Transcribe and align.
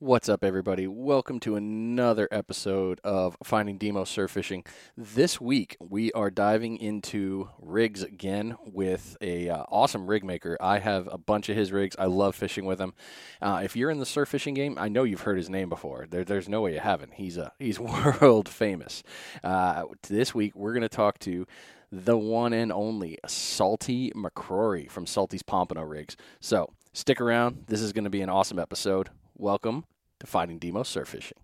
What's 0.00 0.28
up, 0.28 0.44
everybody? 0.44 0.86
Welcome 0.86 1.40
to 1.40 1.56
another 1.56 2.28
episode 2.30 3.00
of 3.02 3.36
Finding 3.42 3.78
Demo 3.78 4.04
Surf 4.04 4.30
Fishing. 4.30 4.62
This 4.96 5.40
week, 5.40 5.76
we 5.80 6.12
are 6.12 6.30
diving 6.30 6.76
into 6.76 7.50
rigs 7.58 8.04
again 8.04 8.56
with 8.64 9.16
a 9.20 9.48
uh, 9.48 9.64
awesome 9.68 10.06
rig 10.06 10.22
maker. 10.22 10.56
I 10.60 10.78
have 10.78 11.08
a 11.10 11.18
bunch 11.18 11.48
of 11.48 11.56
his 11.56 11.72
rigs. 11.72 11.96
I 11.98 12.04
love 12.04 12.36
fishing 12.36 12.64
with 12.64 12.80
him. 12.80 12.94
Uh, 13.42 13.62
if 13.64 13.74
you're 13.74 13.90
in 13.90 13.98
the 13.98 14.06
surf 14.06 14.28
fishing 14.28 14.54
game, 14.54 14.78
I 14.78 14.86
know 14.86 15.02
you've 15.02 15.22
heard 15.22 15.36
his 15.36 15.50
name 15.50 15.68
before. 15.68 16.06
There, 16.08 16.24
there's 16.24 16.48
no 16.48 16.60
way 16.60 16.74
you 16.74 16.80
haven't. 16.80 17.14
He's 17.14 17.36
a 17.36 17.52
he's 17.58 17.80
world 17.80 18.48
famous. 18.48 19.02
Uh, 19.42 19.86
this 20.08 20.32
week, 20.32 20.54
we're 20.54 20.74
going 20.74 20.82
to 20.82 20.88
talk 20.88 21.18
to 21.20 21.44
the 21.90 22.16
one 22.16 22.52
and 22.52 22.70
only 22.70 23.18
Salty 23.26 24.12
McCrory 24.12 24.88
from 24.88 25.06
Salty's 25.06 25.42
Pompano 25.42 25.82
Rigs. 25.82 26.16
So 26.38 26.72
stick 26.92 27.20
around. 27.20 27.64
This 27.66 27.80
is 27.80 27.92
going 27.92 28.04
to 28.04 28.10
be 28.10 28.20
an 28.20 28.28
awesome 28.28 28.60
episode. 28.60 29.10
Welcome 29.40 29.84
to 30.18 30.26
Finding 30.26 30.58
Demo 30.58 30.82
Surf 30.82 31.10
Fishing. 31.10 31.38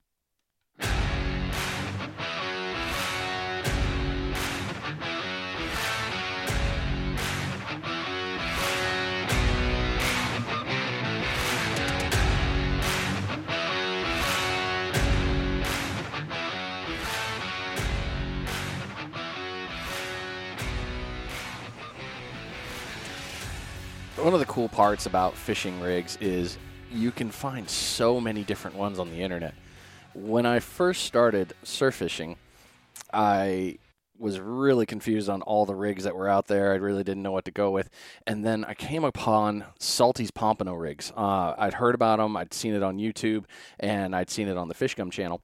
One 24.17 24.35
of 24.35 24.41
the 24.41 24.47
cool 24.47 24.69
parts 24.69 25.07
about 25.07 25.37
fishing 25.37 25.81
rigs 25.81 26.19
is 26.21 26.59
you 26.95 27.11
can 27.11 27.31
find 27.31 27.69
so 27.69 28.21
many 28.21 28.45
different 28.45 28.77
ones 28.77 28.99
on 28.99 29.11
the 29.11 29.21
internet. 29.21 29.55
When 30.15 30.47
I 30.47 30.61
first 30.61 31.05
started 31.05 31.53
surf 31.63 31.97
fishing, 31.97 32.37
I 33.13 33.79
was 34.17 34.39
really 34.39 34.87
confused 34.87 35.29
on 35.29 35.43
all 35.43 35.67
the 35.67 35.75
rigs 35.75 36.05
that 36.05 36.15
were 36.15 36.29
out 36.29 36.47
there. 36.47 36.73
I 36.73 36.77
really 36.77 37.03
didn't 37.03 37.25
know 37.25 37.33
what 37.33 37.45
to 37.47 37.51
go 37.51 37.73
with. 37.73 37.91
And 38.27 38.45
then 38.45 38.65
I 38.65 38.75
came 38.75 39.03
upon 39.03 39.65
Salty's 39.81 40.31
Pompano 40.31 40.75
rigs. 40.75 41.13
Uh, 41.17 41.55
I'd 41.59 41.75
heard 41.75 41.97
about 41.97 42.19
them, 42.19 42.37
I'd 42.37 42.55
seen 42.55 42.75
it 42.75 42.83
on 42.83 42.99
YouTube, 42.99 43.45
and 43.81 44.15
I'd 44.15 44.31
seen 44.31 44.47
it 44.47 44.57
on 44.57 44.69
the 44.69 44.75
Fishgum 44.75 45.11
channel. 45.11 45.43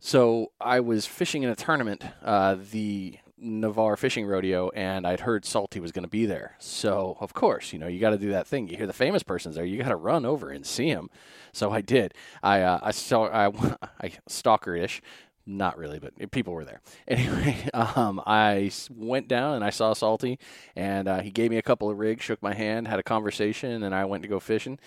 So 0.00 0.52
I 0.60 0.80
was 0.80 1.06
fishing 1.06 1.44
in 1.44 1.48
a 1.48 1.56
tournament. 1.56 2.04
Uh, 2.22 2.56
the 2.70 3.18
Navarre 3.44 3.96
Fishing 3.96 4.26
Rodeo, 4.26 4.70
and 4.70 5.06
I'd 5.06 5.20
heard 5.20 5.44
Salty 5.44 5.78
was 5.80 5.92
going 5.92 6.04
to 6.04 6.08
be 6.08 6.26
there. 6.26 6.56
So, 6.58 7.16
of 7.20 7.34
course, 7.34 7.72
you 7.72 7.78
know, 7.78 7.86
you 7.86 8.00
got 8.00 8.10
to 8.10 8.18
do 8.18 8.30
that 8.30 8.46
thing. 8.46 8.68
You 8.68 8.76
hear 8.76 8.86
the 8.86 8.92
famous 8.92 9.22
person's 9.22 9.56
there, 9.56 9.64
you 9.64 9.82
got 9.82 9.90
to 9.90 9.96
run 9.96 10.24
over 10.24 10.50
and 10.50 10.64
see 10.66 10.88
him. 10.88 11.10
So 11.52 11.70
I 11.70 11.80
did. 11.80 12.14
I 12.42 12.62
uh, 12.62 12.80
I 12.82 12.90
saw 12.90 13.26
I, 13.26 13.46
I 14.00 14.12
stalkerish, 14.28 15.00
not 15.46 15.76
really, 15.76 15.98
but 15.98 16.30
people 16.30 16.54
were 16.54 16.64
there. 16.64 16.80
Anyway, 17.06 17.68
um, 17.74 18.20
I 18.26 18.70
went 18.90 19.28
down 19.28 19.56
and 19.56 19.64
I 19.64 19.70
saw 19.70 19.92
Salty, 19.92 20.38
and 20.74 21.06
uh, 21.06 21.20
he 21.20 21.30
gave 21.30 21.50
me 21.50 21.58
a 21.58 21.62
couple 21.62 21.90
of 21.90 21.98
rigs, 21.98 22.24
shook 22.24 22.42
my 22.42 22.54
hand, 22.54 22.88
had 22.88 22.98
a 22.98 23.02
conversation, 23.02 23.82
and 23.82 23.94
I 23.94 24.04
went 24.06 24.22
to 24.22 24.28
go 24.28 24.40
fishing 24.40 24.78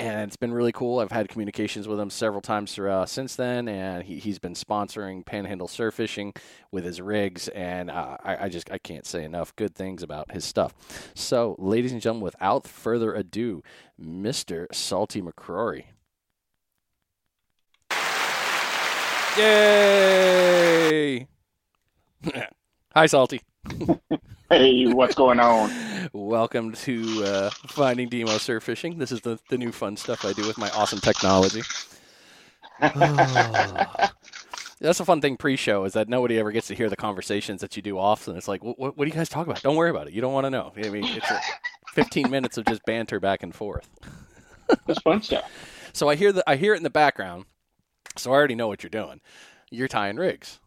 and 0.00 0.28
it's 0.28 0.36
been 0.36 0.52
really 0.52 0.72
cool. 0.72 0.98
I've 0.98 1.12
had 1.12 1.28
communications 1.28 1.86
with 1.86 2.00
him 2.00 2.08
several 2.08 2.40
times 2.40 2.78
uh, 2.78 3.04
since 3.04 3.36
then, 3.36 3.68
and 3.68 4.02
he, 4.02 4.18
has 4.18 4.38
been 4.38 4.54
sponsoring 4.54 5.24
Panhandle 5.26 5.68
Surf 5.68 5.94
Fishing 5.94 6.32
with 6.72 6.84
his 6.84 7.02
rigs, 7.02 7.48
and 7.48 7.90
uh, 7.90 8.16
I, 8.24 8.46
I, 8.46 8.48
just 8.48 8.70
I 8.70 8.78
can't 8.78 9.04
say 9.04 9.24
enough 9.24 9.54
good 9.56 9.74
things 9.74 10.02
about 10.02 10.32
his 10.32 10.46
stuff. 10.46 11.12
So, 11.14 11.54
ladies 11.58 11.92
and 11.92 12.00
gentlemen, 12.00 12.24
without 12.24 12.66
further 12.66 13.12
ado, 13.12 13.62
Mr. 14.00 14.66
Salty 14.74 15.20
McCrory. 15.20 15.84
Yay! 19.36 21.26
Hi, 22.94 23.06
Salty. 23.06 23.42
Hey, 24.52 24.84
what's 24.88 25.14
going 25.14 25.38
on? 25.38 25.70
Welcome 26.12 26.72
to 26.72 27.24
uh, 27.24 27.50
Finding 27.68 28.08
Demo 28.08 28.36
Surf 28.38 28.64
Fishing. 28.64 28.98
This 28.98 29.12
is 29.12 29.20
the, 29.20 29.38
the 29.48 29.56
new 29.56 29.70
fun 29.70 29.96
stuff 29.96 30.24
I 30.24 30.32
do 30.32 30.44
with 30.44 30.58
my 30.58 30.68
awesome 30.70 30.98
technology. 30.98 31.62
oh. 32.82 34.08
That's 34.80 34.98
a 34.98 35.04
fun 35.04 35.20
thing 35.20 35.36
pre-show 35.36 35.84
is 35.84 35.92
that 35.92 36.08
nobody 36.08 36.36
ever 36.36 36.50
gets 36.50 36.66
to 36.66 36.74
hear 36.74 36.90
the 36.90 36.96
conversations 36.96 37.60
that 37.60 37.76
you 37.76 37.82
do 37.82 37.96
often. 37.96 38.36
It's 38.36 38.48
like, 38.48 38.64
what, 38.64 38.76
what 38.80 38.98
do 38.98 39.04
you 39.04 39.12
guys 39.12 39.28
talk 39.28 39.46
about? 39.46 39.62
Don't 39.62 39.76
worry 39.76 39.90
about 39.90 40.08
it. 40.08 40.14
You 40.14 40.20
don't 40.20 40.32
want 40.32 40.46
to 40.46 40.50
know. 40.50 40.72
I 40.76 40.88
mean, 40.88 41.04
it's 41.04 41.30
15 41.92 42.28
minutes 42.28 42.58
of 42.58 42.64
just 42.64 42.84
banter 42.84 43.20
back 43.20 43.44
and 43.44 43.54
forth. 43.54 43.88
It's 44.88 45.00
fun 45.02 45.22
stuff. 45.22 45.50
So 45.92 46.08
I 46.08 46.14
hear 46.16 46.32
the 46.32 46.48
I 46.48 46.54
hear 46.54 46.74
it 46.74 46.76
in 46.76 46.84
the 46.84 46.90
background, 46.90 47.44
so 48.16 48.30
I 48.30 48.34
already 48.34 48.54
know 48.54 48.68
what 48.68 48.84
you're 48.84 48.90
doing. 48.90 49.20
You're 49.68 49.88
tying 49.88 50.16
rigs. 50.16 50.60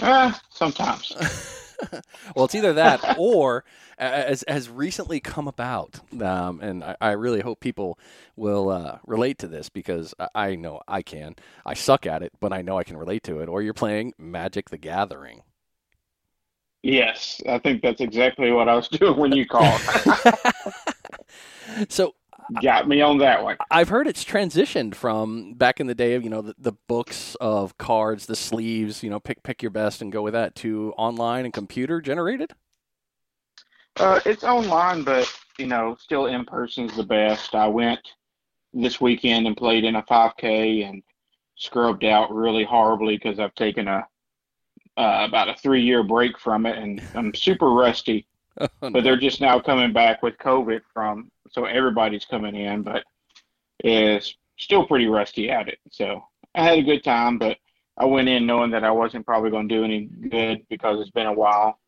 Uh, 0.00 0.32
sometimes. 0.50 1.64
well, 2.34 2.44
it's 2.44 2.54
either 2.54 2.72
that 2.72 3.16
or 3.18 3.64
as 3.98 4.44
has 4.48 4.68
recently 4.68 5.20
come 5.20 5.48
about, 5.48 6.00
um, 6.20 6.60
and 6.60 6.84
I, 6.84 6.96
I, 7.00 7.10
really 7.12 7.40
hope 7.40 7.60
people 7.60 7.98
will 8.36 8.68
uh, 8.68 8.98
relate 9.06 9.38
to 9.38 9.48
this 9.48 9.68
because 9.68 10.14
I, 10.18 10.28
I 10.34 10.54
know 10.54 10.80
I 10.88 11.02
can. 11.02 11.36
I 11.66 11.74
suck 11.74 12.06
at 12.06 12.22
it, 12.22 12.32
but 12.40 12.52
I 12.52 12.62
know 12.62 12.78
I 12.78 12.84
can 12.84 12.96
relate 12.96 13.22
to 13.24 13.40
it. 13.40 13.48
Or 13.48 13.62
you're 13.62 13.74
playing 13.74 14.12
Magic: 14.18 14.70
The 14.70 14.78
Gathering. 14.78 15.42
Yes, 16.82 17.40
I 17.48 17.58
think 17.58 17.82
that's 17.82 18.00
exactly 18.00 18.52
what 18.52 18.68
I 18.68 18.74
was 18.74 18.88
doing 18.88 19.16
when 19.16 19.32
you 19.32 19.46
called. 19.46 19.80
so 21.88 22.14
got 22.62 22.88
me 22.88 23.00
on 23.00 23.18
that 23.18 23.42
one. 23.42 23.56
I've 23.70 23.88
heard 23.88 24.06
it's 24.06 24.24
transitioned 24.24 24.94
from 24.94 25.54
back 25.54 25.80
in 25.80 25.86
the 25.86 25.94
day 25.94 26.14
of 26.14 26.24
you 26.24 26.30
know 26.30 26.42
the, 26.42 26.54
the, 26.58 26.72
books 26.88 27.34
of 27.40 27.76
cards, 27.78 28.26
the 28.26 28.36
sleeves, 28.36 29.02
you 29.02 29.10
know, 29.10 29.20
pick 29.20 29.42
pick 29.42 29.62
your 29.62 29.70
best 29.70 30.02
and 30.02 30.12
go 30.12 30.22
with 30.22 30.34
that 30.34 30.54
to 30.56 30.92
online 30.96 31.44
and 31.44 31.54
computer 31.54 32.00
generated. 32.00 32.52
Uh, 33.96 34.20
it's 34.24 34.44
online, 34.44 35.02
but 35.02 35.30
you 35.58 35.66
know, 35.66 35.96
still 35.98 36.26
in 36.26 36.44
person 36.44 36.84
is 36.84 36.96
the 36.96 37.02
best. 37.02 37.54
I 37.54 37.66
went 37.66 38.00
this 38.72 39.00
weekend 39.00 39.46
and 39.46 39.56
played 39.56 39.84
in 39.84 39.96
a 39.96 40.02
5K 40.02 40.88
and 40.88 41.02
scrubbed 41.56 42.04
out 42.04 42.32
really 42.32 42.64
horribly 42.64 43.16
because 43.16 43.40
I've 43.40 43.54
taken 43.54 43.88
a 43.88 44.06
uh, 44.96 45.24
about 45.28 45.48
a 45.48 45.54
three 45.54 45.82
year 45.82 46.02
break 46.02 46.38
from 46.38 46.66
it 46.66 46.76
and 46.76 47.00
I'm 47.14 47.34
super 47.34 47.70
rusty. 47.70 48.26
Oh, 48.82 48.88
no. 48.88 48.90
But 48.90 49.04
they're 49.04 49.16
just 49.16 49.40
now 49.40 49.60
coming 49.60 49.92
back 49.92 50.22
with 50.22 50.36
COVID 50.38 50.80
from 50.92 51.30
so 51.50 51.64
everybody's 51.64 52.24
coming 52.24 52.56
in, 52.56 52.82
but 52.82 53.04
is 53.84 54.34
still 54.58 54.84
pretty 54.86 55.06
rusty 55.06 55.50
at 55.50 55.68
it. 55.68 55.78
So 55.90 56.24
I 56.54 56.64
had 56.64 56.78
a 56.78 56.82
good 56.82 57.04
time, 57.04 57.38
but 57.38 57.56
I 57.96 58.04
went 58.04 58.28
in 58.28 58.46
knowing 58.46 58.70
that 58.72 58.84
I 58.84 58.90
wasn't 58.90 59.26
probably 59.26 59.50
going 59.50 59.68
to 59.68 59.74
do 59.74 59.84
any 59.84 60.06
good 60.06 60.66
because 60.68 61.00
it's 61.00 61.10
been 61.10 61.26
a 61.26 61.32
while. 61.32 61.78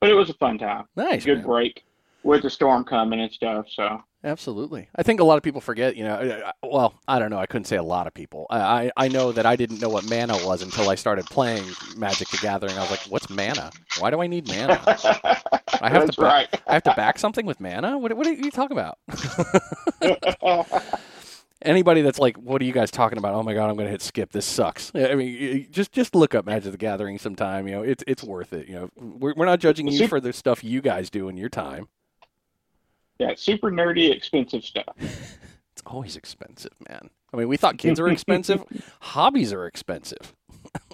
But 0.00 0.10
it 0.10 0.14
was 0.14 0.30
a 0.30 0.34
fun 0.34 0.58
time. 0.58 0.84
Nice, 0.96 1.24
good 1.24 1.38
man. 1.38 1.46
break 1.46 1.84
with 2.22 2.42
the 2.42 2.50
storm 2.50 2.84
coming 2.84 3.20
and 3.20 3.32
stuff. 3.32 3.66
So 3.70 4.02
Absolutely. 4.22 4.88
I 4.94 5.02
think 5.02 5.20
a 5.20 5.24
lot 5.24 5.38
of 5.38 5.42
people 5.42 5.62
forget, 5.62 5.96
you 5.96 6.04
know, 6.04 6.52
well, 6.62 6.94
I 7.08 7.18
don't 7.18 7.30
know. 7.30 7.38
I 7.38 7.46
couldn't 7.46 7.64
say 7.64 7.76
a 7.76 7.82
lot 7.82 8.06
of 8.06 8.12
people. 8.12 8.46
I, 8.50 8.92
I 8.96 9.08
know 9.08 9.32
that 9.32 9.46
I 9.46 9.56
didn't 9.56 9.80
know 9.80 9.88
what 9.88 10.08
mana 10.08 10.34
was 10.44 10.62
until 10.62 10.90
I 10.90 10.94
started 10.94 11.24
playing 11.26 11.64
Magic 11.96 12.28
the 12.28 12.36
Gathering. 12.36 12.76
I 12.76 12.80
was 12.82 12.90
like, 12.90 13.00
what's 13.08 13.30
mana? 13.30 13.70
Why 13.98 14.10
do 14.10 14.20
I 14.20 14.26
need 14.26 14.46
mana? 14.46 14.78
I 14.86 15.88
have 15.88 16.04
That's 16.04 16.16
to 16.16 16.22
right. 16.22 16.48
I 16.66 16.74
have 16.74 16.82
to 16.82 16.94
back 16.94 17.18
something 17.18 17.46
with 17.46 17.60
mana? 17.60 17.96
What, 17.98 18.12
what 18.14 18.26
are 18.26 18.32
you 18.32 18.50
talking 18.50 18.76
about? 18.76 18.98
Anybody 21.62 22.02
that's 22.02 22.18
like, 22.18 22.36
what 22.36 22.60
are 22.60 22.64
you 22.64 22.72
guys 22.72 22.90
talking 22.90 23.18
about? 23.18 23.34
Oh 23.34 23.42
my 23.42 23.54
god, 23.54 23.70
I'm 23.70 23.76
going 23.76 23.86
to 23.86 23.90
hit 23.90 24.02
skip. 24.02 24.32
This 24.32 24.46
sucks. 24.46 24.92
I 24.94 25.14
mean, 25.14 25.66
just 25.70 25.92
just 25.92 26.14
look 26.14 26.34
up 26.34 26.46
Magic 26.46 26.72
the 26.72 26.78
Gathering 26.78 27.18
sometime. 27.18 27.68
You 27.68 27.76
know, 27.76 27.82
it's 27.82 28.02
it's 28.06 28.22
worth 28.22 28.54
it. 28.54 28.66
You 28.66 28.74
know, 28.74 28.90
we're 28.96 29.34
we're 29.36 29.44
not 29.44 29.60
judging 29.60 29.86
you 29.88 30.08
for 30.08 30.20
the 30.20 30.32
stuff 30.32 30.64
you 30.64 30.80
guys 30.80 31.10
do 31.10 31.28
in 31.28 31.36
your 31.36 31.50
time. 31.50 31.88
Yeah, 33.20 33.34
super 33.36 33.70
nerdy, 33.70 34.10
expensive 34.10 34.64
stuff. 34.64 34.94
it's 34.98 35.82
always 35.84 36.16
expensive, 36.16 36.72
man. 36.88 37.10
I 37.34 37.36
mean, 37.36 37.48
we 37.48 37.58
thought 37.58 37.76
kids 37.76 38.00
are 38.00 38.08
expensive. 38.08 38.64
Hobbies 39.00 39.52
are 39.52 39.66
expensive. 39.66 40.34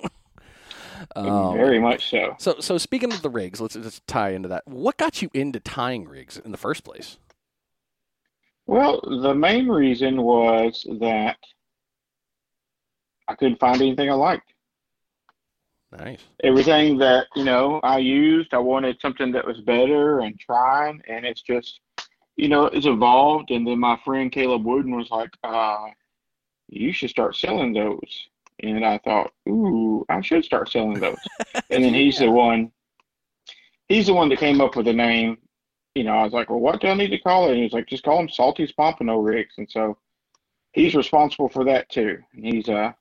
um, 1.16 1.56
Very 1.56 1.78
much 1.78 2.10
so. 2.10 2.34
So, 2.40 2.56
so 2.58 2.78
speaking 2.78 3.12
of 3.12 3.22
the 3.22 3.30
rigs, 3.30 3.60
let's 3.60 3.74
just 3.74 4.04
tie 4.08 4.30
into 4.30 4.48
that. 4.48 4.66
What 4.66 4.96
got 4.96 5.22
you 5.22 5.30
into 5.34 5.60
tying 5.60 6.08
rigs 6.08 6.36
in 6.36 6.50
the 6.50 6.58
first 6.58 6.82
place? 6.82 7.18
Well, 8.66 9.00
the 9.22 9.32
main 9.32 9.68
reason 9.68 10.20
was 10.20 10.84
that 10.98 11.36
I 13.28 13.36
couldn't 13.36 13.60
find 13.60 13.80
anything 13.80 14.10
I 14.10 14.14
liked. 14.14 14.52
Nice. 15.96 16.24
Everything 16.42 16.98
that 16.98 17.28
you 17.36 17.44
know 17.44 17.78
I 17.84 17.98
used, 17.98 18.52
I 18.52 18.58
wanted 18.58 19.00
something 19.00 19.30
that 19.30 19.46
was 19.46 19.60
better 19.60 20.22
and 20.22 20.36
trying, 20.40 21.00
and 21.06 21.24
it's 21.24 21.42
just 21.42 21.78
you 22.36 22.48
know, 22.48 22.66
it's 22.66 22.86
evolved. 22.86 23.50
And 23.50 23.66
then 23.66 23.78
my 23.78 23.98
friend 24.04 24.30
Caleb 24.30 24.64
Wooden 24.64 24.94
was 24.94 25.10
like, 25.10 25.30
uh, 25.42 25.86
you 26.68 26.92
should 26.92 27.10
start 27.10 27.36
selling 27.36 27.72
those. 27.72 28.28
And 28.60 28.84
I 28.84 28.98
thought, 28.98 29.32
ooh, 29.48 30.04
I 30.08 30.20
should 30.20 30.44
start 30.44 30.70
selling 30.70 30.98
those. 30.98 31.18
and 31.70 31.84
then 31.84 31.94
he's 31.94 32.18
the 32.18 32.30
one, 32.30 32.72
he's 33.88 34.06
the 34.06 34.14
one 34.14 34.28
that 34.30 34.38
came 34.38 34.60
up 34.60 34.76
with 34.76 34.86
the 34.86 34.92
name. 34.92 35.38
You 35.94 36.04
know, 36.04 36.12
I 36.12 36.24
was 36.24 36.32
like, 36.32 36.50
well, 36.50 36.60
what 36.60 36.80
do 36.80 36.88
I 36.88 36.94
need 36.94 37.10
to 37.10 37.18
call 37.18 37.46
it? 37.46 37.50
And 37.50 37.58
he 37.58 37.64
was 37.64 37.72
like, 37.72 37.86
just 37.86 38.04
call 38.04 38.18
them 38.18 38.28
Salty's 38.28 38.72
Pompano 38.72 39.18
rigs. 39.18 39.54
And 39.56 39.70
so 39.70 39.96
he's 40.72 40.94
responsible 40.94 41.48
for 41.48 41.64
that 41.64 41.88
too. 41.88 42.18
He's 42.34 42.68
a 42.68 42.94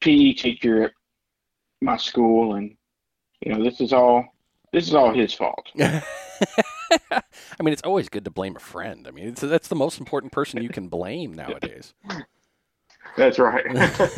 PE 0.00 0.32
teacher 0.32 0.84
at 0.84 0.92
my 1.82 1.96
school, 1.96 2.54
and 2.54 2.76
you 3.40 3.52
know 3.52 3.62
this 3.62 3.80
is 3.80 3.92
all 3.92 4.24
this 4.72 4.86
is 4.86 4.94
all 4.94 5.12
his 5.12 5.34
fault. 5.34 5.70
I 7.10 7.62
mean, 7.62 7.72
it's 7.72 7.82
always 7.82 8.08
good 8.08 8.24
to 8.24 8.30
blame 8.30 8.56
a 8.56 8.60
friend. 8.60 9.06
I 9.06 9.10
mean, 9.10 9.34
that's 9.34 9.68
the 9.68 9.76
most 9.76 10.00
important 10.00 10.32
person 10.32 10.62
you 10.62 10.68
can 10.68 10.88
blame 10.88 11.34
nowadays. 11.34 11.94
That's 13.16 13.38
right. 13.38 13.64
uh, 13.76 14.10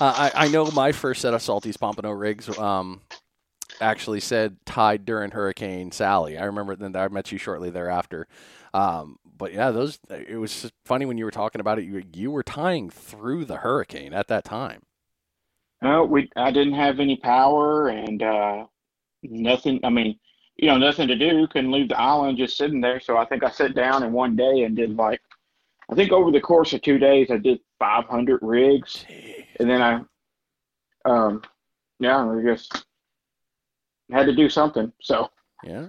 I, 0.00 0.32
I 0.34 0.48
know 0.48 0.70
my 0.70 0.92
first 0.92 1.22
set 1.22 1.34
of 1.34 1.42
Salty's 1.42 1.76
Pompano 1.76 2.10
rigs 2.10 2.56
um, 2.58 3.00
actually 3.80 4.20
said 4.20 4.56
tied 4.64 5.04
during 5.04 5.30
Hurricane 5.30 5.92
Sally. 5.92 6.38
I 6.38 6.44
remember 6.44 6.76
then 6.76 6.96
I 6.96 7.08
met 7.08 7.32
you 7.32 7.38
shortly 7.38 7.70
thereafter. 7.70 8.26
Um, 8.74 9.18
but 9.38 9.52
yeah, 9.52 9.70
those 9.70 9.98
it 10.10 10.38
was 10.38 10.70
funny 10.84 11.06
when 11.06 11.18
you 11.18 11.24
were 11.24 11.30
talking 11.30 11.60
about 11.60 11.78
it. 11.78 11.84
You 11.84 12.02
you 12.14 12.30
were 12.30 12.42
tying 12.42 12.90
through 12.90 13.44
the 13.44 13.58
hurricane 13.58 14.14
at 14.14 14.28
that 14.28 14.44
time. 14.44 14.82
No, 15.82 16.04
we 16.04 16.30
I 16.36 16.50
didn't 16.50 16.74
have 16.74 17.00
any 17.00 17.16
power 17.16 17.88
and 17.88 18.22
uh, 18.22 18.64
nothing. 19.22 19.80
I 19.84 19.90
mean, 19.90 20.18
you 20.56 20.68
know, 20.68 20.78
nothing 20.78 21.08
to 21.08 21.16
do. 21.16 21.46
Couldn't 21.48 21.72
leave 21.72 21.88
the 21.88 22.00
island 22.00 22.38
just 22.38 22.56
sitting 22.56 22.80
there. 22.80 23.00
So 23.00 23.16
I 23.16 23.24
think 23.26 23.44
I 23.44 23.50
sat 23.50 23.74
down 23.74 24.02
in 24.02 24.12
one 24.12 24.36
day 24.36 24.62
and 24.64 24.74
did 24.76 24.96
like, 24.96 25.20
I 25.90 25.94
think 25.94 26.12
over 26.12 26.30
the 26.30 26.40
course 26.40 26.72
of 26.72 26.82
two 26.82 26.98
days 26.98 27.30
I 27.30 27.36
did 27.36 27.60
500 27.78 28.40
rigs, 28.42 29.04
Jeez. 29.08 29.44
and 29.60 29.70
then 29.70 29.82
I, 29.82 30.00
um, 31.04 31.42
yeah, 32.00 32.24
I 32.26 32.42
just 32.42 32.84
had 34.10 34.26
to 34.26 34.34
do 34.34 34.48
something. 34.48 34.92
So 35.00 35.28
Yeah. 35.62 35.88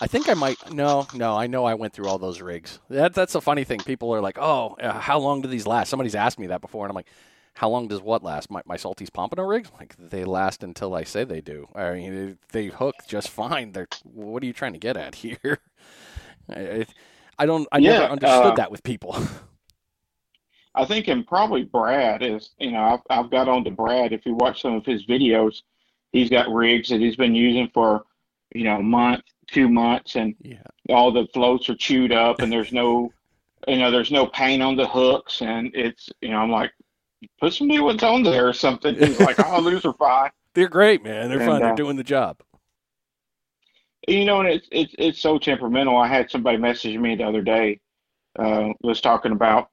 I 0.00 0.06
think 0.06 0.28
I 0.28 0.34
might. 0.34 0.72
No, 0.72 1.08
no. 1.14 1.36
I 1.36 1.48
know 1.48 1.64
I 1.64 1.74
went 1.74 1.92
through 1.92 2.06
all 2.06 2.18
those 2.18 2.40
rigs. 2.40 2.78
That 2.88 3.14
that's 3.14 3.34
a 3.34 3.40
funny 3.40 3.64
thing. 3.64 3.80
People 3.80 4.14
are 4.14 4.20
like, 4.20 4.38
"Oh, 4.38 4.76
uh, 4.80 4.92
how 4.92 5.18
long 5.18 5.40
do 5.42 5.48
these 5.48 5.66
last?" 5.66 5.88
Somebody's 5.88 6.14
asked 6.14 6.38
me 6.38 6.46
that 6.46 6.60
before, 6.60 6.84
and 6.84 6.90
I'm 6.92 6.94
like, 6.94 7.08
"How 7.58 7.68
long 7.68 7.88
does 7.88 8.00
what 8.00 8.22
last?" 8.22 8.50
My 8.50 8.62
my 8.66 8.76
Salty's 8.76 9.10
Pompano 9.10 9.42
rigs? 9.42 9.70
Like 9.78 9.94
they 9.96 10.24
last 10.24 10.62
until 10.62 10.94
I 10.94 11.04
say 11.04 11.24
they 11.24 11.40
do. 11.40 11.68
I 11.74 11.92
mean, 11.92 12.38
they, 12.52 12.64
they 12.64 12.66
hook 12.68 12.94
just 13.06 13.28
fine. 13.28 13.72
They're. 13.72 13.88
What 14.04 14.42
are 14.42 14.46
you 14.46 14.52
trying 14.52 14.72
to 14.72 14.78
get 14.78 14.96
at 14.96 15.14
here? 15.26 15.58
I, 16.48 16.86
I 17.38 17.46
don't. 17.46 17.68
I 17.72 17.78
Yeah, 17.78 17.92
never 17.92 18.12
understood 18.12 18.52
uh, 18.52 18.54
that 18.54 18.70
with 18.70 18.82
people. 18.82 19.16
I 20.74 20.84
think, 20.84 21.08
and 21.08 21.26
probably 21.26 21.64
Brad 21.64 22.22
is, 22.22 22.50
you 22.58 22.70
know, 22.70 22.82
I've, 22.82 23.00
I've 23.10 23.30
got 23.32 23.48
on 23.48 23.64
to 23.64 23.70
Brad. 23.70 24.12
If 24.12 24.24
you 24.24 24.34
watch 24.34 24.62
some 24.62 24.74
of 24.74 24.86
his 24.86 25.04
videos, 25.06 25.62
he's 26.12 26.30
got 26.30 26.48
rigs 26.48 26.88
that 26.90 27.00
he's 27.00 27.16
been 27.16 27.34
using 27.34 27.68
for, 27.74 28.04
you 28.54 28.62
know, 28.62 28.76
a 28.76 28.82
month, 28.82 29.22
two 29.48 29.68
months, 29.68 30.14
and 30.14 30.36
yeah. 30.40 30.62
all 30.88 31.10
the 31.10 31.26
floats 31.34 31.68
are 31.68 31.74
chewed 31.74 32.12
up, 32.12 32.40
and 32.40 32.52
there's 32.52 32.72
no, 32.72 33.12
you 33.66 33.78
know, 33.78 33.90
there's 33.90 34.12
no 34.12 34.26
paint 34.26 34.62
on 34.62 34.76
the 34.76 34.86
hooks, 34.86 35.42
and 35.42 35.74
it's, 35.74 36.10
you 36.20 36.28
know, 36.28 36.38
I'm 36.38 36.50
like, 36.50 36.70
put 37.40 37.54
some 37.54 37.68
new 37.68 37.84
ones 37.84 38.02
on 38.02 38.22
there 38.22 38.48
or 38.48 38.52
something. 38.52 38.94
He's 38.94 39.20
like, 39.20 39.36
oh, 39.44 39.62
those 39.62 39.84
are 39.84 39.94
fine. 39.94 40.30
They're 40.54 40.68
great, 40.68 41.02
man. 41.02 41.28
They're 41.28 41.40
And, 41.40 41.48
fun. 41.48 41.60
They're 41.60 41.72
uh, 41.72 41.76
doing 41.76 41.96
the 41.96 42.04
job. 42.04 42.40
You 44.06 44.24
know, 44.24 44.40
and 44.40 44.48
it's 44.48 44.68
it's 44.72 44.94
it's 44.98 45.20
so 45.20 45.38
temperamental. 45.38 45.96
I 45.96 46.06
had 46.06 46.30
somebody 46.30 46.56
message 46.56 46.96
me 46.96 47.14
the 47.14 47.24
other 47.24 47.42
day, 47.42 47.80
uh, 48.38 48.68
was 48.82 49.00
talking 49.00 49.32
about 49.32 49.68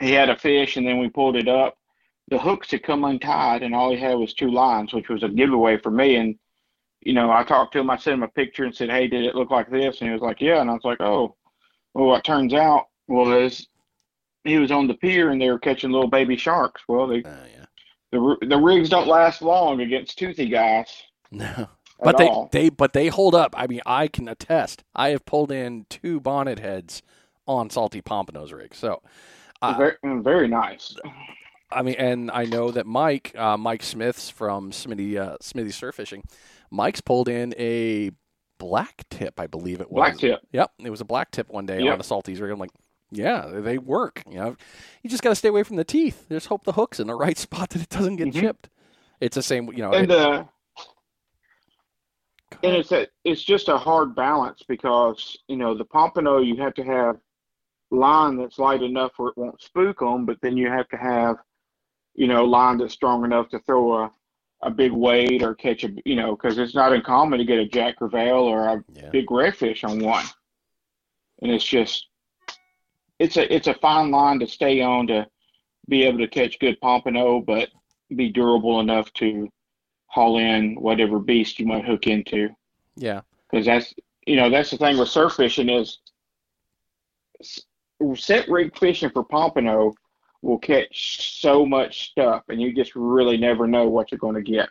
he 0.00 0.12
had 0.12 0.28
a 0.30 0.36
fish 0.36 0.76
and 0.76 0.86
then 0.86 0.98
we 0.98 1.08
pulled 1.08 1.36
it 1.36 1.48
up. 1.48 1.76
The 2.28 2.38
hooks 2.38 2.70
had 2.70 2.82
come 2.82 3.04
untied 3.04 3.62
and 3.62 3.74
all 3.74 3.90
he 3.90 3.98
had 3.98 4.14
was 4.14 4.34
two 4.34 4.50
lines, 4.50 4.92
which 4.92 5.08
was 5.08 5.22
a 5.22 5.28
giveaway 5.28 5.78
for 5.78 5.90
me. 5.90 6.16
And 6.16 6.38
you 7.00 7.14
know, 7.14 7.30
I 7.30 7.44
talked 7.44 7.72
to 7.72 7.78
him. 7.78 7.90
I 7.90 7.96
sent 7.96 8.14
him 8.14 8.22
a 8.22 8.28
picture 8.28 8.64
and 8.64 8.74
said, 8.74 8.90
"Hey, 8.90 9.06
did 9.06 9.24
it 9.24 9.34
look 9.34 9.50
like 9.50 9.70
this?" 9.70 10.00
And 10.00 10.08
he 10.08 10.12
was 10.12 10.22
like, 10.22 10.40
"Yeah." 10.40 10.60
And 10.60 10.68
I 10.68 10.74
was 10.74 10.84
like, 10.84 11.00
"Oh, 11.00 11.36
well, 11.94 12.06
what 12.06 12.24
turns 12.24 12.52
out 12.54 12.86
well, 13.06 13.26
was 13.26 13.66
he 14.48 14.58
was 14.58 14.70
on 14.70 14.86
the 14.86 14.94
pier 14.94 15.30
and 15.30 15.40
they 15.40 15.50
were 15.50 15.58
catching 15.58 15.90
little 15.90 16.08
baby 16.08 16.36
sharks. 16.36 16.82
Well, 16.88 17.06
they, 17.06 17.22
Uh, 17.22 17.30
yeah. 17.56 17.64
the 18.12 18.36
the 18.48 18.56
rigs 18.56 18.88
don't 18.88 19.06
last 19.08 19.42
long 19.42 19.80
against 19.80 20.18
toothy 20.18 20.48
guys 20.48 20.86
No. 21.30 21.68
But 22.00 22.16
they, 22.16 22.28
all. 22.28 22.48
they 22.52 22.68
but 22.68 22.92
they 22.92 23.08
hold 23.08 23.34
up. 23.34 23.54
I 23.56 23.66
mean, 23.66 23.80
I 23.84 24.06
can 24.08 24.28
attest. 24.28 24.84
I 24.94 25.08
have 25.10 25.24
pulled 25.24 25.50
in 25.50 25.84
two 25.90 26.20
bonnet 26.20 26.60
heads 26.60 27.02
on 27.46 27.70
salty 27.70 28.00
pompanos 28.00 28.52
rigs. 28.52 28.76
So, 28.78 29.02
uh, 29.62 29.74
very, 29.76 29.96
very 30.22 30.46
nice. 30.46 30.94
I 31.72 31.82
mean, 31.82 31.96
and 31.98 32.30
I 32.30 32.44
know 32.44 32.70
that 32.70 32.86
Mike, 32.86 33.34
uh, 33.36 33.56
Mike 33.56 33.82
Smiths 33.82 34.30
from 34.30 34.70
Smitty 34.70 35.16
uh, 35.18 35.38
Smitty 35.42 35.72
Surf 35.72 35.96
Fishing, 35.96 36.22
Mike's 36.70 37.00
pulled 37.00 37.28
in 37.28 37.52
a 37.58 38.12
black 38.58 39.02
tip, 39.10 39.38
I 39.40 39.48
believe 39.48 39.80
it 39.80 39.90
was. 39.90 39.98
Black 39.98 40.18
tip. 40.18 40.40
Yep, 40.52 40.70
it 40.84 40.90
was 40.90 41.00
a 41.00 41.04
black 41.04 41.30
tip 41.32 41.48
one 41.50 41.66
day 41.66 41.80
Yep. 41.82 41.94
on 41.94 42.00
a 42.00 42.04
salties 42.04 42.40
rig. 42.40 42.50
I'm 42.52 42.58
like, 42.60 42.70
yeah, 43.10 43.46
they 43.46 43.78
work. 43.78 44.22
You 44.28 44.36
know, 44.38 44.56
you 45.02 45.10
just 45.10 45.22
got 45.22 45.30
to 45.30 45.34
stay 45.36 45.48
away 45.48 45.62
from 45.62 45.76
the 45.76 45.84
teeth. 45.84 46.26
Just 46.30 46.46
hope 46.48 46.64
the 46.64 46.72
hook's 46.72 47.00
in 47.00 47.06
the 47.06 47.14
right 47.14 47.38
spot 47.46 47.70
that 47.70 47.82
it 47.82 47.88
doesn't 47.88 48.16
get 48.16 48.28
Mhm. 48.28 48.40
chipped. 48.40 48.68
It's 49.20 49.34
the 49.34 49.42
same, 49.42 49.66
you 49.72 49.78
know. 49.78 49.92
And 49.92 50.10
it- 50.10 50.18
uh, 50.18 50.44
and 52.62 52.74
it's 52.74 52.92
a, 52.92 53.06
it's 53.24 53.42
just 53.42 53.68
a 53.68 53.76
hard 53.78 54.14
balance 54.14 54.62
because 54.68 55.38
you 55.48 55.56
know 55.56 55.74
the 55.76 55.84
pompano 55.84 56.38
you 56.38 56.56
have 56.56 56.74
to 56.74 56.82
have 56.84 57.16
line 57.90 58.36
that's 58.36 58.58
light 58.58 58.82
enough 58.82 59.12
where 59.16 59.28
it 59.30 59.36
won't 59.38 59.62
spook 59.62 60.00
them, 60.00 60.26
but 60.26 60.38
then 60.42 60.56
you 60.56 60.68
have 60.68 60.88
to 60.88 60.96
have 60.96 61.36
you 62.14 62.26
know 62.26 62.44
line 62.44 62.78
that's 62.78 62.94
strong 62.94 63.24
enough 63.24 63.48
to 63.50 63.58
throw 63.60 63.94
a 64.04 64.10
a 64.62 64.70
big 64.70 64.90
weight 64.90 65.42
or 65.42 65.54
catch 65.54 65.84
a 65.84 65.90
you 66.04 66.16
know 66.16 66.34
because 66.34 66.58
it's 66.58 66.74
not 66.74 66.92
uncommon 66.92 67.38
to 67.38 67.44
get 67.44 67.58
a 67.60 67.66
jack 67.66 67.98
crevalle 67.98 68.42
or 68.42 68.66
a 68.66 68.84
yeah. 68.92 69.08
big 69.10 69.26
redfish 69.28 69.88
on 69.88 70.00
one, 70.00 70.24
and 71.42 71.52
it's 71.52 71.64
just 71.64 72.08
it's 73.18 73.36
a 73.36 73.54
it's 73.54 73.66
a 73.66 73.74
fine 73.74 74.10
line 74.10 74.38
to 74.40 74.46
stay 74.46 74.80
on 74.80 75.06
to 75.08 75.26
be 75.88 76.04
able 76.04 76.18
to 76.18 76.28
catch 76.28 76.58
good 76.58 76.80
pompano, 76.80 77.40
but 77.40 77.68
be 78.14 78.30
durable 78.30 78.80
enough 78.80 79.12
to 79.14 79.48
haul 80.06 80.38
in 80.38 80.74
whatever 80.76 81.18
beast 81.18 81.58
you 81.58 81.66
might 81.66 81.84
hook 81.84 82.06
into. 82.06 82.48
Yeah. 82.96 83.20
Because 83.50 83.66
that's 83.66 83.94
you 84.26 84.36
know 84.36 84.50
that's 84.50 84.70
the 84.70 84.76
thing 84.76 84.98
with 84.98 85.08
surf 85.08 85.34
fishing 85.34 85.68
is 85.68 85.98
set 88.14 88.48
rig 88.48 88.76
fishing 88.78 89.10
for 89.10 89.24
pompano 89.24 89.92
will 90.42 90.58
catch 90.58 91.40
so 91.40 91.66
much 91.66 92.10
stuff, 92.10 92.44
and 92.48 92.60
you 92.60 92.72
just 92.72 92.94
really 92.94 93.36
never 93.36 93.66
know 93.66 93.88
what 93.88 94.10
you're 94.10 94.18
going 94.18 94.36
to 94.36 94.42
get. 94.42 94.68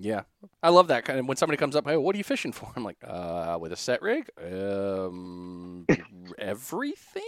Yeah, 0.00 0.22
I 0.62 0.68
love 0.68 0.88
that 0.88 1.04
kind 1.04 1.18
of 1.18 1.26
when 1.26 1.36
somebody 1.36 1.56
comes 1.56 1.74
up. 1.74 1.86
Hey, 1.86 1.96
what 1.96 2.14
are 2.14 2.18
you 2.18 2.24
fishing 2.24 2.52
for? 2.52 2.70
I'm 2.76 2.84
like, 2.84 2.98
uh, 3.04 3.58
with 3.60 3.72
a 3.72 3.76
set 3.76 4.00
rig, 4.00 4.30
um, 4.40 5.86
everything, 6.38 7.22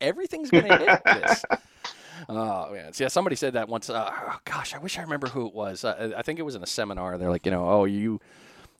everything's 0.00 0.50
gonna 0.50 0.76
hit 0.78 1.02
this. 1.04 1.44
Oh 2.30 2.72
man, 2.72 2.92
yeah. 2.96 3.08
Somebody 3.08 3.36
said 3.36 3.52
that 3.52 3.68
once. 3.68 3.90
Uh, 3.90 4.10
oh, 4.10 4.38
gosh, 4.46 4.74
I 4.74 4.78
wish 4.78 4.98
I 4.98 5.02
remember 5.02 5.26
who 5.26 5.46
it 5.46 5.54
was. 5.54 5.84
Uh, 5.84 6.14
I 6.16 6.22
think 6.22 6.38
it 6.38 6.42
was 6.42 6.54
in 6.54 6.62
a 6.62 6.66
seminar. 6.66 7.18
They're 7.18 7.28
like, 7.28 7.44
you 7.44 7.52
know, 7.52 7.68
oh, 7.68 7.84
you, 7.84 8.20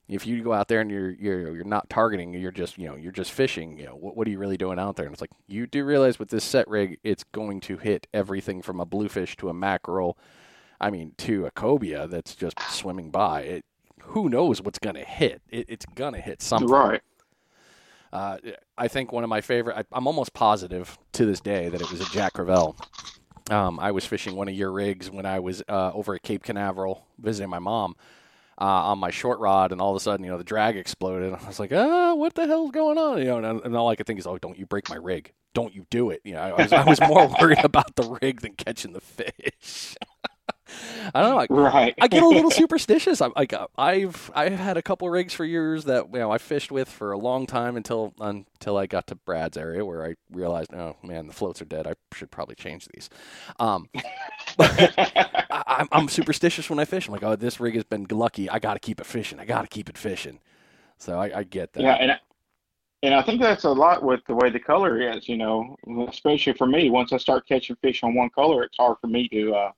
if 0.08 0.26
you 0.26 0.42
go 0.42 0.52
out 0.54 0.68
there 0.68 0.80
and 0.80 0.90
you're 0.90 1.10
you're 1.10 1.54
you're 1.54 1.64
not 1.64 1.90
targeting, 1.90 2.32
you're 2.32 2.50
just 2.50 2.78
you 2.78 2.88
know 2.88 2.96
you're 2.96 3.12
just 3.12 3.32
fishing. 3.32 3.78
You 3.78 3.86
know, 3.86 3.94
what 3.94 4.16
what 4.16 4.26
are 4.26 4.30
you 4.30 4.38
really 4.38 4.56
doing 4.56 4.78
out 4.78 4.96
there? 4.96 5.04
And 5.04 5.12
it's 5.12 5.20
like 5.20 5.30
you 5.46 5.66
do 5.66 5.84
realize 5.84 6.18
with 6.18 6.30
this 6.30 6.44
set 6.44 6.66
rig, 6.66 6.98
it's 7.04 7.24
going 7.24 7.60
to 7.62 7.76
hit 7.76 8.06
everything 8.14 8.62
from 8.62 8.80
a 8.80 8.86
bluefish 8.86 9.36
to 9.36 9.50
a 9.50 9.54
mackerel. 9.54 10.16
I 10.80 10.90
mean, 10.90 11.12
to 11.18 11.46
a 11.46 11.50
cobia 11.50 12.06
that's 12.08 12.34
just 12.34 12.60
swimming 12.70 13.10
by. 13.10 13.42
It, 13.42 13.64
who 14.02 14.28
knows 14.28 14.62
what's 14.62 14.78
going 14.78 14.96
to 14.96 15.04
hit? 15.04 15.42
It, 15.48 15.66
it's 15.68 15.86
going 15.86 16.14
to 16.14 16.20
hit 16.20 16.42
something. 16.42 16.68
Right. 16.68 17.02
Uh, 18.12 18.38
I 18.78 18.88
think 18.88 19.12
one 19.12 19.24
of 19.24 19.30
my 19.30 19.40
favorite. 19.40 19.76
I, 19.76 19.84
I'm 19.92 20.06
almost 20.06 20.32
positive 20.32 20.96
to 21.12 21.26
this 21.26 21.40
day 21.40 21.68
that 21.68 21.80
it 21.80 21.90
was 21.90 22.00
a 22.00 22.10
Jack 22.12 22.34
Crevalle. 22.34 22.76
Um, 23.50 23.78
I 23.78 23.92
was 23.92 24.04
fishing 24.04 24.36
one 24.36 24.48
of 24.48 24.54
your 24.54 24.72
rigs 24.72 25.10
when 25.10 25.26
I 25.26 25.38
was 25.38 25.62
uh, 25.68 25.92
over 25.92 26.14
at 26.14 26.22
Cape 26.22 26.42
Canaveral 26.42 27.06
visiting 27.18 27.48
my 27.48 27.58
mom 27.58 27.94
uh, 28.60 28.64
on 28.64 28.98
my 28.98 29.10
short 29.10 29.38
rod, 29.38 29.70
and 29.72 29.80
all 29.80 29.90
of 29.90 29.96
a 29.96 30.00
sudden, 30.00 30.24
you 30.24 30.30
know, 30.30 30.38
the 30.38 30.44
drag 30.44 30.76
exploded. 30.76 31.32
I 31.32 31.46
was 31.46 31.60
like, 31.60 31.72
"Ah, 31.72 32.14
what 32.14 32.34
the 32.34 32.46
hell's 32.46 32.70
going 32.70 32.98
on?" 32.98 33.18
You 33.18 33.24
know, 33.24 33.38
and, 33.38 33.60
and 33.64 33.76
all 33.76 33.88
I 33.88 33.96
could 33.96 34.06
think 34.06 34.18
is, 34.18 34.26
"Oh, 34.26 34.38
don't 34.38 34.58
you 34.58 34.66
break 34.66 34.88
my 34.88 34.96
rig? 34.96 35.32
Don't 35.54 35.74
you 35.74 35.86
do 35.90 36.10
it?" 36.10 36.22
You 36.24 36.34
know, 36.34 36.40
I 36.40 36.62
was, 36.62 36.72
I 36.72 36.84
was 36.84 37.00
more 37.00 37.28
worried 37.40 37.64
about 37.64 37.94
the 37.96 38.18
rig 38.22 38.40
than 38.40 38.54
catching 38.54 38.92
the 38.92 39.00
fish. 39.00 39.96
I 41.14 41.20
don't 41.22 41.30
know. 41.30 41.36
Like, 41.36 41.50
Right. 41.50 41.94
I 42.00 42.08
get 42.08 42.22
a 42.22 42.28
little 42.28 42.50
superstitious. 42.62 43.20
I'm 43.20 43.32
like 43.36 43.52
uh, 43.52 43.66
I've 43.78 44.30
I've 44.34 44.52
had 44.52 44.76
a 44.76 44.82
couple 44.82 45.08
rigs 45.10 45.32
for 45.32 45.44
years 45.44 45.84
that 45.84 46.06
you 46.12 46.18
know 46.18 46.30
I 46.30 46.38
fished 46.38 46.72
with 46.72 46.88
for 46.88 47.12
a 47.12 47.18
long 47.18 47.46
time 47.46 47.76
until 47.76 48.12
until 48.20 48.76
I 48.76 48.86
got 48.86 49.06
to 49.08 49.14
Brad's 49.14 49.56
area 49.56 49.84
where 49.84 50.04
I 50.04 50.14
realized, 50.32 50.74
oh 50.74 50.96
man, 51.02 51.26
the 51.26 51.32
floats 51.32 51.62
are 51.62 51.66
dead. 51.66 51.86
I 51.86 51.94
should 52.14 52.30
probably 52.30 52.54
change 52.56 52.88
these. 52.94 53.08
Um, 53.60 53.88
I, 54.58 55.62
I'm 55.66 55.88
I'm 55.92 56.08
superstitious 56.08 56.68
when 56.70 56.78
I 56.78 56.84
fish. 56.84 57.06
I'm 57.06 57.12
like, 57.12 57.22
oh, 57.22 57.36
this 57.36 57.60
rig 57.60 57.74
has 57.74 57.84
been 57.84 58.06
lucky. 58.10 58.48
I 58.50 58.58
got 58.58 58.74
to 58.74 58.80
keep 58.80 59.00
it 59.00 59.06
fishing. 59.06 59.38
I 59.40 59.44
got 59.44 59.62
to 59.62 59.68
keep 59.68 59.88
it 59.88 59.98
fishing. 59.98 60.40
So 60.98 61.18
I, 61.18 61.38
I 61.38 61.42
get 61.44 61.72
that. 61.74 61.82
Yeah, 61.82 61.94
and 61.94 62.12
I- 62.12 62.20
and 63.02 63.14
I 63.14 63.22
think 63.22 63.42
that's 63.42 63.64
a 63.64 63.70
lot 63.70 64.02
with 64.02 64.20
the 64.26 64.34
way 64.34 64.48
the 64.48 64.58
color 64.58 64.98
is. 64.98 65.28
You 65.28 65.36
know, 65.36 65.76
especially 66.08 66.54
for 66.54 66.66
me. 66.66 66.88
Once 66.90 67.12
I 67.12 67.18
start 67.18 67.46
catching 67.46 67.76
fish 67.76 68.02
on 68.02 68.14
one 68.14 68.30
color, 68.30 68.62
it's 68.62 68.76
hard 68.78 68.96
for 69.02 69.06
me 69.06 69.28
to 69.28 69.54
uh, 69.54 69.70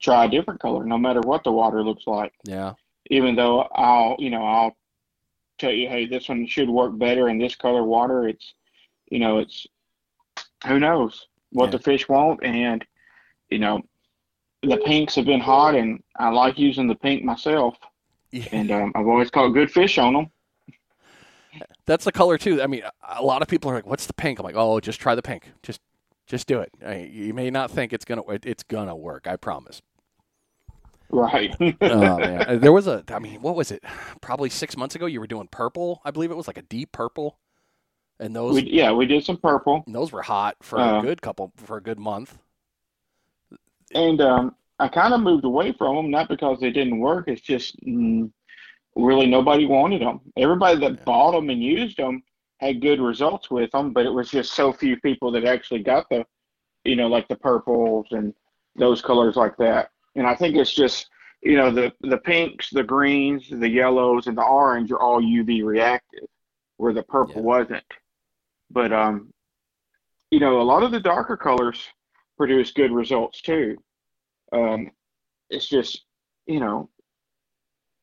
try 0.00 0.24
a 0.24 0.28
different 0.28 0.60
color, 0.60 0.84
no 0.84 0.98
matter 0.98 1.20
what 1.20 1.44
the 1.44 1.52
water 1.52 1.82
looks 1.82 2.06
like. 2.06 2.32
yeah. 2.44 2.74
Even 3.10 3.36
though 3.36 3.60
I'll, 3.60 4.16
you 4.18 4.30
know, 4.30 4.44
I'll 4.44 4.76
tell 5.58 5.70
you, 5.72 5.88
hey, 5.88 6.06
this 6.06 6.28
one 6.28 6.46
should 6.46 6.68
work 6.68 6.98
better 6.98 7.28
in 7.28 7.38
this 7.38 7.54
color 7.54 7.84
water. 7.84 8.28
It's 8.28 8.54
you 9.10 9.20
know, 9.20 9.38
it's 9.38 9.66
who 10.66 10.80
knows 10.80 11.28
what 11.52 11.66
Yeah. 11.66 11.72
the 11.72 11.78
fish 11.78 12.08
want, 12.08 12.40
and 12.44 12.84
you 13.48 13.58
know, 13.60 13.82
the 14.62 14.78
pinks 14.78 15.14
have 15.14 15.24
been 15.26 15.40
hot, 15.40 15.76
and 15.76 16.02
I 16.16 16.30
like 16.30 16.58
using 16.58 16.88
the 16.88 16.96
pink 16.96 17.22
myself, 17.22 17.76
and 18.52 18.70
um, 18.72 18.92
I've 18.96 19.06
always 19.06 19.30
caught 19.30 19.50
good 19.50 19.70
fish 19.70 19.98
on 19.98 20.14
them. 20.14 20.26
That's 21.86 22.04
the 22.04 22.12
color 22.12 22.36
too. 22.36 22.60
I 22.60 22.66
mean, 22.66 22.82
a 23.08 23.22
lot 23.22 23.40
of 23.42 23.48
people 23.48 23.70
are 23.70 23.74
like, 23.74 23.86
"What's 23.86 24.06
the 24.06 24.12
pink?" 24.12 24.38
I'm 24.40 24.44
like, 24.44 24.56
"Oh, 24.56 24.80
just 24.80 25.00
try 25.00 25.14
the 25.14 25.22
pink. 25.22 25.52
Just, 25.62 25.80
just 26.26 26.46
do 26.46 26.60
it. 26.60 26.72
I, 26.84 26.96
you 27.12 27.34
may 27.34 27.50
not 27.50 27.70
think 27.70 27.92
it's 27.92 28.04
gonna, 28.04 28.22
it's 28.28 28.62
gonna 28.64 28.96
work. 28.96 29.26
I 29.26 29.36
promise." 29.36 29.82
Right. 31.10 31.54
oh 31.88 32.20
man, 32.20 32.60
there 32.60 32.72
was 32.72 32.86
a. 32.86 33.04
I 33.08 33.18
mean, 33.18 33.40
what 33.42 33.54
was 33.56 33.70
it? 33.70 33.82
Probably 34.20 34.50
six 34.50 34.76
months 34.76 34.94
ago, 34.94 35.06
you 35.06 35.20
were 35.20 35.26
doing 35.26 35.48
purple. 35.48 36.00
I 36.04 36.10
believe 36.10 36.30
it 36.30 36.36
was 36.36 36.46
like 36.46 36.58
a 36.58 36.62
deep 36.62 36.92
purple, 36.92 37.38
and 38.20 38.34
those 38.36 38.54
we, 38.54 38.62
yeah, 38.70 38.92
we 38.92 39.06
did 39.06 39.24
some 39.24 39.36
purple, 39.38 39.88
those 39.88 40.12
were 40.12 40.22
hot 40.22 40.56
for 40.62 40.80
Uh, 40.80 40.88
a 40.88 40.94
good 40.94 41.22
couple 41.22 41.52
for 41.56 41.76
a 41.76 41.82
good 41.82 41.98
month. 41.98 42.38
and 43.94 44.20
um, 44.20 44.54
I 44.78 44.88
kind 44.88 45.14
of 45.14 45.20
moved 45.20 45.44
away 45.44 45.72
from 45.72 45.96
them, 45.96 46.10
not 46.10 46.28
because 46.28 46.58
they 46.60 46.70
didn't 46.70 46.98
work. 46.98 47.28
It's 47.28 47.40
just 47.40 47.76
mm, 47.84 48.30
really 48.96 49.26
nobody 49.26 49.66
wanted 49.66 50.02
them. 50.02 50.20
Everybody 50.36 50.80
that 50.80 50.98
Yeah. 50.98 51.04
bought 51.04 51.32
them 51.32 51.50
and 51.50 51.62
used 51.62 51.98
them 51.98 52.22
had 52.58 52.80
good 52.80 53.00
results 53.00 53.50
with 53.50 53.70
them, 53.72 53.92
but 53.92 54.06
it 54.06 54.12
was 54.12 54.30
just 54.30 54.52
so 54.52 54.72
few 54.72 54.98
people 55.00 55.30
that 55.32 55.44
actually 55.44 55.82
got 55.82 56.08
the, 56.08 56.24
you 56.84 56.96
know, 56.96 57.06
like 57.06 57.28
the 57.28 57.36
purples 57.36 58.06
and 58.12 58.34
those 58.76 59.02
colors 59.02 59.36
like 59.36 59.56
that. 59.58 59.90
And 60.14 60.26
I 60.26 60.34
think 60.34 60.56
it's 60.56 60.74
just, 60.74 61.08
you 61.42 61.56
know, 61.56 61.70
the 61.70 61.92
the 62.00 62.18
pinks, 62.18 62.70
the 62.70 62.82
greens, 62.82 63.48
the 63.50 63.68
yellows, 63.68 64.26
and 64.26 64.36
the 64.36 64.42
orange 64.42 64.90
are 64.90 65.00
all 65.00 65.20
UV 65.20 65.64
reactive, 65.64 66.26
where 66.78 66.94
the 66.94 67.02
purple 67.02 67.36
Yeah. 67.36 67.42
wasn't. 67.42 67.84
But 68.70 68.92
um, 68.92 69.32
you 70.30 70.40
know, 70.40 70.60
a 70.60 70.64
lot 70.64 70.82
of 70.82 70.90
the 70.90 71.00
darker 71.00 71.36
colors 71.36 71.86
produce 72.36 72.72
good 72.72 72.92
results 72.92 73.40
too. 73.42 73.76
Um, 74.52 74.90
it's 75.50 75.68
just, 75.68 76.04
you 76.46 76.60
know, 76.60 76.88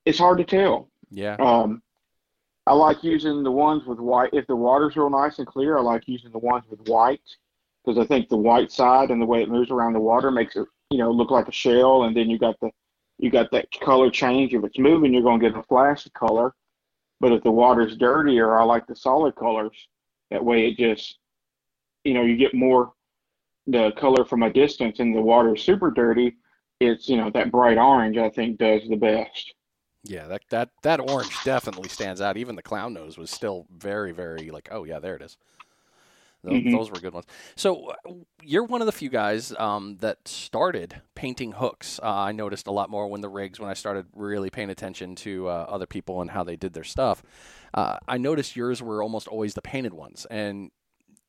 it's 0.05 0.19
hard 0.19 0.37
to 0.39 0.43
tell. 0.45 0.89
Yeah, 1.11 1.35
Um, 1.39 1.81
I 2.65 2.73
like 2.73 3.03
using 3.03 3.43
the 3.43 3.51
ones 3.51 3.85
with 3.85 3.99
white. 3.99 4.29
If 4.33 4.47
the 4.47 4.55
water's 4.55 4.95
real 4.95 5.09
nice 5.09 5.39
and 5.39 5.47
clear, 5.47 5.77
I 5.77 5.81
like 5.81 6.03
using 6.07 6.31
the 6.31 6.39
ones 6.39 6.63
with 6.69 6.87
white 6.87 7.21
because 7.83 7.99
I 7.99 8.07
think 8.07 8.29
the 8.29 8.37
white 8.37 8.71
side 8.71 9.11
and 9.11 9.21
the 9.21 9.25
way 9.25 9.41
it 9.41 9.49
moves 9.49 9.69
around 9.69 9.93
the 9.93 9.99
water 9.99 10.31
makes 10.31 10.55
it, 10.55 10.65
you 10.89 10.97
know, 10.97 11.11
look 11.11 11.29
like 11.29 11.47
a 11.47 11.51
shell. 11.51 12.03
And 12.03 12.15
then 12.15 12.29
you 12.29 12.39
got 12.39 12.57
the, 12.61 12.69
you 13.19 13.29
got 13.29 13.51
that 13.51 13.67
color 13.81 14.09
change. 14.09 14.53
If 14.53 14.63
it's 14.63 14.79
moving, 14.79 15.13
you're 15.13 15.23
going 15.23 15.41
to 15.41 15.49
get 15.49 15.57
a 15.57 15.63
flash 15.63 16.05
of 16.05 16.13
color. 16.13 16.53
But 17.19 17.33
if 17.33 17.43
the 17.43 17.51
water's 17.51 17.97
dirtier, 17.97 18.57
I 18.57 18.63
like 18.63 18.87
the 18.87 18.95
solid 18.95 19.35
colors. 19.35 19.75
That 20.31 20.43
way, 20.43 20.67
it 20.67 20.77
just, 20.77 21.17
you 22.05 22.13
know, 22.13 22.23
you 22.23 22.37
get 22.37 22.53
more 22.53 22.93
the 23.67 23.91
color 23.97 24.25
from 24.25 24.43
a 24.43 24.51
distance, 24.51 24.99
and 24.99 25.15
the 25.15 25.21
water 25.21 25.55
is 25.55 25.61
super 25.61 25.91
dirty. 25.91 26.35
It's 26.79 27.07
you 27.07 27.17
know 27.17 27.29
that 27.31 27.51
bright 27.51 27.77
orange. 27.77 28.17
I 28.17 28.29
think 28.29 28.57
does 28.57 28.81
the 28.89 28.95
best. 28.95 29.53
Yeah. 30.03 30.27
That 30.27 30.41
that 30.49 30.69
that 30.83 30.99
orange 30.99 31.43
definitely 31.43 31.89
stands 31.89 32.21
out. 32.21 32.37
Even 32.37 32.55
the 32.55 32.63
clown 32.63 32.93
nose 32.93 33.17
was 33.17 33.31
still 33.31 33.65
very, 33.75 34.11
very 34.11 34.49
like, 34.51 34.69
oh 34.71 34.83
yeah, 34.83 34.99
there 34.99 35.15
it 35.15 35.21
is. 35.21 35.37
Those, 36.43 36.61
Mhm. 36.61 36.71
those 36.71 36.91
were 36.91 36.99
good 36.99 37.13
ones. 37.13 37.25
So 37.55 37.91
uh, 37.91 37.95
you're 38.41 38.65
one 38.65 38.81
of 38.81 38.85
the 38.85 38.91
few 38.91 39.09
guys 39.09 39.53
um, 39.57 39.97
that 40.01 40.27
started 40.27 41.01
painting 41.15 41.53
hooks. 41.53 42.01
Uh, 42.03 42.13
I 42.13 42.33
noticed 42.33 42.67
a 42.67 42.71
lot 42.71 42.89
more 42.89 43.07
when 43.07 43.21
the 43.21 43.29
rigs 43.29 43.61
when 43.61 43.69
I 43.69 43.73
started 43.73 44.07
really 44.13 44.49
paying 44.49 44.69
attention 44.69 45.15
to 45.17 45.47
uh, 45.47 45.65
other 45.69 45.85
people 45.85 46.19
and 46.21 46.31
how 46.31 46.43
they 46.43 46.57
did 46.57 46.73
their 46.73 46.83
stuff. 46.83 47.23
Uh, 47.73 47.97
I 48.09 48.17
noticed 48.17 48.57
yours 48.57 48.81
were 48.81 49.01
almost 49.01 49.27
always 49.29 49.53
the 49.53 49.61
painted 49.61 49.93
ones, 49.93 50.27
and 50.29 50.71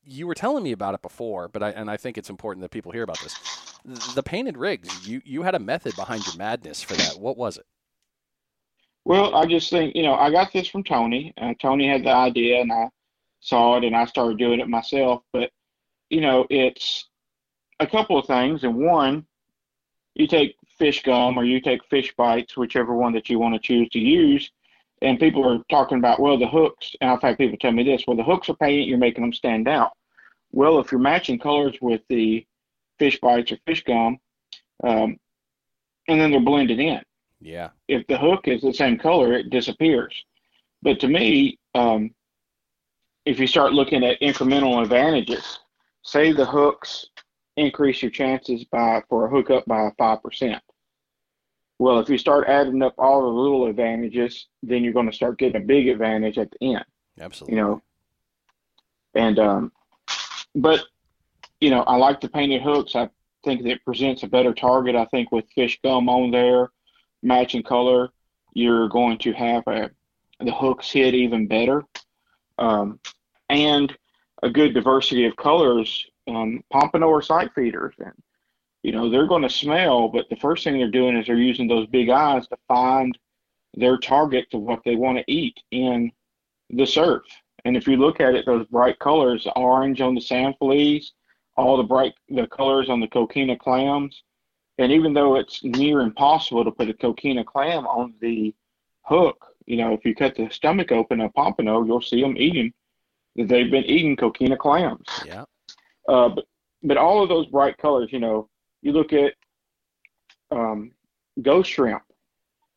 you 0.04 0.26
were 0.26 0.34
telling 0.34 0.64
me 0.64 0.72
about 0.72 0.94
it 0.94 1.02
before. 1.02 1.48
But 1.48 1.62
I 1.62 1.70
and 1.70 1.88
I 1.88 1.96
think 1.96 2.18
it's 2.18 2.30
important 2.30 2.62
that 2.62 2.70
people 2.70 2.90
hear 2.90 3.04
about 3.04 3.20
this. 3.20 3.38
The 3.84 4.22
painted 4.24 4.56
rigs, 4.58 5.06
you 5.08 5.22
you 5.24 5.42
had 5.42 5.54
a 5.54 5.60
method 5.60 5.94
behind 5.94 6.26
your 6.26 6.34
madness 6.34 6.82
for 6.82 6.96
that. 6.96 7.20
What 7.20 7.36
was 7.36 7.56
it? 7.56 7.66
Well, 9.04 9.34
I 9.34 9.44
just 9.46 9.70
think, 9.70 9.94
you 9.94 10.02
know, 10.02 10.14
I 10.14 10.30
got 10.30 10.52
this 10.52 10.68
from 10.68 10.82
Tony. 10.82 11.34
Uh, 11.36 11.52
Tony 11.60 11.86
had 11.88 12.04
the 12.04 12.12
idea, 12.12 12.60
and 12.60 12.72
I 12.72 12.88
saw 13.40 13.76
it, 13.76 13.84
and 13.84 13.94
I 13.94 14.06
started 14.06 14.38
doing 14.38 14.60
it 14.60 14.68
myself. 14.68 15.22
But, 15.32 15.50
you 16.08 16.22
know, 16.22 16.46
it's 16.48 17.06
a 17.80 17.86
couple 17.86 18.18
of 18.18 18.26
things. 18.26 18.64
And 18.64 18.76
one, 18.76 19.26
you 20.14 20.26
take 20.26 20.56
fish 20.78 21.02
gum 21.02 21.38
or 21.38 21.44
you 21.44 21.60
take 21.60 21.84
fish 21.84 22.14
bites, 22.16 22.56
whichever 22.56 22.94
one 22.94 23.12
that 23.12 23.28
you 23.28 23.38
want 23.38 23.54
to 23.54 23.60
choose 23.60 23.88
to 23.90 23.98
use. 23.98 24.50
And 25.02 25.18
people 25.18 25.46
are 25.46 25.62
talking 25.68 25.98
about, 25.98 26.20
well, 26.20 26.38
the 26.38 26.48
hooks. 26.48 26.94
And 27.00 27.10
I've 27.10 27.20
had 27.20 27.36
people 27.36 27.58
tell 27.58 27.72
me 27.72 27.82
this, 27.82 28.04
well, 28.06 28.16
the 28.16 28.22
hooks 28.22 28.48
are 28.48 28.56
painted, 28.56 28.88
you're 28.88 28.96
making 28.96 29.22
them 29.22 29.32
stand 29.32 29.68
out. 29.68 29.92
Well, 30.52 30.78
if 30.78 30.90
you're 30.90 31.00
matching 31.00 31.38
colors 31.38 31.76
with 31.82 32.00
the 32.08 32.46
fish 32.98 33.20
bites 33.20 33.52
or 33.52 33.58
fish 33.66 33.84
gum, 33.84 34.18
um, 34.82 35.18
and 36.08 36.20
then 36.20 36.30
they're 36.30 36.40
blended 36.40 36.80
in 36.80 37.02
Yeah, 37.44 37.68
if 37.88 38.06
the 38.06 38.16
hook 38.16 38.48
is 38.48 38.62
the 38.62 38.72
same 38.72 38.96
color, 38.96 39.34
it 39.34 39.50
disappears. 39.50 40.14
But 40.80 40.98
to 41.00 41.08
me, 41.08 41.58
um, 41.74 42.14
if 43.26 43.38
you 43.38 43.46
start 43.46 43.74
looking 43.74 44.02
at 44.02 44.20
incremental 44.20 44.82
advantages, 44.82 45.58
say 46.02 46.32
the 46.32 46.46
hooks 46.46 47.06
increase 47.58 48.00
your 48.00 48.10
chances 48.10 48.64
by 48.64 49.02
for 49.10 49.26
a 49.26 49.30
hookup 49.30 49.66
by 49.66 49.90
five 49.98 50.22
percent. 50.22 50.62
Well, 51.78 51.98
if 51.98 52.08
you 52.08 52.16
start 52.16 52.48
adding 52.48 52.82
up 52.82 52.94
all 52.96 53.20
the 53.20 53.28
little 53.28 53.66
advantages, 53.66 54.46
then 54.62 54.82
you're 54.82 54.94
going 54.94 55.10
to 55.10 55.16
start 55.16 55.38
getting 55.38 55.60
a 55.60 55.64
big 55.64 55.88
advantage 55.88 56.38
at 56.38 56.50
the 56.50 56.76
end. 56.76 56.84
absolutely. 57.20 57.56
You 57.56 57.62
know, 57.62 57.82
and 59.14 59.38
um, 59.38 59.72
but 60.54 60.80
you 61.60 61.68
know, 61.68 61.82
I 61.82 61.96
like 61.96 62.22
the 62.22 62.28
painted 62.30 62.62
hooks. 62.62 62.96
I 62.96 63.10
think 63.44 63.64
that 63.64 63.70
it 63.70 63.84
presents 63.84 64.22
a 64.22 64.28
better 64.28 64.54
target. 64.54 64.96
I 64.96 65.04
think 65.06 65.30
with 65.30 65.44
fish 65.54 65.78
gum 65.82 66.08
on 66.08 66.30
there, 66.30 66.70
matching 67.24 67.62
color, 67.62 68.10
you're 68.52 68.88
going 68.88 69.18
to 69.18 69.32
have 69.32 69.66
a 69.66 69.90
the 70.40 70.52
hooks 70.52 70.90
hit 70.90 71.14
even 71.14 71.46
better, 71.46 71.82
um, 72.58 73.00
and 73.48 73.96
a 74.42 74.50
good 74.50 74.74
diversity 74.74 75.24
of 75.26 75.36
colors. 75.36 76.06
Um, 76.26 76.64
pompano 76.72 77.08
or 77.08 77.20
sight 77.20 77.50
feeders, 77.54 77.94
and 77.98 78.14
you 78.82 78.92
know 78.92 79.10
they're 79.10 79.26
going 79.26 79.42
to 79.42 79.50
smell, 79.50 80.08
but 80.08 80.26
the 80.30 80.36
first 80.36 80.64
thing 80.64 80.78
they're 80.78 80.90
doing 80.90 81.16
is 81.16 81.26
they're 81.26 81.36
using 81.36 81.68
those 81.68 81.86
big 81.88 82.08
eyes 82.08 82.48
to 82.48 82.56
find 82.66 83.18
their 83.74 83.98
target 83.98 84.50
to 84.50 84.58
what 84.58 84.80
they 84.84 84.96
want 84.96 85.18
to 85.18 85.24
eat 85.30 85.60
in 85.70 86.10
the 86.70 86.86
surf. 86.86 87.22
And 87.64 87.76
if 87.76 87.86
you 87.86 87.96
look 87.96 88.20
at 88.20 88.34
it, 88.34 88.46
those 88.46 88.66
bright 88.66 88.98
colors, 88.98 89.46
orange 89.54 90.00
on 90.00 90.14
the 90.14 90.20
sand 90.20 90.54
fleas, 90.58 91.12
all 91.56 91.76
the 91.76 91.82
bright 91.82 92.14
the 92.28 92.46
colors 92.46 92.88
on 92.88 93.00
the 93.00 93.08
coquina 93.08 93.56
clams, 93.56 94.22
and 94.78 94.90
even 94.92 95.12
though 95.12 95.36
it's 95.36 95.62
near 95.62 96.00
impossible 96.00 96.64
to 96.64 96.70
put 96.70 96.88
a 96.88 96.94
coquina 96.94 97.44
clam 97.44 97.86
on 97.86 98.14
the 98.20 98.54
hook, 99.02 99.46
you 99.66 99.76
know, 99.76 99.92
if 99.92 100.04
you 100.04 100.14
cut 100.14 100.34
the 100.36 100.48
stomach 100.50 100.92
open 100.92 101.20
of 101.20 101.32
pompano, 101.34 101.84
you'll 101.84 102.00
see 102.00 102.20
them 102.20 102.36
eating. 102.36 102.72
They've 103.36 103.70
been 103.70 103.84
eating 103.84 104.16
coquina 104.16 104.56
clams. 104.56 105.06
Yeah, 105.26 105.44
Uh, 106.08 106.28
but 106.28 106.44
but 106.82 106.96
all 106.96 107.22
of 107.22 107.28
those 107.28 107.46
bright 107.46 107.78
colors, 107.78 108.10
you 108.12 108.20
know, 108.20 108.48
you 108.82 108.92
look 108.92 109.12
at 109.12 109.34
um, 110.50 110.92
ghost 111.40 111.70
shrimp, 111.70 112.02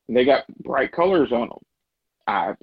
they 0.08 0.24
got 0.24 0.48
bright 0.63 0.92
colors 0.92 1.32
on 1.32 1.50
them. 1.50 1.60
I, 2.25 2.54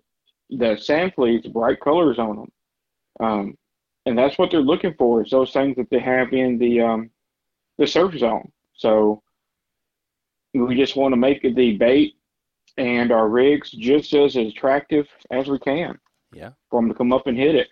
the 0.50 0.76
sand 0.76 1.12
fleas, 1.14 1.47
bright 1.47 1.81
colors 1.81 2.19
on 2.19 2.37
them, 2.37 2.53
um, 3.21 3.59
and 4.07 4.17
that's 4.17 4.38
what 4.38 4.50
they're 4.50 4.61
looking 4.61 4.95
for 4.95 5.23
is 5.23 5.31
those 5.31 5.53
things 5.53 5.76
that 5.76 5.91
they 5.91 5.99
have 6.00 6.33
in 6.33 6.59
the 6.59 6.81
um, 6.81 7.11
the 7.79 7.87
surf 7.87 8.17
zone. 8.17 8.50
So 8.75 9.23
we 10.52 10.76
just 10.76 10.97
want 10.97 11.12
to 11.12 11.16
make 11.16 11.43
the 11.43 11.76
bait 11.76 12.14
and 12.76 13.12
our 13.12 13.28
rigs 13.28 13.71
just 13.71 14.12
as 14.14 14.37
attractive 14.37 15.07
as 15.31 15.49
we 15.49 15.59
can 15.59 15.99
yeah. 16.33 16.50
for 16.71 16.81
them 16.81 16.88
to 16.88 16.95
come 16.95 17.12
up 17.12 17.26
and 17.26 17.37
hit 17.37 17.54
it. 17.54 17.69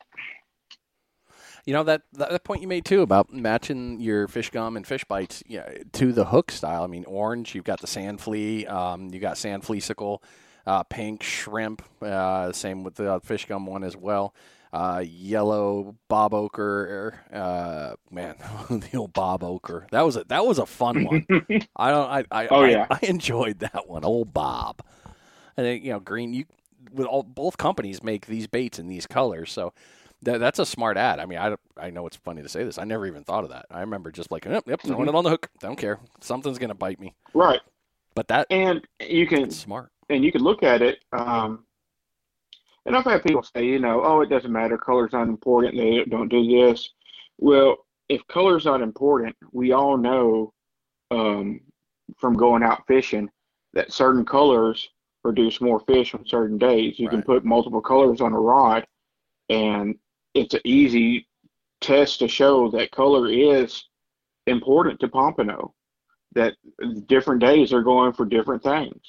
You 1.65 1.73
know 1.73 1.85
that, 1.85 2.03
that 2.15 2.43
point 2.43 2.61
you 2.61 2.67
made 2.67 2.85
too 2.85 3.03
about 3.03 3.33
matching 3.33 4.01
your 4.01 4.27
fish 4.27 4.51
gum 4.51 4.77
and 4.77 4.85
fish 4.85 5.05
bites 5.05 5.45
yeah, 5.47 5.69
to 5.93 6.13
the 6.13 6.25
hook 6.25 6.51
style. 6.51 6.83
I 6.83 6.89
mean, 6.89 7.05
orange, 7.05 7.55
you've 7.55 7.65
got 7.65 7.81
the 7.81 7.87
sand 7.87 8.21
flea, 8.21 8.67
um, 8.67 9.11
you 9.13 9.21
got 9.21 9.39
sand 9.39 9.63
fleecicle, 9.63 10.19
uh, 10.67 10.83
pink 10.83 11.23
shrimp, 11.23 11.83
uh, 12.01 12.51
same 12.51 12.83
with 12.83 12.97
the 12.97 13.21
fish 13.23 13.47
gum 13.47 13.67
one 13.67 13.85
as 13.85 13.97
well. 13.97 14.35
Uh, 14.73 15.05
yellow 15.07 15.95
bob 16.09 16.33
ochre, 16.33 17.21
uh, 17.31 17.93
man, 18.11 18.35
the 18.71 18.97
old 18.97 19.13
bob 19.13 19.45
ochre. 19.45 19.87
That 19.91 20.01
was 20.03 20.17
a 20.17 20.25
that 20.29 20.47
was 20.47 20.59
a 20.59 20.65
fun 20.65 21.05
one. 21.05 21.27
I 21.77 21.91
don't, 21.91 22.11
I, 22.11 22.25
I, 22.31 22.47
Oh, 22.49 22.63
I- 22.63 22.69
yeah. 22.71 22.87
I 22.91 22.99
enjoyed 23.03 23.59
that 23.59 23.87
one, 23.87 24.03
old 24.05 24.33
Bob. 24.33 24.81
And 25.59 25.67
then, 25.67 25.83
you 25.83 25.93
know, 25.93 26.01
green. 26.01 26.33
You 26.33 26.45
with 26.91 27.07
all 27.07 27.23
both 27.23 27.59
companies 27.59 28.03
make 28.03 28.27
these 28.27 28.47
baits 28.47 28.79
in 28.79 28.89
these 28.89 29.07
colors, 29.07 29.53
so 29.53 29.73
that, 30.23 30.39
that's 30.41 30.59
a 30.59 30.65
smart 30.67 30.97
ad. 30.97 31.21
I 31.21 31.27
mean, 31.27 31.39
I, 31.39 31.55
I 31.77 31.91
know 31.91 32.07
it's 32.07 32.17
funny 32.17 32.43
to 32.43 32.49
say 32.49 32.65
this. 32.65 32.79
I 32.79 32.85
never 32.85 33.07
even 33.07 33.25
thought 33.25 33.45
of 33.45 33.51
that. 33.51 33.67
I 33.71 33.81
remember 33.81 34.11
just 34.11 34.31
like, 34.33 34.47
yep, 34.47 34.65
yep 34.67 34.81
throwing 34.81 35.05
Mhm. 35.07 35.09
it 35.11 35.15
on 35.15 35.25
the 35.25 35.31
hook. 35.31 35.49
Don't 35.61 35.77
care. 35.77 36.01
Something's 36.21 36.59
gonna 36.59 36.75
bite 36.75 36.99
me. 36.99 37.15
Right. 37.35 37.61
But 38.15 38.29
that 38.29 38.47
And 38.51 38.87
you 39.01 39.27
can 39.27 39.51
smart. 39.51 39.91
and 40.09 40.25
you 40.25 40.33
can 40.33 40.43
look 40.43 40.63
at 40.63 40.81
it. 40.83 41.05
Um, 41.13 41.65
and 42.87 42.97
I've 42.97 43.05
had 43.05 43.23
people 43.23 43.43
say, 43.43 43.65
you 43.65 43.79
know, 43.79 44.03
oh, 44.05 44.21
it 44.23 44.29
doesn't 44.29 44.53
matter, 44.53 44.77
color's 44.77 45.13
not 45.13 45.29
important, 45.29 45.77
they 45.77 46.05
don't 46.05 46.29
do 46.29 46.45
this. 46.45 46.91
Well, 47.39 47.77
if 48.09 48.27
color's 48.29 48.65
not 48.65 48.83
important, 48.83 49.37
we 49.53 49.73
all 49.73 49.97
know 49.97 50.53
um, 51.11 51.61
from 52.19 52.35
going 52.35 52.63
out 52.63 52.87
fishing 52.87 53.29
that 53.75 53.93
certain 53.93 54.25
colors 54.25 54.89
produce 55.23 55.61
more 55.61 55.81
fish 55.81 56.15
on 56.15 56.27
certain 56.27 56.59
days. 56.59 56.99
You 56.99 57.07
right. 57.07 57.13
can 57.13 57.23
put 57.23 57.45
multiple 57.45 57.81
colors 57.81 58.21
on 58.21 58.33
a 58.33 58.41
rod, 58.41 58.87
and 59.49 59.95
it's 60.35 60.55
an 60.55 60.61
easy 60.65 61.29
test 61.81 62.19
to 62.19 62.29
show 62.29 62.71
that 62.71 62.91
color 62.91 63.29
is 63.29 63.85
important 64.47 65.01
to 65.01 65.09
pompano. 65.09 65.75
That 66.35 66.55
different 67.07 67.41
days 67.41 67.73
are 67.73 67.83
going 67.83 68.15
for 68.15 68.25
different 68.25 68.63
things. 68.63 69.01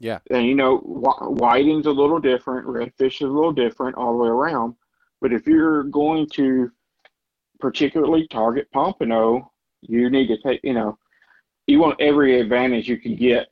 Yeah. 0.00 0.18
And 0.30 0.46
you 0.46 0.54
know, 0.54 0.78
whiting's 0.78 1.86
a 1.86 1.90
little 1.90 2.18
different, 2.18 2.66
redfish 2.66 3.16
is 3.16 3.20
a 3.20 3.26
little 3.26 3.52
different 3.52 3.96
all 3.96 4.16
the 4.16 4.24
way 4.24 4.28
around. 4.28 4.74
But 5.20 5.32
if 5.32 5.46
you're 5.46 5.84
going 5.84 6.26
to 6.30 6.70
particularly 7.60 8.26
target 8.28 8.70
pompano, 8.72 9.52
you 9.82 10.08
need 10.08 10.28
to 10.28 10.38
take, 10.38 10.60
you 10.64 10.72
know, 10.72 10.98
you 11.66 11.78
want 11.78 12.00
every 12.00 12.40
advantage 12.40 12.88
you 12.88 12.96
can 12.96 13.14
get 13.14 13.48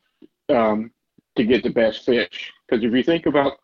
um, 0.49 0.91
to 1.37 1.45
get 1.45 1.63
the 1.63 1.71
best 1.71 2.05
fish. 2.05 2.51
Because 2.67 2.83
if 2.83 2.93
you 2.93 3.03
think 3.03 3.27
about 3.27 3.59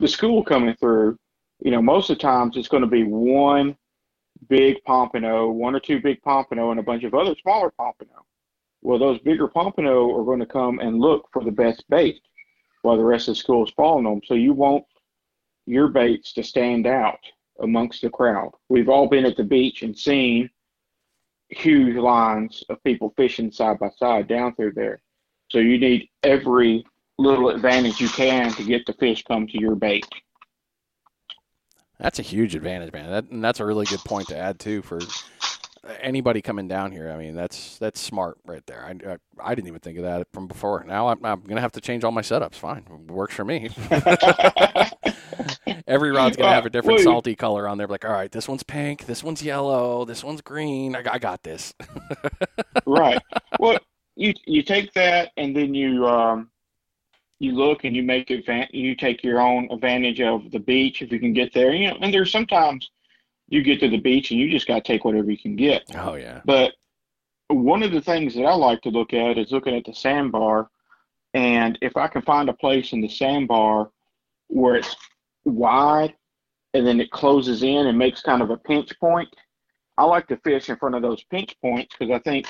the 0.00 0.08
school 0.08 0.42
coming 0.42 0.74
through, 0.74 1.16
you 1.60 1.70
know, 1.70 1.80
most 1.80 2.10
of 2.10 2.18
the 2.18 2.22
times 2.22 2.56
it's 2.56 2.68
going 2.68 2.82
to 2.82 2.88
be 2.88 3.04
one 3.04 3.76
big 4.48 4.82
pompano, 4.84 5.48
one 5.48 5.76
or 5.76 5.80
two 5.80 6.00
big 6.00 6.20
pompano, 6.22 6.72
and 6.72 6.80
a 6.80 6.82
bunch 6.82 7.04
of 7.04 7.14
other 7.14 7.34
smaller 7.40 7.70
pompano. 7.70 8.26
Well, 8.82 8.98
those 8.98 9.20
bigger 9.20 9.48
pompano 9.48 10.14
are 10.16 10.24
going 10.24 10.40
to 10.40 10.46
come 10.46 10.80
and 10.80 10.98
look 10.98 11.28
for 11.32 11.44
the 11.44 11.52
best 11.52 11.84
bait 11.88 12.20
while 12.82 12.96
the 12.96 13.04
rest 13.04 13.28
of 13.28 13.34
the 13.34 13.40
school 13.40 13.64
is 13.64 13.72
following 13.76 14.04
them. 14.04 14.20
So 14.24 14.34
you 14.34 14.52
want 14.52 14.84
your 15.66 15.88
baits 15.88 16.32
to 16.34 16.42
stand 16.42 16.86
out 16.86 17.20
amongst 17.60 18.02
the 18.02 18.10
crowd. 18.10 18.50
We've 18.68 18.88
all 18.88 19.08
been 19.08 19.24
at 19.24 19.36
the 19.36 19.44
beach 19.44 19.82
and 19.82 19.96
seen 19.96 20.50
huge 21.48 21.96
lines 21.96 22.64
of 22.68 22.82
people 22.82 23.12
fishing 23.16 23.52
side 23.52 23.78
by 23.78 23.90
side 23.98 24.26
down 24.26 24.54
through 24.56 24.72
there. 24.72 25.00
So 25.50 25.58
you 25.58 25.78
need 25.78 26.08
every 26.24 26.84
little 27.18 27.50
advantage 27.50 28.00
you 28.00 28.08
can 28.08 28.50
to 28.52 28.64
get 28.64 28.84
the 28.86 28.94
fish 28.94 29.22
come 29.22 29.46
to 29.46 29.60
your 29.60 29.76
bait. 29.76 30.06
That's 32.00 32.18
a 32.18 32.22
huge 32.22 32.56
advantage, 32.56 32.92
man. 32.92 33.10
That, 33.10 33.30
and 33.30 33.44
that's 33.44 33.60
a 33.60 33.66
really 33.66 33.86
good 33.86 34.00
point 34.00 34.26
to 34.28 34.36
add 34.36 34.58
too 34.58 34.82
for 34.82 34.98
anybody 36.00 36.42
coming 36.42 36.68
down 36.68 36.92
here. 36.92 37.10
I 37.10 37.16
mean, 37.16 37.34
that's 37.34 37.78
that's 37.78 38.00
smart 38.00 38.38
right 38.46 38.64
there. 38.66 38.84
I, 38.84 39.12
I, 39.12 39.16
I 39.40 39.54
didn't 39.54 39.68
even 39.68 39.80
think 39.80 39.98
of 39.98 40.04
that 40.04 40.26
from 40.32 40.46
before. 40.46 40.84
Now 40.84 41.08
I'm, 41.08 41.24
I'm 41.24 41.40
going 41.40 41.56
to 41.56 41.60
have 41.62 41.72
to 41.72 41.80
change 41.80 42.04
all 42.04 42.12
my 42.12 42.22
setups. 42.22 42.54
Fine, 42.54 42.86
it 43.08 43.10
works 43.10 43.34
for 43.34 43.44
me. 43.44 43.70
Every 45.86 46.10
rod's 46.10 46.36
going 46.36 46.48
to 46.48 46.54
have 46.54 46.66
a 46.66 46.70
different 46.70 46.98
well, 46.98 47.04
salty 47.04 47.34
color 47.34 47.66
on 47.66 47.78
there. 47.78 47.86
Like, 47.86 48.04
all 48.04 48.12
right, 48.12 48.30
this 48.30 48.48
one's 48.48 48.62
pink, 48.62 49.06
this 49.06 49.24
one's 49.24 49.42
yellow, 49.42 50.04
this 50.04 50.22
one's 50.22 50.40
green. 50.40 50.94
I, 50.94 51.02
I 51.10 51.18
got 51.18 51.42
this. 51.42 51.74
right. 52.86 53.20
Well, 53.58 53.78
you 54.16 54.34
you 54.46 54.62
take 54.62 54.92
that 54.94 55.32
and 55.36 55.56
then 55.56 55.74
you 55.74 56.06
um, 56.06 56.50
you 57.38 57.52
look 57.52 57.84
and 57.84 57.96
you 57.96 58.02
make 58.02 58.28
advan- 58.28 58.72
you 58.72 58.94
take 58.94 59.24
your 59.24 59.40
own 59.40 59.68
advantage 59.70 60.20
of 60.20 60.50
the 60.50 60.60
beach 60.60 61.02
if 61.02 61.10
you 61.10 61.18
can 61.18 61.32
get 61.32 61.52
there. 61.52 61.72
You 61.72 61.90
know, 61.90 61.98
and 62.00 62.14
there's 62.14 62.30
sometimes 62.30 62.90
you 63.52 63.62
get 63.62 63.80
to 63.80 63.88
the 63.88 63.98
beach 63.98 64.30
and 64.30 64.40
you 64.40 64.50
just 64.50 64.66
got 64.66 64.76
to 64.76 64.80
take 64.92 65.04
whatever 65.04 65.30
you 65.30 65.38
can 65.38 65.56
get. 65.56 65.82
Oh 65.94 66.14
yeah. 66.14 66.40
But 66.44 66.72
one 67.48 67.82
of 67.82 67.92
the 67.92 68.00
things 68.00 68.34
that 68.34 68.44
I 68.44 68.54
like 68.54 68.80
to 68.82 68.88
look 68.88 69.12
at 69.12 69.36
is 69.36 69.52
looking 69.52 69.76
at 69.76 69.84
the 69.84 69.94
sandbar, 69.94 70.70
and 71.34 71.78
if 71.82 71.96
I 71.96 72.08
can 72.08 72.22
find 72.22 72.48
a 72.48 72.54
place 72.54 72.92
in 72.92 73.02
the 73.02 73.08
sandbar 73.08 73.90
where 74.48 74.76
it's 74.76 74.96
wide 75.44 76.14
and 76.74 76.86
then 76.86 77.00
it 77.00 77.10
closes 77.10 77.62
in 77.62 77.86
and 77.86 77.98
makes 77.98 78.22
kind 78.22 78.42
of 78.42 78.50
a 78.50 78.56
pinch 78.56 78.98
point. 78.98 79.28
I 79.98 80.04
like 80.04 80.26
to 80.28 80.38
fish 80.38 80.70
in 80.70 80.76
front 80.76 80.94
of 80.94 81.02
those 81.02 81.22
pinch 81.24 81.54
points 81.60 81.94
because 81.98 82.14
I 82.14 82.18
think 82.20 82.46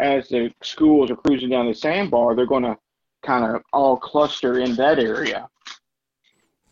as 0.00 0.28
the 0.28 0.50
schools 0.62 1.10
are 1.10 1.16
cruising 1.16 1.50
down 1.50 1.66
the 1.66 1.74
sandbar, 1.74 2.34
they're 2.34 2.46
going 2.46 2.62
to 2.62 2.78
kind 3.22 3.44
of 3.44 3.62
all 3.72 3.98
cluster 3.98 4.60
in 4.60 4.74
that 4.76 4.98
area. 4.98 5.48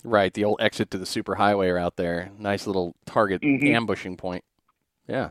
Right, 0.04 0.32
the 0.34 0.44
old 0.44 0.60
exit 0.60 0.90
to 0.90 0.98
the 0.98 1.06
superhighway 1.06 1.72
are 1.72 1.78
out 1.78 1.96
there. 1.96 2.30
Nice 2.38 2.66
little 2.66 2.94
target 3.06 3.40
mm-hmm. 3.40 3.74
ambushing 3.74 4.16
point. 4.16 4.44
Yeah. 5.08 5.30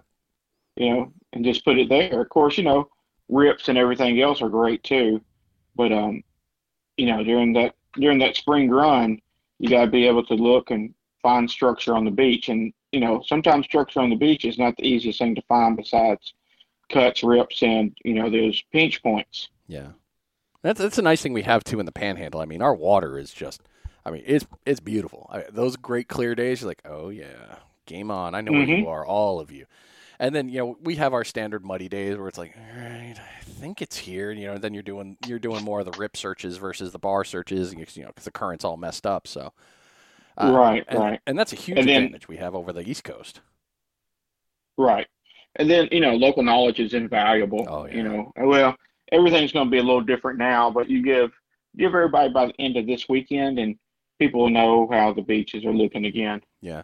You 0.76 0.90
know, 0.90 1.14
and 1.32 1.46
just 1.46 1.64
put 1.64 1.78
it 1.78 1.90
there. 1.90 2.22
Of 2.22 2.30
course, 2.30 2.58
you 2.58 2.64
know, 2.64 2.90
rips 3.30 3.70
and 3.70 3.78
everything 3.78 4.20
else 4.20 4.42
are 4.42 4.50
great 4.50 4.84
too. 4.84 5.22
But 5.76 5.92
um, 5.92 6.24
you 6.98 7.06
know, 7.06 7.24
during 7.24 7.54
that 7.54 7.76
during 7.94 8.18
that 8.20 8.36
spring 8.36 8.70
run, 8.70 9.20
you 9.60 9.70
gotta 9.70 9.92
be 9.92 10.08
able 10.08 10.26
to 10.26 10.34
look 10.34 10.72
and 10.72 10.94
find 11.22 11.50
structure 11.50 11.96
on 11.96 12.06
the 12.06 12.12
beach. 12.12 12.50
And, 12.50 12.74
you 12.92 13.00
know, 13.00 13.24
sometimes 13.26 13.66
structure 13.66 14.02
on 14.02 14.10
the 14.10 14.16
beach 14.16 14.46
is 14.46 14.58
not 14.58 14.76
the 14.76 14.86
easiest 14.86 15.20
thing 15.20 15.36
to 15.36 15.42
find 15.44 15.78
besides 15.78 16.34
cuts, 16.90 17.24
rips, 17.24 17.64
and, 17.64 17.98
you 18.04 18.14
know, 18.14 18.30
those 18.30 18.62
pinch 18.72 19.02
points. 19.02 19.50
Yeah. 19.68 19.94
That's 20.64 20.80
that's 20.80 20.98
a 20.98 21.02
nice 21.02 21.22
thing 21.22 21.34
we 21.34 21.44
have 21.44 21.64
too 21.64 21.80
in 21.80 21.86
the 21.86 21.92
Panhandle. 21.92 22.42
I 22.42 22.46
mean, 22.46 22.62
our 22.62 22.76
water 22.76 23.18
is 23.18 23.34
just, 23.34 23.62
I 24.06 24.12
mean, 24.12 24.24
it's 24.26 24.46
it's 24.66 24.80
beautiful. 24.80 25.30
I, 25.32 25.46
those 25.52 25.76
great 25.76 26.08
clear 26.08 26.36
days, 26.36 26.62
you're 26.62 26.70
like, 26.70 26.82
oh 26.86 27.10
yeah, 27.10 27.56
game 27.86 28.12
on. 28.12 28.36
I 28.36 28.42
know 28.42 28.52
mm-hmm. 28.52 28.70
where 28.70 28.80
you 28.80 28.88
are, 28.88 29.06
all 29.06 29.40
of 29.40 29.52
you. 29.52 29.66
And 30.20 30.34
then 30.34 30.50
you 30.50 30.60
know 30.60 30.78
we 30.82 30.96
have 30.96 31.14
our 31.14 31.24
standard 31.24 31.66
muddy 31.66 31.90
days 31.90 32.18
where 32.18 32.28
it's 32.28 32.38
like, 32.38 32.56
all 32.56 32.80
right, 32.80 33.16
I 33.18 33.44
think 33.44 33.82
it's 33.82 33.98
here. 33.98 34.32
You 34.32 34.48
know, 34.48 34.54
and 34.54 34.62
then 34.62 34.74
you're 34.74 34.84
doing 34.84 35.18
you're 35.26 35.40
doing 35.40 35.64
more 35.64 35.80
of 35.80 35.92
the 35.92 35.98
rip 35.98 36.18
searches 36.18 36.58
versus 36.58 36.92
the 36.92 37.00
bar 37.00 37.24
searches, 37.24 37.74
you 37.74 38.04
know, 38.04 38.10
because 38.10 38.26
the 38.26 38.32
current's 38.32 38.64
all 38.64 38.78
messed 38.78 39.06
up. 39.06 39.28
So, 39.28 39.54
uh, 40.38 40.52
right, 40.54 40.86
and, 40.88 41.00
right, 41.00 41.20
and 41.26 41.40
that's 41.40 41.54
a 41.54 41.58
huge 41.58 41.80
advantage 41.80 42.28
we 42.28 42.38
have 42.38 42.56
over 42.56 42.72
the 42.72 42.88
East 42.88 43.04
Coast. 43.04 43.42
Right, 44.78 45.08
and 45.56 45.70
then 45.70 45.88
you 45.92 46.00
know 46.00 46.16
local 46.16 46.44
knowledge 46.44 46.80
is 46.80 46.94
invaluable. 46.94 47.66
Oh, 47.70 47.86
yeah. 47.86 47.96
You 47.96 48.04
know, 48.04 48.32
well, 48.38 48.76
everything's 49.12 49.52
going 49.52 49.68
to 49.68 49.72
be 49.72 49.80
a 49.80 49.84
little 49.84 50.02
different 50.02 50.38
now, 50.38 50.70
but 50.70 50.90
you 50.90 51.02
give 51.02 51.32
give 51.78 51.96
everybody 51.96 52.32
by 52.32 52.48
the 52.48 52.54
end 52.60 52.78
of 52.78 52.86
this 52.86 53.10
weekend, 53.10 53.60
and 53.60 53.78
people 54.20 54.50
know 54.50 54.88
how 54.92 55.14
the 55.14 55.22
beaches 55.22 55.66
are 55.66 55.74
looking 55.74 56.06
again. 56.06 56.42
Yeah. 56.62 56.84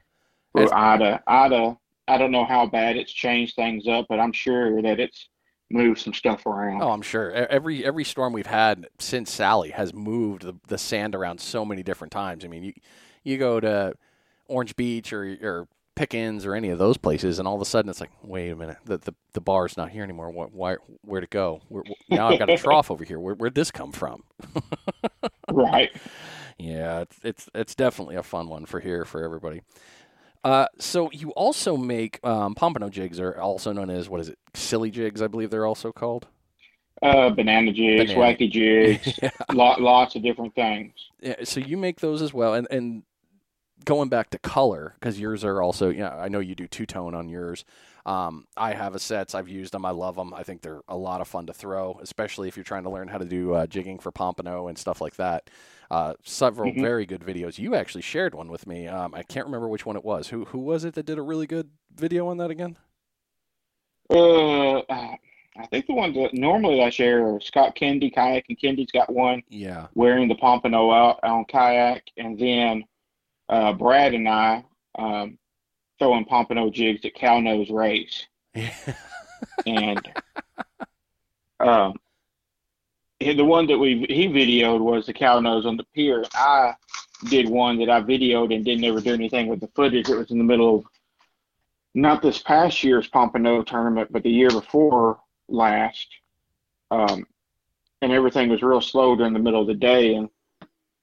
For 0.52 0.74
Ida, 0.74 1.22
Ida, 1.28 1.78
I 2.08 2.18
don't 2.18 2.32
know 2.32 2.46
how 2.46 2.66
bad 2.66 2.98
it's 2.98 3.12
changed 3.12 3.56
things 3.56 3.88
up, 3.88 4.08
but 4.10 4.20
I'm 4.20 4.34
sure 4.34 4.82
that 4.82 5.00
it's 5.00 5.30
moved 5.70 6.02
some 6.02 6.14
stuff 6.14 6.46
around. 6.46 6.82
Oh, 6.82 6.90
I'm 6.90 7.04
sure. 7.04 7.32
Every 7.32 7.86
every 7.86 8.04
storm 8.04 8.34
we've 8.34 8.48
had 8.48 8.88
since 8.98 9.32
Sally 9.32 9.70
has 9.70 9.94
moved 9.94 10.44
the, 10.44 10.56
the 10.68 10.78
sand 10.78 11.16
around 11.16 11.40
so 11.40 11.64
many 11.64 11.84
different 11.84 12.12
times. 12.12 12.44
I 12.44 12.48
mean, 12.48 12.64
you 12.64 12.74
you 13.24 13.38
go 13.38 13.60
to 13.60 13.94
Orange 14.48 14.76
Beach 14.76 15.14
or 15.14 15.38
or 15.42 15.68
Pickens 16.00 16.46
or 16.46 16.56
any 16.56 16.70
of 16.70 16.80
those 16.80 16.96
places, 16.96 17.40
and 17.40 17.48
all 17.48 17.56
of 17.56 17.62
a 17.62 17.66
sudden 17.66 17.90
it's 17.90 18.00
like, 18.00 18.12
wait 18.24 18.50
a 18.50 18.56
minute, 18.56 18.78
the 18.86 18.98
the, 18.98 19.14
the 19.34 19.42
bar's 19.42 19.76
not 19.76 19.90
here 19.92 20.04
anymore. 20.04 20.30
What, 20.30 20.54
why, 20.54 20.78
where 21.02 21.20
to 21.20 21.26
it 21.26 21.30
go? 21.30 21.62
Where, 21.68 21.84
now 22.10 22.30
I've 22.30 22.40
got 22.40 22.50
a 22.50 22.58
trough 22.64 22.90
over 22.90 23.04
here. 23.04 23.20
Where, 23.20 23.36
where'd 23.36 23.54
this 23.54 23.70
come 23.70 23.92
from? 23.92 24.24
right. 25.52 25.92
Yeah, 26.60 27.02
it's, 27.02 27.18
it's 27.24 27.50
it's 27.56 27.76
definitely 27.76 28.18
a 28.18 28.24
fun 28.24 28.50
one 28.50 28.66
for 28.66 28.82
here 28.82 29.06
for 29.06 29.24
everybody. 29.24 29.62
Uh, 30.44 30.68
so 30.78 31.10
you 31.12 31.32
also 31.32 31.76
make 31.76 32.20
um, 32.24 32.54
pompano 32.54 32.90
jigs, 32.90 33.20
are 33.20 33.40
also 33.40 33.72
known 33.72 33.90
as 33.90 34.10
what 34.10 34.22
is 34.22 34.30
it? 34.30 34.38
Silly 34.54 34.92
jigs, 34.92 35.22
I 35.22 35.28
believe 35.28 35.50
they're 35.50 35.66
also 35.66 35.92
called. 35.92 36.28
Uh, 37.02 37.30
banana 37.30 37.72
jigs, 37.72 38.14
banana. 38.14 38.36
wacky 38.38 38.52
jigs, 38.52 39.20
yeah. 39.24 39.30
lot, 39.54 39.82
lots 39.82 40.16
of 40.16 40.22
different 40.22 40.54
things. 40.54 40.94
Yeah, 41.22 41.36
so 41.46 41.62
you 41.62 41.78
make 41.78 42.02
those 42.02 42.22
as 42.22 42.34
well, 42.34 42.54
and 42.54 42.68
and 42.70 43.04
going 43.86 44.10
back 44.10 44.30
to 44.32 44.40
color 44.40 44.96
because 45.00 45.18
yours 45.18 45.46
are 45.46 45.62
also 45.62 45.90
yeah 45.90 46.14
I 46.14 46.28
know 46.28 46.40
you 46.40 46.56
do 46.56 46.68
two 46.68 46.86
tone 46.86 47.16
on 47.16 47.30
yours. 47.30 47.64
Um, 48.10 48.48
I 48.58 48.74
have 48.74 48.96
a 48.96 49.00
sets. 49.00 49.36
I've 49.36 49.48
used 49.48 49.72
them. 49.72 49.86
I 49.86 49.92
love 49.92 50.16
them. 50.16 50.34
I 50.34 50.42
think 50.42 50.64
they're 50.64 50.82
a 50.88 50.98
lot 50.98 51.22
of 51.22 51.28
fun 51.28 51.46
to 51.46 51.54
throw, 51.54 52.00
especially 52.02 52.48
if 52.48 52.58
you're 52.58 52.64
trying 52.64 52.82
to 52.84 52.90
learn 52.90 53.08
how 53.08 53.20
to 53.20 53.26
do 53.26 53.54
uh, 53.54 53.68
jigging 53.68 54.00
for 54.00 54.12
pompano 54.12 54.68
and 54.68 54.76
stuff 54.76 55.00
like 55.00 55.16
that. 55.18 55.52
Uh, 55.92 56.16
several 56.24 56.72
mm-hmm. 56.72 56.82
very 56.82 57.06
good 57.06 57.22
videos. 57.22 57.60
You 57.60 57.76
actually 57.76 58.02
shared 58.02 58.34
one 58.34 58.50
with 58.50 58.66
me. 58.66 58.88
Um, 58.88 59.14
I 59.14 59.22
can't 59.22 59.46
remember 59.46 59.68
which 59.68 59.86
one 59.86 59.96
it 59.96 60.04
was. 60.04 60.30
Who 60.30 60.46
who 60.46 60.58
was 60.58 60.86
it 60.86 60.96
that 60.96 61.06
did 61.06 61.20
a 61.20 61.22
really 61.22 61.46
good 61.46 61.70
video 61.96 62.28
on 62.30 62.38
that 62.38 62.50
again? 62.50 62.78
Uh, 64.10 64.80
I 64.90 65.68
think 65.70 65.86
the 65.86 65.94
ones 65.94 66.16
that 66.16 66.34
normally 66.34 66.82
I 66.82 66.90
share 66.90 67.28
are 67.28 67.40
Scott 67.40 67.76
Kendi, 67.76 68.12
Kayak 68.12 68.46
and 68.50 68.58
Kendi's 68.58 68.92
got 68.92 69.14
one. 69.14 69.44
Yeah. 69.50 69.86
Wearing 69.94 70.28
the 70.28 70.36
pompano 70.36 70.92
out 70.92 71.20
on 71.22 71.46
kayak, 71.46 72.06
and 72.18 72.40
then 72.40 72.86
uh, 73.50 73.74
Brad 73.74 74.16
and 74.16 74.28
I 74.28 74.66
um, 74.98 75.38
throwing 76.00 76.26
pompano 76.26 76.70
jigs 76.70 77.06
at 77.06 77.14
cow 77.14 77.40
nose 77.40 77.70
race. 77.70 78.26
and 79.66 80.12
um, 81.60 81.94
the 83.20 83.44
one 83.44 83.68
that 83.68 83.78
we 83.78 84.06
he 84.10 84.28
videoed 84.28 84.80
was 84.80 85.06
the 85.06 85.14
cow 85.14 85.40
nose 85.40 85.66
on 85.66 85.78
the 85.78 85.86
pier. 85.94 86.26
I 86.34 86.74
did 87.30 87.50
one 87.50 87.78
that 87.80 87.90
I 87.90 88.02
videoed 88.02 88.54
and 88.56 88.64
didn't 88.64 88.86
ever 88.86 89.02
do 89.02 89.14
anything 89.14 89.48
with 89.48 89.60
the 89.60 89.68
footage. 89.76 90.10
It 90.10 90.16
was 90.16 90.32
in 90.32 90.38
the 90.38 90.44
middle 90.44 90.78
of 90.78 90.86
not 91.94 92.22
this 92.22 92.40
past 92.40 92.84
year's 92.84 93.08
Pompano 93.08 93.62
tournament, 93.64 94.12
but 94.12 94.24
the 94.24 94.30
year 94.30 94.50
before 94.50 95.20
last. 95.48 96.08
Um, 96.92 97.26
and 98.02 98.12
everything 98.12 98.50
was 98.50 98.62
real 98.62 98.82
slow 98.82 99.16
during 99.16 99.34
the 99.34 99.40
middle 99.40 99.62
of 99.62 99.68
the 99.68 99.74
day. 99.74 100.16
And 100.16 100.30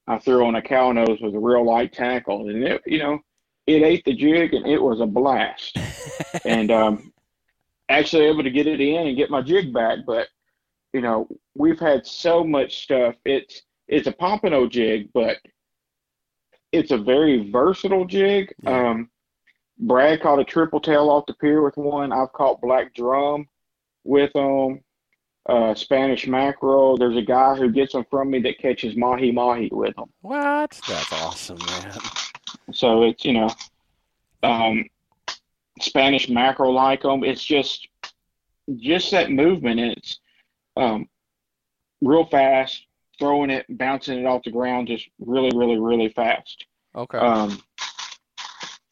I 0.06 0.18
threw 0.18 0.46
on 0.46 0.54
a 0.56 0.62
cow 0.62 0.92
nose 0.92 1.18
with 1.20 1.34
a 1.34 1.38
real 1.38 1.64
light 1.64 1.92
tackle, 1.92 2.48
and 2.48 2.64
it, 2.64 2.82
you 2.86 2.98
know, 2.98 3.20
it 3.66 3.82
ate 3.82 4.04
the 4.04 4.14
jig, 4.14 4.54
and 4.54 4.66
it 4.66 4.80
was 4.80 5.00
a 5.00 5.06
blast. 5.06 5.76
and 6.44 6.70
um, 6.70 7.12
actually 7.88 8.24
able 8.24 8.42
to 8.42 8.50
get 8.50 8.66
it 8.66 8.80
in 8.80 9.06
and 9.06 9.16
get 9.16 9.30
my 9.30 9.42
jig 9.42 9.72
back. 9.72 10.00
But 10.06 10.28
you 10.92 11.00
know, 11.00 11.28
we've 11.54 11.80
had 11.80 12.06
so 12.06 12.44
much 12.44 12.82
stuff. 12.82 13.16
It's 13.24 13.62
it's 13.88 14.06
a 14.06 14.12
pompano 14.12 14.66
jig, 14.66 15.10
but 15.12 15.38
it's 16.72 16.90
a 16.90 16.98
very 16.98 17.50
versatile 17.50 18.04
jig. 18.04 18.54
Yeah. 18.62 18.90
Um, 18.90 19.10
Brad 19.78 20.22
caught 20.22 20.40
a 20.40 20.44
triple 20.44 20.80
tail 20.80 21.10
off 21.10 21.26
the 21.26 21.34
pier 21.34 21.62
with 21.62 21.76
one. 21.76 22.12
I've 22.12 22.32
caught 22.32 22.62
black 22.62 22.94
drum 22.94 23.46
with 24.04 24.32
them. 24.32 24.80
Uh, 25.48 25.74
Spanish 25.74 26.26
mackerel. 26.26 26.96
There's 26.96 27.16
a 27.16 27.22
guy 27.22 27.54
who 27.54 27.70
gets 27.70 27.92
them 27.92 28.04
from 28.10 28.30
me 28.30 28.40
that 28.40 28.58
catches 28.58 28.96
mahi 28.96 29.30
mahi 29.30 29.68
with 29.70 29.94
them. 29.94 30.10
what? 30.20 30.80
That's 30.88 31.12
awesome, 31.12 31.58
man. 31.58 31.92
So 32.72 33.04
it's 33.04 33.24
you 33.24 33.32
know, 33.32 33.50
um, 34.42 34.84
Spanish 35.80 36.28
mackerel 36.28 36.74
like 36.74 37.02
them. 37.02 37.24
It's 37.24 37.44
just 37.44 37.88
just 38.76 39.10
that 39.10 39.30
movement. 39.30 39.80
And 39.80 39.92
it's 39.92 40.18
um, 40.76 41.08
real 42.00 42.26
fast, 42.26 42.86
throwing 43.18 43.50
it, 43.50 43.66
bouncing 43.68 44.18
it 44.18 44.26
off 44.26 44.42
the 44.44 44.50
ground, 44.50 44.88
just 44.88 45.08
really, 45.20 45.56
really, 45.56 45.78
really 45.78 46.08
fast. 46.10 46.64
Okay. 46.94 47.18
Um, 47.18 47.62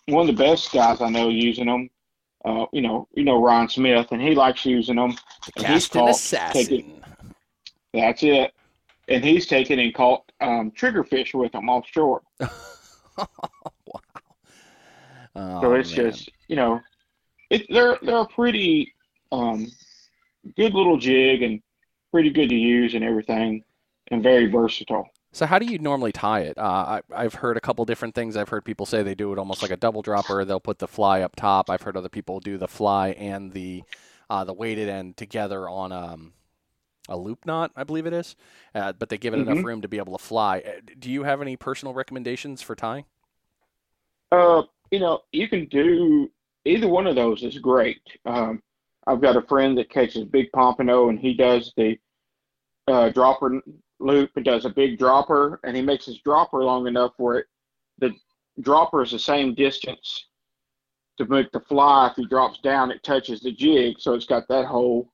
one 0.07 0.29
of 0.29 0.37
the 0.37 0.43
best 0.43 0.73
guys 0.73 1.01
I 1.01 1.09
know 1.09 1.29
using 1.29 1.67
them. 1.67 1.91
Uh, 2.45 2.67
you 2.73 2.83
know, 2.83 3.09
you 3.15 3.25
know 3.25 3.43
Ron 3.43 3.71
Smith, 3.71 4.09
and 4.11 4.21
he 4.21 4.35
likes 4.35 4.67
using 4.67 4.97
them. 4.97 5.17
the 5.47 5.65
and 5.65 5.67
he's 5.67 5.89
caught 5.89 6.11
assassin. 6.11 7.01
That's 7.95 8.23
it. 8.23 8.53
And 9.09 9.25
he's 9.25 9.47
taken 9.47 9.79
and 9.79 9.95
caught 9.95 10.31
um, 10.41 10.71
triggerfish 10.71 11.33
with 11.33 11.53
them 11.53 11.71
offshore. 11.71 12.23
wow. 13.87 14.00
Oh, 15.37 15.61
So 15.62 15.74
it's 15.74 15.96
man. 15.96 16.12
just 16.12 16.31
you 16.48 16.57
know, 16.57 16.81
it 17.50 17.66
they're 17.68 17.98
they're 18.03 18.18
a 18.18 18.27
pretty 18.27 18.94
um, 19.33 19.70
good 20.57 20.74
little 20.74 20.96
jig 20.96 21.42
and 21.42 21.61
pretty 22.12 22.31
good 22.31 22.48
to 22.48 22.55
use 22.55 22.94
and 22.94 23.05
everything, 23.05 23.64
and 24.11 24.22
very 24.22 24.46
versatile. 24.46 25.09
So 25.33 25.46
how 25.46 25.59
do 25.59 25.66
you 25.66 25.81
normally 25.81 26.12
tie 26.12 26.40
it? 26.42 26.57
Uh, 26.57 27.00
I, 27.12 27.24
I've 27.24 27.35
heard 27.35 27.57
a 27.57 27.61
couple 27.61 27.85
different 27.85 28.14
things. 28.14 28.37
I've 28.37 28.50
heard 28.50 28.64
people 28.64 28.87
say 28.87 29.03
they 29.03 29.16
do 29.16 29.33
it 29.33 29.38
almost 29.38 29.62
like 29.62 29.72
a 29.72 29.77
double 29.77 30.00
dropper. 30.00 30.44
They'll 30.44 30.61
put 30.61 30.79
the 30.79 30.87
fly 30.87 31.22
up 31.22 31.35
top. 31.35 31.68
I've 31.68 31.83
heard 31.83 31.96
other 31.96 32.09
people 32.09 32.38
do 32.38 32.57
the 32.57 32.68
fly 32.68 33.09
and 33.11 33.53
the 33.53 33.83
uh, 34.31 34.44
the 34.44 34.53
weighted 34.55 34.88
end 34.88 35.16
together 35.16 35.68
on 35.68 35.90
um, 35.90 36.33
a 37.09 37.17
loop 37.17 37.45
knot, 37.45 37.71
I 37.77 37.85
believe 37.85 38.07
it 38.07 38.12
is. 38.12 38.37
Uh, 38.75 38.93
but 38.93 39.09
they 39.09 39.19
give 39.19 39.35
it 39.35 39.38
enough 39.40 39.59
Mhm. 39.59 39.64
room 39.64 39.83
to 39.83 39.88
be 39.88 39.99
able 39.99 40.17
to 40.17 40.25
fly. 40.25 40.61
Uh, 40.61 40.81
Do 40.99 41.11
you 41.11 41.25
have 41.25 41.43
any 41.43 41.57
personal 41.57 41.95
recommendations 41.95 42.62
for 42.62 42.75
tying? 42.75 43.05
Uh, 44.33 44.62
you 44.90 44.99
know, 45.01 45.23
you 45.33 45.49
can 45.49 45.67
do 45.67 46.31
either 46.64 46.88
one 46.88 47.07
of 47.07 47.14
those 47.14 47.43
is 47.43 47.59
great. 47.59 48.01
Um, 48.25 48.62
I've 49.07 49.21
got 49.21 49.37
a 49.37 49.43
friend 49.43 49.77
that 49.79 49.90
catches 49.90 50.25
big 50.25 50.51
pompano, 50.53 51.11
and 51.11 51.19
he 51.19 51.35
does 51.35 51.73
the 51.77 51.99
uh, 52.87 53.11
dropper 53.11 53.62
loop 53.99 54.31
and 54.37 54.45
does 54.45 54.64
a 54.64 54.71
big 54.71 54.99
dropper, 54.99 55.61
and 55.64 55.77
he 55.77 55.83
makes 55.83 56.07
his 56.07 56.19
dropper 56.21 56.64
long 56.64 56.87
enough 56.87 57.12
where 57.19 57.38
it, 57.38 57.47
the 57.99 58.14
dropper 58.61 59.03
is 59.03 59.11
the 59.11 59.19
same 59.19 59.55
distance 59.55 60.27
to 61.17 61.25
make 61.27 61.51
the 61.53 61.61
fly. 61.61 62.09
If 62.09 62.17
he 62.17 62.27
drops 62.27 62.61
down, 62.61 62.90
it 62.90 63.03
touches 63.03 63.40
the 63.40 63.53
jig, 63.53 64.01
so 64.01 64.14
it's 64.14 64.27
got 64.27 64.49
that 64.49 64.67
whole 64.67 65.12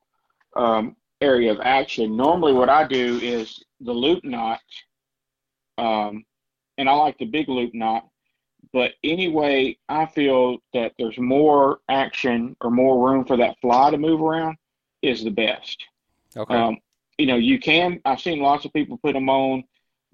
um, 0.55 0.95
area 1.21 1.51
of 1.51 1.59
action. 1.61 2.17
Normally, 2.17 2.53
what 2.53 2.69
I 2.69 2.87
do 2.87 3.19
is 3.21 3.63
the 3.79 3.93
loop 3.93 4.23
knot, 4.23 4.59
um, 5.77 6.25
and 6.77 6.89
I 6.89 6.93
like 6.93 7.17
the 7.17 7.25
big 7.25 7.47
loop 7.49 7.73
knot. 7.73 8.07
But 8.73 8.93
anyway, 9.03 9.77
I 9.89 10.05
feel 10.05 10.57
that 10.73 10.93
there's 10.97 11.17
more 11.17 11.79
action 11.89 12.55
or 12.61 12.71
more 12.71 13.09
room 13.09 13.25
for 13.25 13.37
that 13.37 13.59
fly 13.61 13.91
to 13.91 13.97
move 13.97 14.21
around 14.21 14.57
is 15.01 15.23
the 15.23 15.31
best. 15.31 15.83
Okay. 16.37 16.53
Um, 16.53 16.77
you 17.17 17.25
know, 17.25 17.35
you 17.35 17.59
can. 17.59 17.99
I've 18.05 18.21
seen 18.21 18.39
lots 18.39 18.65
of 18.65 18.73
people 18.73 18.97
put 18.97 19.13
them 19.13 19.29
on 19.29 19.63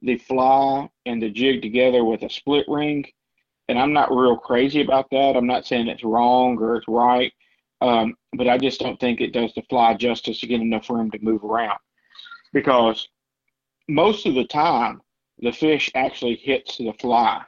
the 0.02 0.18
fly 0.18 0.90
and 1.06 1.22
the 1.22 1.30
jig 1.30 1.62
together 1.62 2.04
with 2.04 2.24
a 2.24 2.30
split 2.30 2.66
ring, 2.68 3.06
and 3.68 3.78
I'm 3.78 3.94
not 3.94 4.12
real 4.12 4.38
crazy 4.38 4.82
about 4.82 5.10
that. 5.12 5.36
I'm 5.36 5.48
not 5.48 5.66
saying 5.66 5.88
it's 5.88 6.04
wrong 6.04 6.58
or 6.58 6.78
it's 6.78 6.88
right, 6.88 7.32
um, 7.82 8.16
but 8.34 8.48
I 8.48 8.58
just 8.58 8.80
don't 8.80 9.00
think 9.00 9.22
it 9.22 9.34
does 9.34 9.54
the 9.54 9.62
fly 9.70 9.94
justice 9.94 10.40
to 10.40 10.48
get 10.48 10.62
enough 10.62 10.90
room 10.90 11.12
to 11.12 11.20
move 11.22 11.44
around 11.44 11.80
because 12.54 13.08
most 13.88 14.26
of 14.26 14.36
the 14.36 14.46
time 14.46 15.02
the 15.40 15.52
fish 15.52 15.92
actually 15.96 16.36
hits 16.36 16.78
the 16.78 16.94
fly. 17.00 17.44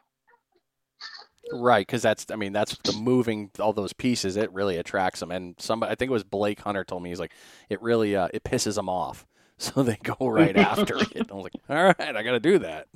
Right, 1.51 1.85
because 1.85 2.03
that's 2.03 2.27
I 2.31 2.35
mean 2.35 2.53
that's 2.53 2.77
the 2.85 2.93
moving 2.93 3.49
all 3.59 3.73
those 3.73 3.93
pieces. 3.93 4.37
It 4.37 4.51
really 4.53 4.77
attracts 4.77 5.19
them, 5.19 5.31
and 5.31 5.55
somebody 5.57 5.91
I 5.91 5.95
think 5.95 6.09
it 6.09 6.13
was 6.13 6.23
Blake 6.23 6.59
Hunter 6.59 6.83
told 6.83 7.01
me 7.01 7.09
he's 7.09 7.19
like 7.19 7.33
it 7.69 7.81
really 7.81 8.15
uh, 8.15 8.27
it 8.33 8.43
pisses 8.43 8.75
them 8.75 8.87
off, 8.87 9.25
so 9.57 9.81
they 9.81 9.97
go 10.03 10.27
right 10.27 10.55
after 10.57 11.07
it. 11.11 11.27
I 11.31 11.33
was 11.33 11.43
like, 11.43 11.53
all 11.69 11.85
right, 11.85 12.15
I 12.15 12.21
got 12.23 12.31
to 12.31 12.39
do 12.39 12.59
that. 12.59 12.87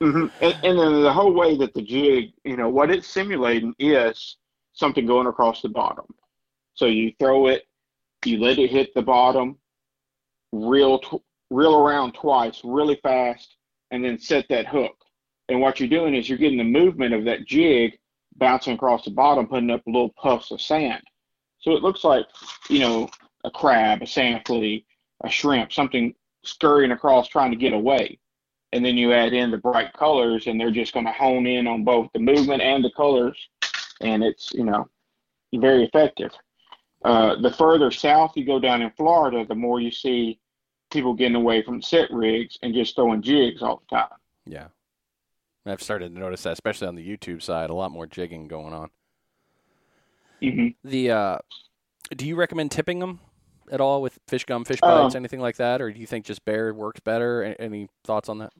hmm 0.00 0.26
And, 0.40 0.54
and 0.62 0.78
then 0.78 1.02
the 1.02 1.12
whole 1.12 1.32
way 1.32 1.56
that 1.56 1.74
the 1.74 1.82
jig, 1.82 2.32
you 2.44 2.56
know, 2.56 2.68
what 2.68 2.90
it's 2.90 3.06
simulating 3.08 3.74
is 3.78 4.36
something 4.76 5.06
going 5.06 5.26
across 5.26 5.62
the 5.62 5.68
bottom. 5.68 6.04
So 6.74 6.86
you 6.86 7.12
throw 7.18 7.48
it, 7.48 7.64
you 8.24 8.38
let 8.38 8.58
it 8.58 8.70
hit 8.70 8.94
the 8.94 9.02
bottom, 9.02 9.56
reel 10.52 10.98
tw- 11.00 11.22
reel 11.50 11.74
around 11.74 12.12
twice, 12.12 12.60
really 12.62 13.00
fast, 13.02 13.56
and 13.90 14.04
then 14.04 14.18
set 14.18 14.46
that 14.48 14.66
hook. 14.66 14.94
And 15.48 15.60
what 15.60 15.80
you're 15.80 15.88
doing 15.88 16.14
is 16.14 16.28
you're 16.28 16.38
getting 16.38 16.58
the 16.58 16.64
movement 16.64 17.14
of 17.14 17.24
that 17.24 17.46
jig 17.46 17.98
bouncing 18.36 18.74
across 18.74 19.04
the 19.04 19.10
bottom, 19.10 19.46
putting 19.46 19.70
up 19.70 19.82
little 19.86 20.12
puffs 20.20 20.50
of 20.50 20.60
sand. 20.60 21.02
So 21.58 21.72
it 21.72 21.82
looks 21.82 22.04
like, 22.04 22.26
you 22.68 22.80
know, 22.80 23.08
a 23.44 23.50
crab, 23.50 24.02
a 24.02 24.06
sand 24.06 24.42
flea, 24.44 24.84
a 25.24 25.30
shrimp, 25.30 25.72
something 25.72 26.14
scurrying 26.44 26.92
across 26.92 27.28
trying 27.28 27.50
to 27.50 27.56
get 27.56 27.72
away 27.72 28.18
and 28.72 28.84
then 28.84 28.96
you 28.96 29.12
add 29.12 29.32
in 29.32 29.50
the 29.50 29.56
bright 29.56 29.92
colors 29.94 30.46
and 30.46 30.60
they're 30.60 30.70
just 30.70 30.92
going 30.92 31.06
to 31.06 31.12
hone 31.12 31.46
in 31.46 31.66
on 31.66 31.84
both 31.84 32.10
the 32.12 32.20
movement 32.20 32.60
and 32.60 32.84
the 32.84 32.90
colors 32.96 33.38
and 34.00 34.22
it's 34.22 34.52
you 34.52 34.64
know 34.64 34.88
very 35.54 35.84
effective 35.84 36.32
uh, 37.04 37.36
the 37.40 37.50
further 37.52 37.90
south 37.90 38.32
you 38.36 38.44
go 38.44 38.58
down 38.58 38.82
in 38.82 38.90
florida 38.96 39.44
the 39.46 39.54
more 39.54 39.80
you 39.80 39.90
see 39.90 40.38
people 40.90 41.14
getting 41.14 41.36
away 41.36 41.62
from 41.62 41.80
set 41.82 42.10
rigs 42.12 42.58
and 42.62 42.74
just 42.74 42.94
throwing 42.94 43.22
jigs 43.22 43.62
all 43.62 43.82
the 43.88 43.96
time 43.96 44.08
Yeah, 44.46 44.68
I've 45.66 45.82
started 45.82 46.14
to 46.14 46.18
notice 46.20 46.42
that, 46.44 46.52
especially 46.52 46.88
on 46.88 46.94
the 46.94 47.06
YouTube 47.06 47.42
side, 47.42 47.70
a 47.70 47.74
lot 47.74 47.90
more 47.90 48.06
jigging 48.06 48.48
going 48.48 48.72
on. 48.72 48.90
hmm 50.42 50.68
The 50.84 51.10
uh, 51.10 51.38
do 52.16 52.26
you 52.26 52.36
recommend 52.36 52.70
tipping 52.72 53.00
them 53.00 53.20
at 53.72 53.80
all 53.80 54.02
with 54.02 54.18
fish 54.28 54.44
gum, 54.44 54.64
fish 54.64 54.82
Um, 54.82 54.92
bites, 55.04 55.14
anything 55.14 55.40
like 55.40 55.56
that, 55.56 55.80
or 55.82 55.92
do 55.92 56.00
you 56.00 56.06
think 56.06 56.26
just 56.26 56.44
bare 56.44 56.72
works 56.74 57.00
better? 57.00 57.42
A- 57.42 57.60
Any 57.60 57.88
thoughts 58.04 58.28
on 58.28 58.38
that? 58.38 58.52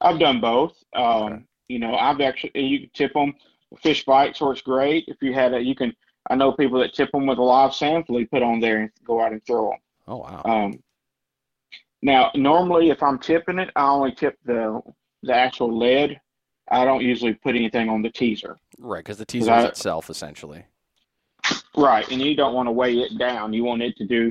i've 0.00 0.18
done 0.18 0.40
both 0.40 0.76
um, 0.94 1.32
Okay. 1.32 1.44
you 1.68 1.78
know 1.78 1.94
i've 1.96 2.20
actually 2.20 2.50
you 2.60 2.80
can 2.80 2.90
tip 2.94 3.12
them 3.14 3.34
fish 3.82 4.04
bites 4.04 4.40
works 4.40 4.60
great 4.60 5.04
if 5.08 5.16
you 5.22 5.32
had 5.32 5.54
a 5.54 5.60
you 5.60 5.74
can 5.74 5.94
i 6.30 6.34
know 6.34 6.52
people 6.52 6.78
that 6.80 6.92
tip 6.94 7.10
them 7.12 7.26
with 7.26 7.38
a 7.38 7.42
live 7.42 7.74
sand 7.74 8.04
flea 8.06 8.24
put 8.24 8.42
on 8.42 8.60
there 8.60 8.78
and 8.82 8.90
go 9.06 9.20
out 9.22 9.32
and 9.32 9.44
throw 9.46 9.70
them 9.70 9.78
Oh 10.06 10.16
wow, 10.18 10.42
Um, 10.44 10.82
now, 12.02 12.30
normally, 12.34 12.90
if 12.90 13.02
I'm 13.02 13.18
tipping 13.18 13.58
it, 13.58 13.70
I 13.74 13.86
only 13.88 14.12
tip 14.12 14.36
the 14.44 14.82
the 15.22 15.32
actual 15.34 15.74
lead. 15.78 16.20
I 16.70 16.84
don't 16.84 17.00
usually 17.02 17.32
put 17.32 17.54
anything 17.56 17.88
on 17.88 18.02
the 18.02 18.10
teaser. 18.10 18.58
right, 18.78 18.98
because 18.98 19.16
the 19.16 19.24
teaser 19.24 19.50
I- 19.50 19.60
is 19.60 19.64
itself 19.70 20.10
essentially. 20.10 20.66
Right, 21.76 22.06
and 22.10 22.20
you 22.20 22.36
don't 22.36 22.52
want 22.54 22.66
to 22.68 22.72
weigh 22.72 22.98
it 22.98 23.18
down. 23.18 23.54
You 23.54 23.64
want 23.64 23.80
it 23.82 23.96
to 23.96 24.06
do 24.06 24.30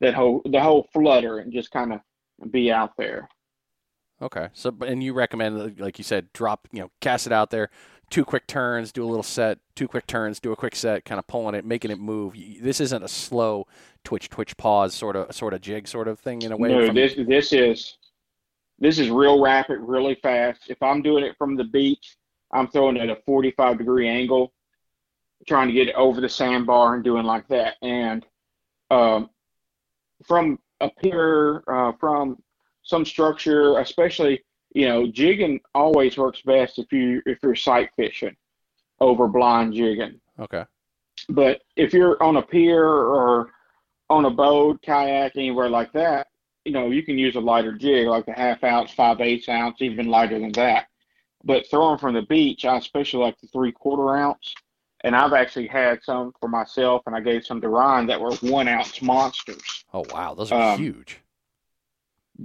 that 0.00 0.14
whole 0.14 0.42
the 0.44 0.60
whole 0.60 0.88
flutter 0.92 1.38
and 1.38 1.52
just 1.52 1.70
kind 1.70 1.92
of 1.92 2.00
be 2.50 2.72
out 2.72 2.96
there. 2.98 3.28
Okay. 4.20 4.48
So, 4.52 4.74
and 4.86 5.02
you 5.02 5.12
recommend, 5.14 5.78
like 5.80 5.98
you 5.98 6.04
said, 6.04 6.32
drop, 6.32 6.66
you 6.72 6.80
know, 6.80 6.90
cast 7.00 7.26
it 7.26 7.32
out 7.32 7.50
there, 7.50 7.70
two 8.12 8.26
quick 8.26 8.46
turns, 8.46 8.92
do 8.92 9.02
a 9.02 9.08
little 9.08 9.22
set, 9.22 9.58
two 9.74 9.88
quick 9.88 10.06
turns, 10.06 10.38
do 10.38 10.52
a 10.52 10.56
quick 10.56 10.76
set, 10.76 11.04
kind 11.06 11.18
of 11.18 11.26
pulling 11.26 11.54
it, 11.54 11.64
making 11.64 11.90
it 11.90 11.98
move. 11.98 12.34
This 12.60 12.78
isn't 12.78 13.02
a 13.02 13.08
slow 13.08 13.66
twitch, 14.04 14.28
twitch, 14.28 14.54
pause 14.58 14.94
sort 14.94 15.16
of, 15.16 15.34
sort 15.34 15.54
of 15.54 15.62
jig 15.62 15.88
sort 15.88 16.06
of 16.06 16.20
thing 16.20 16.42
in 16.42 16.52
a 16.52 16.56
way. 16.56 16.68
No, 16.68 16.86
from- 16.86 16.94
this 16.94 17.14
this 17.16 17.52
is 17.54 17.96
this 18.78 18.98
is 18.98 19.08
real 19.08 19.40
rapid, 19.40 19.78
really 19.80 20.14
fast. 20.16 20.64
If 20.68 20.82
I'm 20.82 21.00
doing 21.00 21.24
it 21.24 21.36
from 21.38 21.56
the 21.56 21.64
beach, 21.64 22.16
I'm 22.52 22.68
throwing 22.68 22.98
it 22.98 23.00
at 23.00 23.16
a 23.16 23.22
45 23.24 23.78
degree 23.78 24.08
angle, 24.08 24.52
trying 25.48 25.68
to 25.68 25.74
get 25.74 25.88
it 25.88 25.94
over 25.94 26.20
the 26.20 26.28
sandbar 26.28 26.94
and 26.94 27.02
doing 27.02 27.24
like 27.24 27.48
that. 27.48 27.76
And 27.80 28.26
um, 28.90 29.30
from 30.26 30.58
a 30.80 30.90
pier, 30.90 31.64
uh, 31.66 31.92
from 31.98 32.42
some 32.82 33.06
structure, 33.06 33.78
especially 33.78 34.42
you 34.74 34.86
know, 34.88 35.06
jigging 35.06 35.60
always 35.74 36.16
works 36.16 36.40
best 36.42 36.78
if 36.78 36.92
you 36.92 37.22
if 37.26 37.38
you're 37.42 37.54
sight 37.54 37.90
fishing 37.96 38.36
over 39.00 39.26
blind 39.28 39.74
jigging. 39.74 40.20
okay. 40.38 40.64
But 41.28 41.60
if 41.76 41.92
you're 41.92 42.20
on 42.22 42.36
a 42.36 42.42
pier 42.42 42.86
or 42.86 43.50
on 44.08 44.24
a 44.24 44.30
boat, 44.30 44.80
kayak, 44.82 45.32
anywhere 45.36 45.68
like 45.68 45.92
that, 45.92 46.28
you 46.64 46.72
know, 46.72 46.90
you 46.90 47.02
can 47.02 47.18
use 47.18 47.34
a 47.36 47.40
lighter 47.40 47.72
jig, 47.72 48.06
like 48.06 48.26
a 48.28 48.32
half 48.32 48.62
ounce, 48.64 48.92
five 48.92 49.20
eighths 49.20 49.48
ounce, 49.48 49.80
even 49.80 50.06
lighter 50.08 50.38
than 50.38 50.52
that. 50.52 50.86
But 51.44 51.68
throwing 51.68 51.98
from 51.98 52.14
the 52.14 52.22
beach, 52.22 52.64
I 52.64 52.76
especially 52.78 53.24
like 53.24 53.38
the 53.40 53.48
three 53.48 53.72
quarter 53.72 54.16
ounce. 54.16 54.54
And 55.04 55.16
I've 55.16 55.32
actually 55.32 55.66
had 55.66 56.02
some 56.04 56.32
for 56.40 56.48
myself, 56.48 57.02
and 57.06 57.16
I 57.16 57.20
gave 57.20 57.44
some 57.44 57.60
to 57.60 57.68
Ryan 57.68 58.06
that 58.06 58.20
were 58.20 58.34
one 58.36 58.68
ounce 58.68 59.02
monsters. 59.02 59.84
Oh 59.92 60.04
wow, 60.10 60.34
those 60.34 60.52
are 60.52 60.74
Um, 60.74 60.78
huge. 60.78 61.18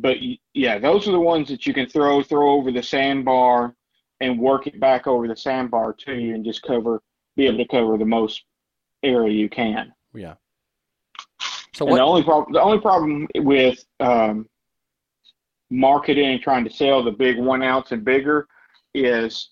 But 0.02 0.18
yeah, 0.54 0.80
those 0.80 1.08
are 1.08 1.12
the 1.12 1.20
ones 1.20 1.50
that 1.50 1.66
you 1.66 1.74
can 1.74 1.88
throw 1.88 2.22
throw 2.22 2.52
over 2.52 2.72
the 2.72 2.84
sandbar 2.84 3.76
and 4.20 4.40
work 4.40 4.68
it 4.68 4.80
back 4.80 5.08
over 5.08 5.28
the 5.28 5.36
sandbar 5.36 5.94
to 5.94 6.16
you, 6.16 6.36
and 6.36 6.44
just 6.44 6.64
cover, 6.64 7.02
be 7.36 7.48
able 7.48 7.58
to 7.58 7.68
cover 7.68 7.98
the 7.98 8.06
most 8.06 8.44
area 9.04 9.34
you 9.34 9.50
can. 9.50 9.94
Yeah. 10.14 10.36
So 11.76 11.86
what? 11.86 11.98
the 11.98 12.02
only 12.02 12.24
problem, 12.24 12.54
the 12.54 12.62
only 12.62 12.80
problem 12.80 13.28
with 13.36 13.84
um, 14.00 14.48
marketing 15.70 16.32
and 16.32 16.42
trying 16.42 16.64
to 16.64 16.74
sell 16.74 17.04
the 17.04 17.12
big 17.12 17.38
one 17.38 17.62
ounce 17.62 17.92
and 17.92 18.04
bigger 18.04 18.48
is, 18.94 19.50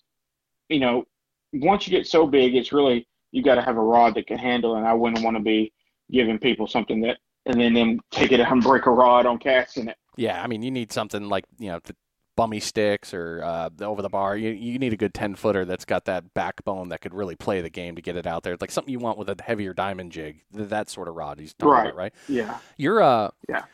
you 0.68 0.80
know, 0.80 1.04
once 1.52 1.86
you 1.86 1.96
get 1.96 2.06
so 2.06 2.26
big, 2.26 2.56
it's 2.56 2.72
really 2.72 3.06
you 3.32 3.42
got 3.42 3.56
to 3.56 3.62
have 3.62 3.76
a 3.76 3.80
rod 3.80 4.14
that 4.14 4.26
can 4.26 4.38
handle. 4.38 4.74
it. 4.74 4.78
And 4.78 4.86
I 4.86 4.94
wouldn't 4.94 5.24
want 5.24 5.36
to 5.36 5.42
be 5.42 5.72
giving 6.10 6.38
people 6.38 6.66
something 6.66 7.00
that, 7.02 7.18
and 7.46 7.60
then 7.60 7.74
them 7.74 8.00
take 8.10 8.32
it 8.32 8.40
and 8.40 8.62
break 8.62 8.86
a 8.86 8.90
rod 8.90 9.26
on 9.26 9.38
casting 9.38 9.88
it. 9.88 9.96
Yeah, 10.16 10.42
I 10.42 10.46
mean, 10.46 10.62
you 10.62 10.70
need 10.70 10.92
something 10.92 11.28
like 11.28 11.44
you 11.58 11.68
know 11.68 11.80
the 11.84 11.94
bummy 12.36 12.60
sticks 12.60 13.14
or 13.14 13.42
uh, 13.42 13.70
over 13.80 14.02
the 14.02 14.08
bar. 14.08 14.36
You 14.36 14.50
you 14.50 14.78
need 14.78 14.92
a 14.92 14.96
good 14.96 15.14
ten 15.14 15.34
footer 15.34 15.64
that's 15.64 15.84
got 15.84 16.04
that 16.06 16.32
backbone 16.34 16.88
that 16.90 17.00
could 17.00 17.14
really 17.14 17.36
play 17.36 17.60
the 17.60 17.70
game 17.70 17.96
to 17.96 18.02
get 18.02 18.16
it 18.16 18.26
out 18.26 18.42
there. 18.42 18.56
Like 18.60 18.70
something 18.70 18.92
you 18.92 18.98
want 18.98 19.18
with 19.18 19.28
a 19.30 19.36
heavier 19.42 19.72
diamond 19.74 20.12
jig. 20.12 20.42
That 20.52 20.88
sort 20.90 21.08
of 21.08 21.14
rod 21.14 21.38
he's 21.40 21.54
talking 21.54 21.72
Right. 21.72 21.86
about, 21.86 21.96
right? 21.96 22.14
Yeah. 22.28 22.58
Your 22.76 23.02
uh, 23.02 23.30
Yeah. 23.48 23.64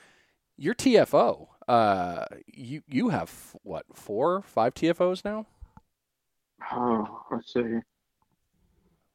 your 0.57 0.74
TFO. 0.74 1.48
Uh, 1.68 2.24
you 2.46 2.83
you 2.88 3.09
have 3.11 3.31
what 3.62 3.85
four, 3.94 4.42
five 4.42 4.74
TFOs 4.74 5.24
now? 5.24 5.46
Oh, 6.72 7.24
let's 7.31 7.52
see. 7.52 7.78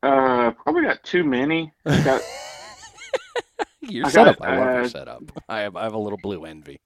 Uh, 0.03 0.51
probably 0.51 0.83
got 0.83 1.03
too 1.03 1.23
many. 1.23 1.73
I 1.85 2.03
got, 2.03 2.21
Your 3.81 4.05
I 4.05 4.11
got, 4.11 4.13
setup. 4.13 4.41
I 4.41 4.57
love 4.57 4.75
your 4.75 4.89
setup. 4.89 5.23
I 5.49 5.59
have 5.61 5.75
I 5.75 5.83
have 5.83 5.93
a 5.93 5.97
little 5.97 6.17
blue 6.17 6.45
envy. 6.45 6.79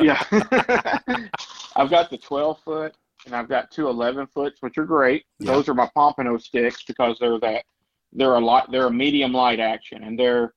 Yeah. 0.00 0.22
I've 1.76 1.90
got 1.90 2.10
the 2.10 2.18
12 2.18 2.60
foot 2.60 2.94
and 3.26 3.34
I've 3.34 3.48
got 3.48 3.70
two 3.70 3.88
11 3.88 4.26
foots, 4.28 4.58
which 4.62 4.78
are 4.78 4.84
great. 4.84 5.24
Yeah. 5.38 5.52
Those 5.52 5.68
are 5.68 5.74
my 5.74 5.88
pompano 5.94 6.36
sticks 6.38 6.82
because 6.84 7.18
they're 7.20 7.38
that 7.40 7.64
they're 8.12 8.34
a 8.36 8.40
lot 8.40 8.70
they're 8.70 8.86
a 8.86 8.90
medium 8.92 9.32
light 9.32 9.60
action 9.60 10.04
and 10.04 10.18
they're 10.18 10.54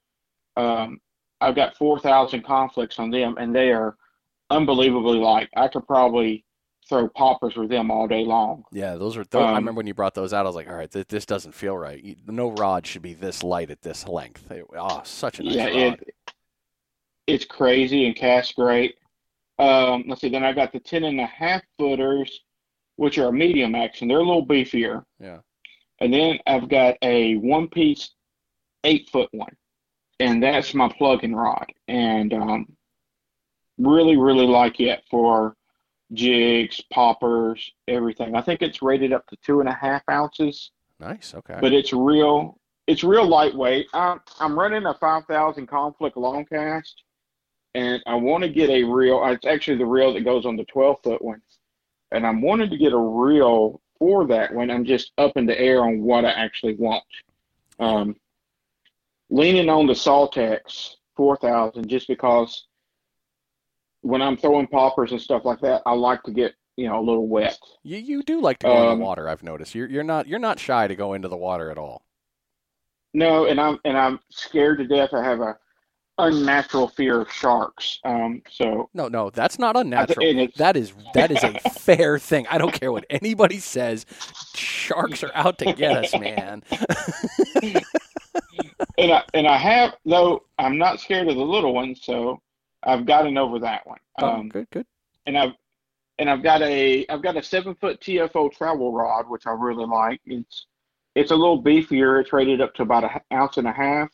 um 0.58 1.00
I've 1.42 1.56
got 1.56 1.76
4,000 1.78 2.44
conflicts 2.44 3.00
on 3.00 3.10
them 3.12 3.36
and 3.40 3.56
they 3.56 3.72
are 3.72 3.96
unbelievably 4.50 5.20
light. 5.20 5.50
I 5.56 5.68
could 5.70 5.88
probably 5.88 6.44
throw 6.88 7.08
poppers 7.10 7.56
with 7.56 7.70
them 7.70 7.92
all 7.92 8.08
day 8.08 8.26
long. 8.26 8.64
Yeah, 8.72 8.96
those 8.96 9.16
are. 9.16 9.24
I 9.34 9.38
Um, 9.38 9.56
remember 9.56 9.74
when 9.74 9.86
you 9.88 9.94
brought 9.94 10.16
those 10.16 10.34
out. 10.34 10.46
I 10.46 10.50
was 10.50 10.56
like, 10.56 10.68
all 10.68 10.74
right, 10.76 10.90
th- 10.92 11.08
this 11.08 11.26
doesn't 11.26 11.52
feel 11.54 11.78
right. 11.78 12.04
You- 12.04 12.16
No 12.28 12.52
rod 12.52 12.88
should 12.88 13.04
be 13.04 13.14
this 13.14 13.44
light 13.44 13.70
at 13.70 13.82
this 13.84 14.08
length. 14.08 14.50
It- 14.52 14.66
oh, 14.76 15.02
such 15.06 15.40
a 15.40 15.44
nice 15.44 15.54
yeah, 15.56 15.66
rod. 15.66 15.74
it 16.02 16.16
it's 17.34 17.46
crazy 17.46 18.06
and 18.06 18.16
casts 18.16 18.54
great. 18.54 18.96
Um, 19.58 20.06
let's 20.08 20.22
see, 20.22 20.30
then 20.30 20.44
I 20.44 20.54
got 20.54 20.72
the 20.72 20.80
10 20.80 21.04
and 21.04 21.20
a 21.20 21.26
half 21.26 21.62
footers, 21.78 22.42
which 22.96 23.18
are 23.18 23.28
a 23.28 23.34
medium 23.34 23.76
action. 23.76 24.08
They're 24.08 24.20
a 24.20 24.24
little 24.24 24.46
beefier. 24.46 25.04
Yeah. 25.20 25.40
And 26.00 26.14
then 26.14 26.40
I've 26.48 26.70
got 26.70 26.96
a 27.02 27.36
one 27.36 27.68
piece 27.68 28.12
eight 28.86 29.10
foot 29.10 29.30
one. 29.32 29.56
And 30.22 30.42
that's 30.42 30.74
my 30.74 30.90
plug 30.90 31.24
and 31.24 31.36
rod. 31.36 31.68
And 31.88 32.34
um, 32.34 32.68
really, 33.78 34.18
really 34.18 34.46
like 34.48 34.80
it 34.80 35.04
for 35.10 35.56
jigs, 36.14 36.82
poppers, 36.92 37.72
everything. 37.88 38.36
I 38.36 38.42
think 38.42 38.62
it's 38.62 38.82
rated 38.82 39.14
up 39.14 39.26
to 39.28 39.38
two 39.44 39.60
and 39.60 39.70
a 39.70 39.74
half 39.74 40.04
ounces, 40.10 40.72
Nice. 41.00 41.34
Okay. 41.34 41.58
but 41.62 41.74
it's 41.74 41.94
real 41.94 42.58
it's 42.88 43.04
real 43.04 43.28
lightweight. 43.28 43.88
I'm 43.94 44.20
I'm 44.40 44.58
running 44.58 44.86
a 44.86 44.94
five 44.96 45.26
thousand 45.26 45.68
conflict 45.68 46.18
long 46.18 46.46
cast 46.46 47.04
and 47.80 48.04
I 48.06 48.16
want 48.16 48.44
to 48.44 48.50
get 48.50 48.70
a 48.70 48.84
reel. 48.84 49.24
It's 49.26 49.46
actually 49.46 49.78
the 49.78 49.86
reel 49.86 50.14
that 50.14 50.26
goes 50.26 50.46
on 50.46 50.58
the 50.58 50.66
twelve 50.66 50.98
foot 51.02 51.22
one. 51.22 51.42
And 52.12 52.26
I'm 52.26 52.42
wanting 52.42 52.70
to 52.70 52.78
get 52.78 52.92
a 52.92 52.98
reel 52.98 53.80
for 54.00 54.28
that 54.28 54.54
one. 54.54 54.70
I'm 54.70 54.84
just 54.84 55.12
up 55.18 55.38
in 55.38 55.46
the 55.46 55.60
air 55.60 55.84
on 55.84 56.02
what 56.02 56.26
I 56.26 56.32
actually 56.32 56.76
want. 56.76 57.04
Um, 57.80 58.16
leaning 59.30 59.70
on 59.70 59.86
the 59.86 59.94
Saltex 59.94 60.96
4000 61.16 61.88
just 61.88 62.08
because 62.08 62.66
when 64.02 64.22
I'm 64.22 64.36
throwing 64.36 64.68
poppers 64.68 65.12
and 65.12 65.22
stuff 65.22 65.46
like 65.46 65.62
that, 65.62 65.82
I 65.86 65.94
like 65.94 66.24
to 66.24 66.32
get, 66.32 66.56
you 66.76 66.90
know, 66.90 67.00
a 67.00 67.06
little 67.06 67.28
wet. 67.28 67.58
you 67.84 67.98
you 67.98 68.24
do 68.24 68.42
like 68.42 68.60
to 68.60 68.68
go 68.68 68.84
in 68.84 68.90
um, 68.90 69.00
the 69.00 69.06
water. 69.06 69.30
I've 69.30 69.44
noticed. 69.44 69.76
You're 69.76 69.88
you're 69.88 70.04
not 70.04 70.28
you're 70.28 70.40
not 70.40 70.60
shy 70.60 70.88
to 70.88 70.96
go 70.96 71.14
into 71.14 71.28
the 71.28 71.38
water 71.38 71.70
at 71.70 71.78
all. 71.78 72.04
No, 73.14 73.46
and 73.46 73.60
I'm 73.60 73.80
and 73.86 73.98
I'm 73.98 74.20
scared 74.32 74.80
to 74.80 74.88
death. 74.88 75.14
I 75.14 75.24
have 75.24 75.42
a 75.42 75.58
unnatural 76.20 76.88
fear 76.90 77.22
of 77.22 77.32
sharks. 77.32 78.00
Um, 78.04 78.42
so 78.50 78.90
No, 78.94 79.08
no, 79.08 79.30
that's 79.30 79.58
not 79.60 79.76
unnatural. 79.78 80.20
th- 80.22 80.32
and 80.32 80.42
it's, 80.42 80.58
That 80.58 80.76
is 80.78 80.94
that 81.14 81.32
is 81.32 81.44
a 81.44 81.54
fair 81.72 82.20
thing. 82.20 82.46
I 82.50 82.58
don't 82.58 82.74
care 82.74 82.92
what 82.92 83.06
anybody 83.10 83.60
says. 83.60 84.06
Sharks 84.56 85.24
are 85.24 85.32
out 85.34 85.58
to 85.60 85.74
get 85.74 85.98
us, 86.06 86.14
man. 86.20 86.64
and 88.98 89.12
I 89.12 89.24
and 89.34 89.48
I 89.48 89.58
have 89.58 89.96
though 90.06 90.44
I'm 90.58 90.78
not 90.78 91.00
scared 91.00 91.28
of 91.28 91.36
the 91.36 91.42
little 91.44 91.74
ones, 91.74 92.02
so 92.04 92.42
I've 92.84 93.06
gotten 93.06 93.38
over 93.38 93.60
that 93.60 93.86
one. 93.88 94.00
Oh, 94.20 94.28
Um, 94.28 94.50
good, 94.50 94.68
good. 94.72 94.86
and 95.26 95.38
I've 95.38 95.54
and 96.18 96.30
I've 96.30 96.44
got 96.44 96.62
a 96.62 97.06
I've 97.08 97.22
got 97.22 97.38
a 97.38 97.44
seven 97.44 97.76
foot 97.76 98.00
TFO 98.02 98.52
travel 98.52 98.94
rod, 98.94 99.30
which 99.30 99.48
I 99.48 99.52
really 99.52 99.86
like. 99.86 100.22
It's 100.26 100.66
it's 101.16 101.32
a 101.32 101.36
little 101.36 101.62
beefier. 101.62 102.22
It's 102.22 102.32
rated 102.34 102.62
up 102.62 102.74
to 102.76 102.84
about 102.84 103.04
an 103.04 103.22
ounce 103.34 103.58
and 103.58 103.68
a 103.68 103.72
half. 103.72 104.10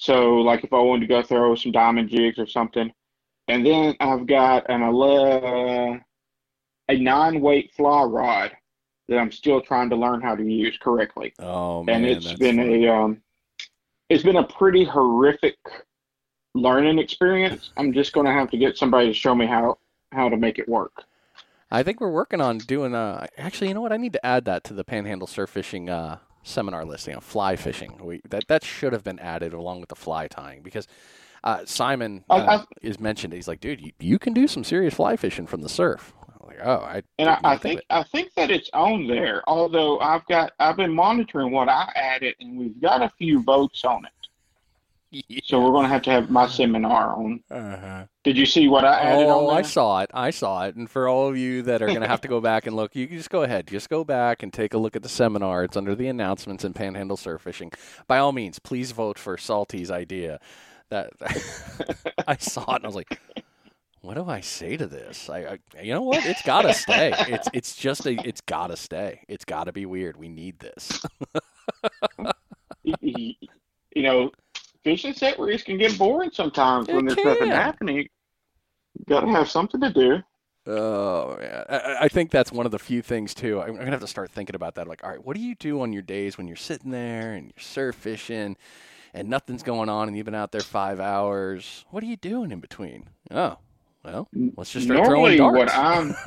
So 0.00 0.36
like 0.36 0.64
if 0.64 0.72
I 0.72 0.78
wanted 0.78 1.02
to 1.02 1.06
go 1.08 1.22
throw 1.22 1.54
some 1.54 1.72
diamond 1.72 2.08
jigs 2.08 2.38
or 2.38 2.46
something, 2.46 2.90
and 3.48 3.66
then 3.66 3.94
I've 4.00 4.26
got 4.26 4.68
an 4.70 4.82
ele- 4.82 6.00
a 6.88 6.96
nine 6.96 7.42
weight 7.42 7.70
fly 7.76 8.04
rod 8.04 8.52
that 9.08 9.18
I'm 9.18 9.30
still 9.30 9.60
trying 9.60 9.90
to 9.90 9.96
learn 9.96 10.22
how 10.22 10.34
to 10.34 10.42
use 10.42 10.78
correctly 10.80 11.34
Oh 11.38 11.84
man, 11.84 11.96
and 11.96 12.06
it's 12.06 12.32
been 12.32 12.56
funny. 12.56 12.86
a 12.86 12.94
um, 12.94 13.20
it's 14.08 14.22
been 14.22 14.36
a 14.36 14.44
pretty 14.44 14.84
horrific 14.84 15.58
learning 16.54 16.98
experience. 16.98 17.70
I'm 17.76 17.92
just 17.92 18.14
going 18.14 18.24
to 18.26 18.32
have 18.32 18.50
to 18.52 18.56
get 18.56 18.78
somebody 18.78 19.08
to 19.08 19.12
show 19.14 19.34
me 19.34 19.44
how 19.44 19.76
how 20.12 20.30
to 20.30 20.36
make 20.38 20.58
it 20.58 20.66
work. 20.66 21.04
I 21.70 21.82
think 21.82 22.00
we're 22.00 22.10
working 22.10 22.40
on 22.40 22.56
doing. 22.56 22.94
Uh, 22.94 23.26
actually, 23.36 23.68
you 23.68 23.74
know 23.74 23.82
what? 23.82 23.92
I 23.92 23.98
need 23.98 24.14
to 24.14 24.26
add 24.26 24.46
that 24.46 24.64
to 24.64 24.72
the 24.72 24.82
Panhandle 24.82 25.26
surf 25.28 25.50
fishing 25.50 25.90
uh, 25.90 26.20
seminar 26.42 26.84
listing 26.84 27.14
on 27.14 27.20
fly 27.20 27.56
fishing. 27.56 27.98
We 28.02 28.20
that 28.28 28.48
that 28.48 28.64
should 28.64 28.92
have 28.92 29.04
been 29.04 29.18
added 29.18 29.52
along 29.52 29.80
with 29.80 29.88
the 29.88 29.96
fly 29.96 30.28
tying 30.28 30.62
because 30.62 30.86
uh, 31.44 31.64
Simon 31.64 32.24
uh, 32.30 32.60
I- 32.60 32.64
is 32.82 33.00
mentioned. 33.00 33.32
He's 33.32 33.48
like, 33.48 33.60
dude, 33.60 33.80
you, 33.80 33.92
you 33.98 34.18
can 34.18 34.32
do 34.32 34.46
some 34.46 34.64
serious 34.64 34.94
fly 34.94 35.16
fishing 35.16 35.46
from 35.46 35.62
the 35.62 35.68
surf. 35.68 36.12
I'm 36.40 36.48
like, 36.48 36.58
oh, 36.62 36.80
I 36.82 37.02
And 37.18 37.28
I, 37.30 37.38
I 37.44 37.56
think 37.56 37.82
I 37.90 38.02
think 38.02 38.34
that 38.34 38.50
it's 38.50 38.70
on 38.72 39.06
there. 39.06 39.42
Although 39.48 39.98
I've 40.00 40.26
got 40.26 40.52
I've 40.58 40.76
been 40.76 40.94
monitoring 40.94 41.52
what 41.52 41.68
I 41.68 41.90
added, 41.94 42.34
and 42.40 42.58
we've 42.58 42.80
got 42.80 43.02
a 43.02 43.10
few 43.18 43.42
votes 43.42 43.84
on 43.84 44.04
it. 44.04 44.19
It. 45.12 45.24
So 45.44 45.60
we're 45.60 45.72
going 45.72 45.84
to 45.84 45.88
have 45.88 46.02
to 46.02 46.10
have 46.10 46.30
my 46.30 46.46
seminar 46.46 47.16
on. 47.16 47.40
uh-huh. 47.50 48.04
Did 48.22 48.36
you 48.36 48.46
see 48.46 48.68
what 48.68 48.84
I 48.84 49.00
added 49.00 49.26
Oh, 49.26 49.50
I 49.50 49.62
saw 49.62 50.00
it. 50.00 50.10
I 50.14 50.30
saw 50.30 50.66
it. 50.66 50.76
And 50.76 50.88
for 50.88 51.08
all 51.08 51.26
of 51.28 51.36
you 51.36 51.62
that 51.62 51.82
are 51.82 51.86
going 51.86 52.02
to 52.02 52.06
have 52.08 52.20
to 52.20 52.28
go 52.28 52.40
back 52.50 52.66
and 52.66 52.76
look, 52.76 52.94
you 52.94 53.08
can 53.08 53.16
just 53.16 53.30
go 53.30 53.42
ahead. 53.42 53.66
Just 53.66 53.88
go 53.88 54.04
back 54.04 54.42
and 54.42 54.52
take 54.52 54.74
a 54.74 54.78
look 54.78 54.94
at 54.94 55.02
the 55.02 55.08
seminar. 55.08 55.64
It's 55.64 55.76
under 55.76 55.94
the 55.96 56.06
announcements 56.06 56.64
in 56.64 56.72
Panhandle 56.74 57.16
Surf 57.16 57.42
Fishing. 57.42 57.72
By 58.06 58.18
all 58.18 58.32
means, 58.32 58.58
please 58.60 58.92
vote 58.92 59.18
for 59.18 59.36
Salty's 59.36 59.90
idea. 59.90 60.38
That 60.90 61.10
I 62.28 62.36
saw 62.36 62.62
it 62.72 62.76
and 62.76 62.84
I 62.84 62.88
was 62.88 62.96
like, 62.96 63.20
what 64.02 64.14
do 64.14 64.28
I 64.28 64.40
say 64.40 64.76
to 64.76 64.86
this? 64.86 65.28
I, 65.28 65.58
I 65.76 65.82
you 65.82 65.92
know 65.92 66.02
what? 66.02 66.24
It's 66.26 66.42
got 66.42 66.62
to 66.62 66.74
stay. 66.74 67.12
It's 67.28 67.48
it's 67.52 67.76
just 67.76 68.06
a 68.06 68.12
it's 68.26 68.40
got 68.40 68.68
to 68.68 68.76
stay. 68.76 69.24
It's 69.28 69.44
got 69.44 69.64
to 69.64 69.72
be 69.72 69.86
weird. 69.86 70.16
We 70.16 70.28
need 70.28 70.58
this. 70.58 71.00
you 73.02 73.34
know, 73.96 74.30
fishing 74.82 75.14
set 75.14 75.38
reefs 75.38 75.62
can 75.62 75.78
get 75.78 75.98
boring 75.98 76.30
sometimes 76.32 76.88
It 76.88 76.94
when 76.94 77.06
there's 77.06 77.24
nothing 77.24 77.50
happening. 77.50 77.96
You 77.98 79.04
got 79.08 79.20
to 79.20 79.28
have 79.28 79.50
something 79.50 79.80
to 79.80 79.90
do. 79.90 80.18
Oh 80.66 81.36
man, 81.38 81.64
I, 81.68 81.96
I 82.02 82.08
think 82.08 82.30
that's 82.30 82.52
one 82.52 82.66
of 82.66 82.72
the 82.72 82.78
few 82.78 83.00
things 83.00 83.32
too. 83.32 83.60
I'm, 83.60 83.70
I'm 83.70 83.76
gonna 83.76 83.90
have 83.92 84.00
to 84.00 84.06
start 84.06 84.30
thinking 84.30 84.54
about 84.54 84.74
that. 84.74 84.86
Like, 84.86 85.02
all 85.02 85.10
right, 85.10 85.24
what 85.24 85.34
do 85.34 85.42
you 85.42 85.54
do 85.54 85.80
on 85.80 85.92
your 85.92 86.02
days 86.02 86.36
when 86.36 86.46
you're 86.46 86.56
sitting 86.56 86.90
there 86.90 87.32
and 87.32 87.46
you're 87.46 87.62
surf 87.62 87.96
fishing, 87.96 88.56
and 89.14 89.28
nothing's 89.28 89.62
going 89.62 89.88
on, 89.88 90.06
and 90.06 90.16
you've 90.16 90.26
been 90.26 90.34
out 90.34 90.52
there 90.52 90.60
five 90.60 91.00
hours? 91.00 91.86
What 91.90 92.02
are 92.02 92.06
you 92.06 92.16
doing 92.16 92.50
in 92.50 92.60
between? 92.60 93.08
Oh, 93.30 93.56
well, 94.04 94.28
let's 94.56 94.70
just 94.70 94.84
start 94.84 95.00
normally 95.02 95.38
throwing 95.38 95.56
what. 95.56 95.74
I'm 95.74 96.14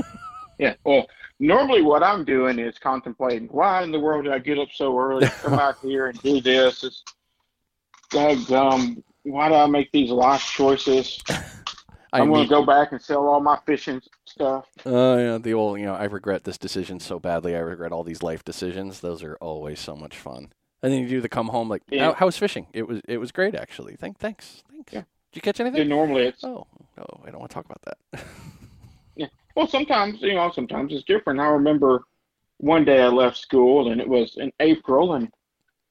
yeah 0.60 0.76
well 0.84 1.08
normally 1.40 1.82
what 1.82 2.04
I'm 2.04 2.24
doing 2.24 2.60
is 2.60 2.78
contemplating 2.78 3.48
why 3.48 3.84
in 3.84 3.92
the 3.92 4.00
world 4.00 4.26
did 4.26 4.34
I 4.34 4.40
get 4.40 4.60
up 4.60 4.70
so 4.74 4.98
early 4.98 5.28
come 5.28 5.54
out 5.54 5.76
here 5.82 6.08
and 6.08 6.22
do 6.22 6.42
this 6.42 6.84
it's 6.84 7.04
um 8.16 9.04
why 9.24 9.50
do 9.50 9.56
I 9.56 9.66
make 9.68 9.92
these 9.92 10.10
life 10.10 10.42
choices 10.42 11.22
I 12.14 12.20
am 12.20 12.30
going 12.30 12.44
to 12.44 12.50
go 12.50 12.64
back 12.64 12.92
and 12.92 13.02
sell 13.02 13.28
all 13.28 13.42
my 13.42 13.58
fishing 13.66 14.00
stuff. 14.26 14.68
Oh 14.86 15.14
uh, 15.14 15.18
yeah, 15.18 15.38
the 15.40 15.56
old 15.56 15.80
you 15.80 15.86
know 15.88 15.96
I 15.96 16.04
regret 16.04 16.44
this 16.44 16.60
decision 16.60 17.00
so 17.00 17.20
badly. 17.20 17.56
I 17.56 17.60
regret 17.60 17.92
all 17.92 18.04
these 18.04 18.22
life 18.22 18.46
decisions. 18.46 19.00
Those 19.00 19.24
are 19.24 19.36
always 19.42 19.80
so 19.80 19.96
much 19.96 20.16
fun. 20.16 20.54
And 20.84 20.94
then 20.94 21.02
you 21.02 21.10
do 21.10 21.22
the 21.22 21.30
come 21.30 21.48
home 21.48 21.70
like, 21.70 21.82
yeah. 21.90 22.06
how, 22.06 22.14
how 22.14 22.26
was 22.28 22.38
fishing? 22.38 22.68
It 22.72 22.88
was 22.88 23.02
it 23.08 23.18
was 23.18 23.32
great 23.32 23.56
actually. 23.56 23.96
Thank 23.96 24.20
thanks 24.20 24.64
thanks. 24.70 24.94
Yeah. 24.94 25.00
Did 25.32 25.38
you 25.38 25.42
catch 25.42 25.60
anything? 25.60 25.80
Yeah, 25.80 25.88
normally 25.88 26.28
it's 26.28 26.44
oh 26.44 26.68
oh 27.00 27.22
I 27.26 27.32
don't 27.32 27.40
want 27.40 27.50
to 27.50 27.56
talk 27.56 27.66
about 27.66 27.82
that. 27.86 28.24
yeah. 29.16 29.28
Well, 29.56 29.68
sometimes 29.68 30.22
you 30.22 30.36
know 30.36 30.52
sometimes 30.52 30.94
it's 30.94 31.06
different. 31.06 31.40
I 31.40 31.48
remember 31.48 32.04
one 32.58 32.86
day 32.86 33.02
I 33.02 33.08
left 33.08 33.38
school 33.38 33.92
and 33.92 34.00
it 34.00 34.08
was 34.08 34.36
in 34.38 34.52
April 34.60 35.16
and 35.16 35.34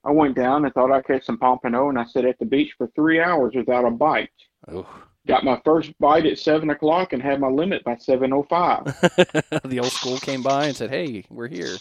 I 0.05 0.11
went 0.11 0.35
down 0.35 0.65
and 0.65 0.75
thought 0.75 0.91
I'd 0.91 1.07
catch 1.07 1.25
some 1.25 1.39
pompano 1.39 1.89
and 1.89 1.99
I 1.99 2.05
sat 2.05 2.25
at 2.25 2.39
the 2.39 2.45
beach 2.45 2.75
for 2.77 2.89
three 2.89 3.21
hours 3.21 3.55
without 3.55 3.85
a 3.85 3.91
bite. 3.91 4.31
Ooh. 4.71 4.87
Got 5.27 5.45
my 5.45 5.61
first 5.65 5.97
bite 6.01 6.27
at 6.27 6.39
seven 6.39 6.71
o'clock 6.71 7.13
and 7.13 7.23
had 7.23 7.39
my 7.39 7.49
limit 7.49 7.85
by 7.85 7.97
seven 7.97 8.33
oh 8.33 8.43
five. 8.43 8.85
the 9.65 9.79
old 9.81 9.93
school 9.93 10.19
came 10.19 10.43
by 10.43 10.67
and 10.67 10.77
said, 10.77 10.91
"Hey, 10.91 11.25
we're 11.31 11.47
here." 11.47 11.77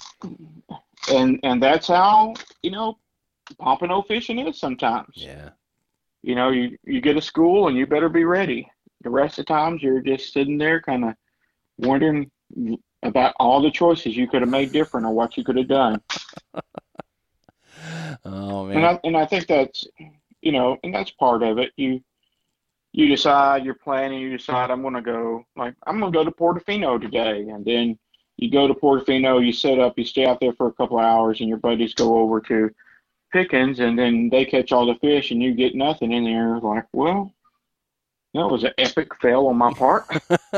And 1.12 1.40
and 1.42 1.62
that's 1.62 1.88
how 1.88 2.36
you 2.62 2.70
know 2.70 3.00
pompano 3.58 4.04
fishing 4.04 4.38
is 4.38 4.60
sometimes. 4.60 5.16
Yeah. 5.16 5.50
You 6.22 6.36
know, 6.36 6.52
you 6.52 6.78
you 6.84 7.02
get 7.02 7.18
a 7.18 7.22
school 7.22 7.68
and 7.68 7.76
you 7.76 7.88
better 7.88 8.10
be 8.10 8.26
ready. 8.26 8.70
The 9.04 9.10
rest 9.10 9.40
of 9.40 9.48
the 9.48 9.54
times 9.54 9.82
you're 9.82 10.02
just 10.02 10.34
sitting 10.34 10.60
there, 10.60 10.80
kind 10.80 11.06
of 11.06 11.16
wondering 11.80 12.30
about 13.02 13.34
all 13.40 13.60
the 13.60 13.72
choices 13.72 14.16
you 14.16 14.28
could 14.28 14.42
have 14.42 14.52
made 14.52 14.72
different 14.72 15.08
or 15.08 15.14
what 15.14 15.36
you 15.36 15.44
could 15.44 15.58
have 15.58 15.68
done. 15.68 16.00
oh 18.26 18.66
man. 18.66 18.78
And 18.78 18.86
I 18.86 19.00
and 19.04 19.18
I 19.18 19.26
think 19.26 19.48
that's 19.48 19.86
you 20.42 20.52
know, 20.52 20.78
and 20.84 20.94
that's 20.94 21.12
part 21.12 21.44
of 21.44 21.58
it. 21.58 21.72
You 21.76 22.02
you 22.94 23.08
decide 23.08 23.64
you're 23.64 23.74
planning, 23.74 24.20
you 24.20 24.38
decide 24.38 24.70
I'm 24.70 24.82
going 24.82 24.96
to 24.96 25.02
go, 25.02 25.46
like, 25.56 25.76
I'm 25.88 26.00
going 26.00 26.12
to 26.12 26.18
go 26.18 26.26
to 26.26 26.32
Portofino 26.32 27.00
today. 27.00 27.48
And 27.48 27.64
then 27.64 27.98
you 28.38 28.52
go 28.52 28.68
to 28.68 28.74
Portofino, 28.74 29.46
you 29.46 29.54
set 29.54 29.80
up, 29.80 29.98
you 29.98 30.04
stay 30.04 30.26
out 30.26 30.40
there 30.42 30.54
for 30.54 30.68
a 30.68 30.74
couple 30.74 31.00
of 31.00 31.06
hours, 31.06 31.40
and 31.40 31.48
your 31.48 31.58
buddies 31.58 31.94
go 31.94 32.18
over 32.18 32.42
to 32.42 32.70
Pickens, 33.32 33.80
and 33.80 33.98
then 33.98 34.30
they 34.30 34.44
catch 34.44 34.74
all 34.74 34.86
the 34.86 34.96
fish, 34.96 35.32
and 35.32 35.42
you 35.42 35.54
get 35.54 35.74
nothing 35.74 36.12
in 36.12 36.26
there. 36.26 36.60
Like, 36.60 36.86
well, 36.92 37.34
that 38.34 38.48
was 38.48 38.66
an 38.66 38.74
epic 38.78 39.16
fail 39.22 39.48
on 39.48 39.58
my 39.58 39.72
part. 39.74 40.06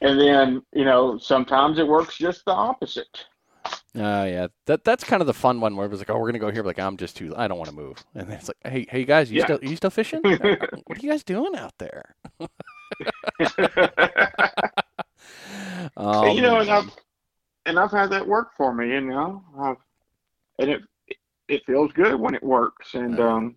and 0.00 0.18
then, 0.18 0.62
you 0.72 0.84
know, 0.86 1.18
sometimes 1.18 1.78
it 1.78 1.86
works 1.86 2.16
just 2.16 2.44
the 2.46 2.52
opposite. 2.52 3.26
Oh 3.96 4.04
uh, 4.04 4.24
yeah, 4.24 4.46
that 4.66 4.84
that's 4.84 5.04
kind 5.04 5.22
of 5.22 5.26
the 5.26 5.34
fun 5.34 5.60
one 5.60 5.74
where 5.74 5.86
it 5.86 5.90
was 5.90 6.00
like, 6.00 6.10
oh, 6.10 6.18
we're 6.18 6.26
gonna 6.26 6.38
go 6.38 6.50
here, 6.50 6.62
but 6.62 6.76
like 6.76 6.78
I'm 6.78 6.98
just 6.98 7.16
too, 7.16 7.34
I 7.36 7.48
don't 7.48 7.56
want 7.56 7.70
to 7.70 7.76
move, 7.76 8.04
and 8.14 8.30
it's 8.30 8.48
like, 8.48 8.58
hey, 8.70 8.86
hey 8.90 9.04
guys, 9.04 9.30
you 9.30 9.38
yeah. 9.38 9.44
still, 9.44 9.58
you 9.62 9.76
still 9.76 9.90
fishing? 9.90 10.20
what 10.24 10.42
are 10.42 11.00
you 11.00 11.10
guys 11.10 11.24
doing 11.24 11.56
out 11.56 11.72
there? 11.78 12.14
oh, 15.96 16.32
you 16.34 16.42
know, 16.42 16.58
and 16.60 16.70
I've 16.70 16.90
and 17.64 17.78
I've 17.78 17.90
had 17.90 18.10
that 18.10 18.26
work 18.26 18.50
for 18.56 18.74
me, 18.74 18.88
you 18.88 19.00
know, 19.00 19.42
I've, 19.58 19.76
and 20.58 20.70
it 20.70 20.82
it 21.48 21.64
feels 21.64 21.90
good 21.92 22.20
when 22.20 22.34
it 22.34 22.42
works, 22.42 22.94
and 22.94 23.18
um, 23.18 23.56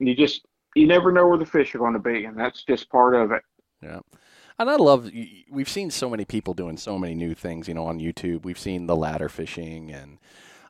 you 0.00 0.16
just 0.16 0.44
you 0.74 0.88
never 0.88 1.12
know 1.12 1.28
where 1.28 1.38
the 1.38 1.46
fish 1.46 1.74
are 1.74 1.78
going 1.78 1.92
to 1.92 2.00
be, 2.00 2.24
and 2.24 2.36
that's 2.36 2.64
just 2.64 2.90
part 2.90 3.14
of 3.14 3.30
it. 3.30 3.42
Yeah. 3.80 4.00
And 4.58 4.70
I 4.70 4.76
love 4.76 5.10
we've 5.50 5.68
seen 5.68 5.90
so 5.90 6.08
many 6.08 6.24
people 6.24 6.54
doing 6.54 6.76
so 6.76 6.98
many 6.98 7.14
new 7.14 7.34
things, 7.34 7.68
you 7.68 7.74
know, 7.74 7.86
on 7.86 7.98
YouTube. 7.98 8.44
We've 8.44 8.58
seen 8.58 8.86
the 8.86 8.96
ladder 8.96 9.28
fishing 9.28 9.92
and 9.92 10.18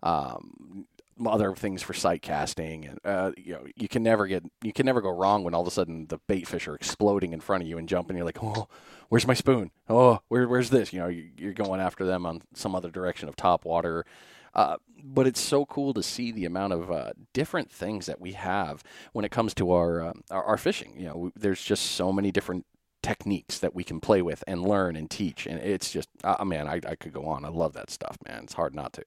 um, 0.02 0.86
other 1.24 1.54
things 1.54 1.82
for 1.82 1.94
sight 1.94 2.20
casting, 2.20 2.84
and 2.86 2.98
uh, 3.04 3.32
you 3.36 3.52
know, 3.52 3.64
you 3.76 3.88
can 3.88 4.02
never 4.02 4.26
get 4.26 4.44
you 4.62 4.72
can 4.72 4.86
never 4.86 5.00
go 5.00 5.10
wrong 5.10 5.44
when 5.44 5.54
all 5.54 5.62
of 5.62 5.68
a 5.68 5.70
sudden 5.70 6.06
the 6.08 6.18
bait 6.26 6.48
fish 6.48 6.66
are 6.66 6.74
exploding 6.74 7.32
in 7.32 7.40
front 7.40 7.62
of 7.62 7.68
you 7.68 7.78
and 7.78 7.88
jumping. 7.88 8.16
You're 8.16 8.26
like, 8.26 8.42
oh, 8.42 8.68
where's 9.08 9.26
my 9.26 9.34
spoon? 9.34 9.70
Oh, 9.88 10.20
where, 10.28 10.48
where's 10.48 10.70
this? 10.70 10.92
You 10.92 11.00
know, 11.00 11.08
you're 11.08 11.52
going 11.52 11.80
after 11.80 12.04
them 12.04 12.26
on 12.26 12.42
some 12.54 12.74
other 12.74 12.90
direction 12.90 13.28
of 13.28 13.36
top 13.36 13.64
water. 13.64 14.04
Uh, 14.52 14.78
but 15.04 15.26
it's 15.26 15.40
so 15.40 15.66
cool 15.66 15.92
to 15.92 16.02
see 16.02 16.32
the 16.32 16.46
amount 16.46 16.72
of 16.72 16.90
uh, 16.90 17.12
different 17.34 17.70
things 17.70 18.06
that 18.06 18.20
we 18.20 18.32
have 18.32 18.82
when 19.12 19.24
it 19.24 19.30
comes 19.30 19.52
to 19.52 19.70
our, 19.70 20.00
uh, 20.00 20.12
our, 20.30 20.44
our 20.44 20.56
fishing. 20.56 20.94
You 20.98 21.06
know, 21.06 21.32
there's 21.36 21.62
just 21.62 21.92
so 21.92 22.10
many 22.10 22.32
different 22.32 22.64
techniques 23.06 23.60
that 23.60 23.72
we 23.72 23.84
can 23.84 24.00
play 24.00 24.20
with 24.20 24.42
and 24.48 24.62
learn 24.62 24.96
and 24.96 25.08
teach. 25.08 25.46
And 25.46 25.60
it's 25.60 25.92
just, 25.92 26.08
uh, 26.24 26.44
man, 26.44 26.66
I, 26.66 26.80
I 26.86 26.96
could 26.96 27.12
go 27.12 27.26
on. 27.26 27.44
I 27.44 27.48
love 27.48 27.72
that 27.74 27.90
stuff, 27.90 28.16
man. 28.26 28.42
It's 28.42 28.54
hard 28.54 28.74
not 28.74 28.92
to. 28.94 29.02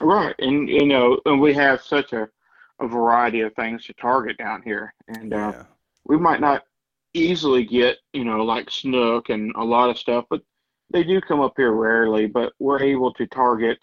Right. 0.00 0.34
And, 0.38 0.68
you 0.68 0.86
know, 0.86 1.18
and 1.26 1.40
we 1.40 1.52
have 1.54 1.82
such 1.82 2.14
a, 2.14 2.28
a 2.80 2.86
variety 2.86 3.42
of 3.42 3.54
things 3.54 3.84
to 3.84 3.92
target 3.92 4.38
down 4.38 4.62
here. 4.62 4.94
And 5.08 5.34
uh, 5.34 5.52
yeah. 5.54 5.64
we 6.04 6.16
might 6.16 6.40
not 6.40 6.62
easily 7.12 7.64
get, 7.64 7.98
you 8.14 8.24
know, 8.24 8.42
like 8.42 8.70
snook 8.70 9.28
and 9.28 9.52
a 9.56 9.64
lot 9.64 9.90
of 9.90 9.98
stuff, 9.98 10.24
but 10.30 10.40
they 10.90 11.04
do 11.04 11.20
come 11.20 11.40
up 11.40 11.52
here 11.56 11.72
rarely. 11.72 12.26
But 12.26 12.54
we're 12.58 12.82
able 12.82 13.12
to 13.14 13.26
target, 13.26 13.78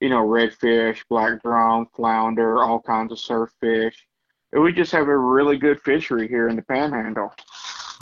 you 0.00 0.08
know, 0.08 0.24
redfish, 0.24 1.00
black 1.10 1.42
drum, 1.42 1.88
flounder, 1.96 2.62
all 2.62 2.80
kinds 2.80 3.10
of 3.10 3.18
surf 3.18 3.50
fish. 3.60 4.06
And 4.52 4.62
we 4.62 4.72
just 4.72 4.92
have 4.92 5.08
a 5.08 5.16
really 5.16 5.56
good 5.56 5.80
fishery 5.80 6.28
here 6.28 6.48
in 6.48 6.56
the 6.56 6.62
Panhandle. 6.62 7.32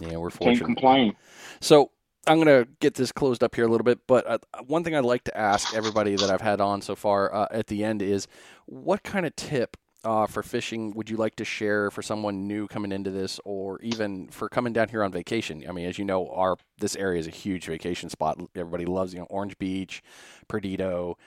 Yeah, 0.01 0.17
we're 0.17 0.31
fortunate. 0.31 0.59
Can't 0.59 0.77
complain. 0.77 1.17
So 1.61 1.91
I'm 2.27 2.41
going 2.41 2.65
to 2.65 2.71
get 2.81 2.95
this 2.95 3.13
closed 3.13 3.43
up 3.43 3.55
here 3.55 3.65
a 3.65 3.69
little 3.69 3.85
bit, 3.85 4.07
but 4.07 4.27
uh, 4.27 4.39
one 4.67 4.85
thing 4.85 4.95
I'd 4.95 5.05
like 5.05 5.25
to 5.25 5.37
ask 5.37 5.75
everybody 5.75 6.17
that 6.17 6.31
I've 6.31 6.41
had 6.41 6.61
on 6.61 6.83
so 6.83 6.95
far 6.95 7.35
uh, 7.35 7.49
at 7.51 7.69
the 7.69 7.85
end 7.85 8.03
is 8.03 8.27
what 8.67 9.03
kind 9.03 9.27
of 9.27 9.35
tip 9.37 9.77
uh, 10.05 10.27
for 10.27 10.43
fishing 10.43 10.93
would 10.93 11.11
you 11.11 11.17
like 11.17 11.37
to 11.37 11.45
share 11.45 11.91
for 11.91 12.03
someone 12.03 12.47
new 12.47 12.67
coming 12.67 12.93
into 12.93 13.11
this, 13.11 13.39
or 13.45 13.81
even 13.83 14.29
for 14.29 14.49
coming 14.49 14.73
down 14.73 14.89
here 14.89 15.03
on 15.03 15.13
vacation? 15.13 15.65
I 15.69 15.73
mean, 15.73 15.87
as 15.87 15.99
you 15.99 16.05
know, 16.05 16.29
our 16.29 16.57
this 16.79 16.97
area 16.97 17.21
is 17.21 17.27
a 17.27 17.31
huge 17.31 17.67
vacation 17.67 18.09
spot. 18.09 18.41
Everybody 18.55 18.87
loves, 18.87 19.13
you 19.13 19.21
know, 19.21 19.27
Orange 19.29 19.59
Beach, 19.59 20.03
Perdido, 20.49 21.19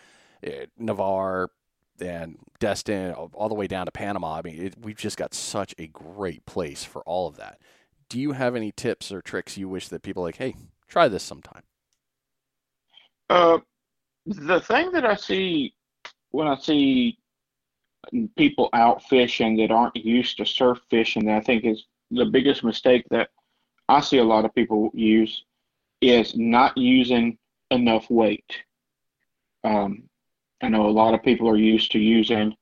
eh, 0.42 0.66
Navarre, 0.78 1.52
and 2.02 2.38
Destin, 2.60 3.14
all 3.14 3.50
the 3.50 3.56
way 3.56 3.68
down 3.68 3.86
to 3.86 3.92
Panama. 3.92 4.38
I 4.38 4.42
mean, 4.42 4.60
it, 4.60 4.76
we've 4.82 4.98
just 4.98 5.18
got 5.18 5.36
such 5.36 5.76
a 5.78 5.86
great 5.88 6.46
place 6.48 6.84
for 6.84 7.04
all 7.04 7.28
of 7.28 7.38
that 7.38 7.60
do 8.14 8.20
you 8.20 8.34
have 8.34 8.56
any 8.56 8.72
tips 8.72 9.12
or 9.12 9.24
tricks 9.24 9.58
you 9.58 9.68
wish 9.68 9.88
that 9.88 10.04
people 10.04 10.22
like, 10.22 10.36
hey, 10.36 10.54
try 10.88 11.08
this 11.08 11.24
sometime? 11.24 11.64
Uh, 13.28 13.58
the 14.28 14.62
thing 14.62 14.92
that 14.92 15.04
I 15.04 15.16
see 15.16 15.74
when 16.30 16.48
I 16.48 16.56
see 16.58 17.18
people 18.38 18.70
out 18.72 19.02
fishing 19.02 19.58
that 19.58 19.72
aren't 19.72 19.96
used 19.96 20.38
to 20.38 20.46
surf 20.46 20.78
fishing, 20.92 21.28
I 21.28 21.40
think 21.40 21.66
is 21.66 21.86
the 22.12 22.26
biggest 22.26 22.64
mistake 22.64 23.04
that 23.10 23.32
I 23.90 24.00
see 24.00 24.20
a 24.20 24.24
lot 24.24 24.46
of 24.46 24.54
people 24.54 24.92
use 24.94 25.46
is 26.00 26.36
not 26.36 26.78
using 26.78 27.40
enough 27.72 28.08
weight. 28.12 28.58
Um, 29.64 30.04
I 30.62 30.70
know 30.70 30.86
a 30.86 30.92
lot 30.92 31.16
of 31.16 31.24
people 31.24 31.50
are 31.50 31.58
used 31.58 31.92
to 31.94 32.00
using. 32.00 32.56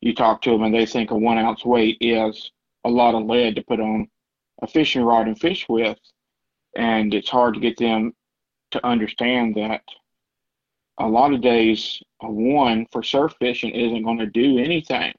You 0.00 0.16
talk 0.16 0.42
to 0.42 0.50
them 0.50 0.64
and 0.64 0.74
they 0.74 0.84
think 0.84 1.12
a 1.12 1.16
one 1.16 1.38
ounce 1.38 1.64
weight 1.64 1.96
is 2.00 2.50
a 2.84 2.90
lot 2.90 3.14
of 3.14 3.26
lead 3.26 3.54
to 3.54 3.62
put 3.62 3.78
on 3.78 4.08
a 4.62 4.66
fishing 4.66 5.02
rod 5.02 5.26
and 5.26 5.38
fish 5.38 5.66
with, 5.68 5.98
and 6.76 7.14
it's 7.14 7.28
hard 7.28 7.54
to 7.54 7.60
get 7.60 7.76
them 7.76 8.14
to 8.70 8.86
understand 8.86 9.54
that 9.56 9.82
a 10.98 11.06
lot 11.06 11.32
of 11.32 11.42
days 11.42 12.02
a 12.22 12.30
one 12.30 12.86
for 12.90 13.02
surf 13.02 13.34
fishing 13.38 13.70
isn't 13.70 14.02
going 14.02 14.18
to 14.18 14.26
do 14.26 14.58
anything. 14.58 15.12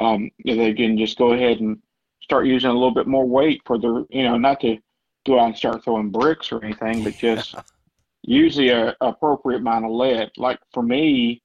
Um, 0.00 0.30
they 0.44 0.72
can 0.74 0.96
just 0.98 1.18
go 1.18 1.32
ahead 1.32 1.60
and 1.60 1.78
start 2.22 2.46
using 2.46 2.70
a 2.70 2.74
little 2.74 2.94
bit 2.94 3.06
more 3.06 3.26
weight 3.26 3.60
for 3.64 3.78
the, 3.78 4.06
you 4.10 4.22
know, 4.22 4.36
not 4.36 4.60
to 4.60 4.78
go 5.26 5.38
out 5.38 5.46
and 5.46 5.56
start 5.56 5.84
throwing 5.84 6.10
bricks 6.10 6.50
or 6.52 6.62
anything, 6.64 7.04
but 7.04 7.16
just 7.16 7.54
use 8.22 8.56
the 8.56 8.96
appropriate 9.00 9.58
amount 9.58 9.84
of 9.84 9.90
lead. 9.90 10.30
Like 10.36 10.58
for 10.72 10.82
me, 10.82 11.42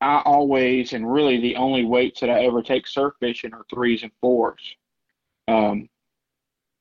I 0.00 0.20
always 0.24 0.92
and 0.92 1.10
really 1.10 1.40
the 1.40 1.56
only 1.56 1.84
weights 1.84 2.20
that 2.20 2.30
I 2.30 2.44
ever 2.44 2.62
take 2.62 2.86
surf 2.86 3.14
fishing 3.20 3.54
are 3.54 3.64
threes 3.72 4.02
and 4.02 4.12
fours. 4.20 4.76
Um, 5.48 5.88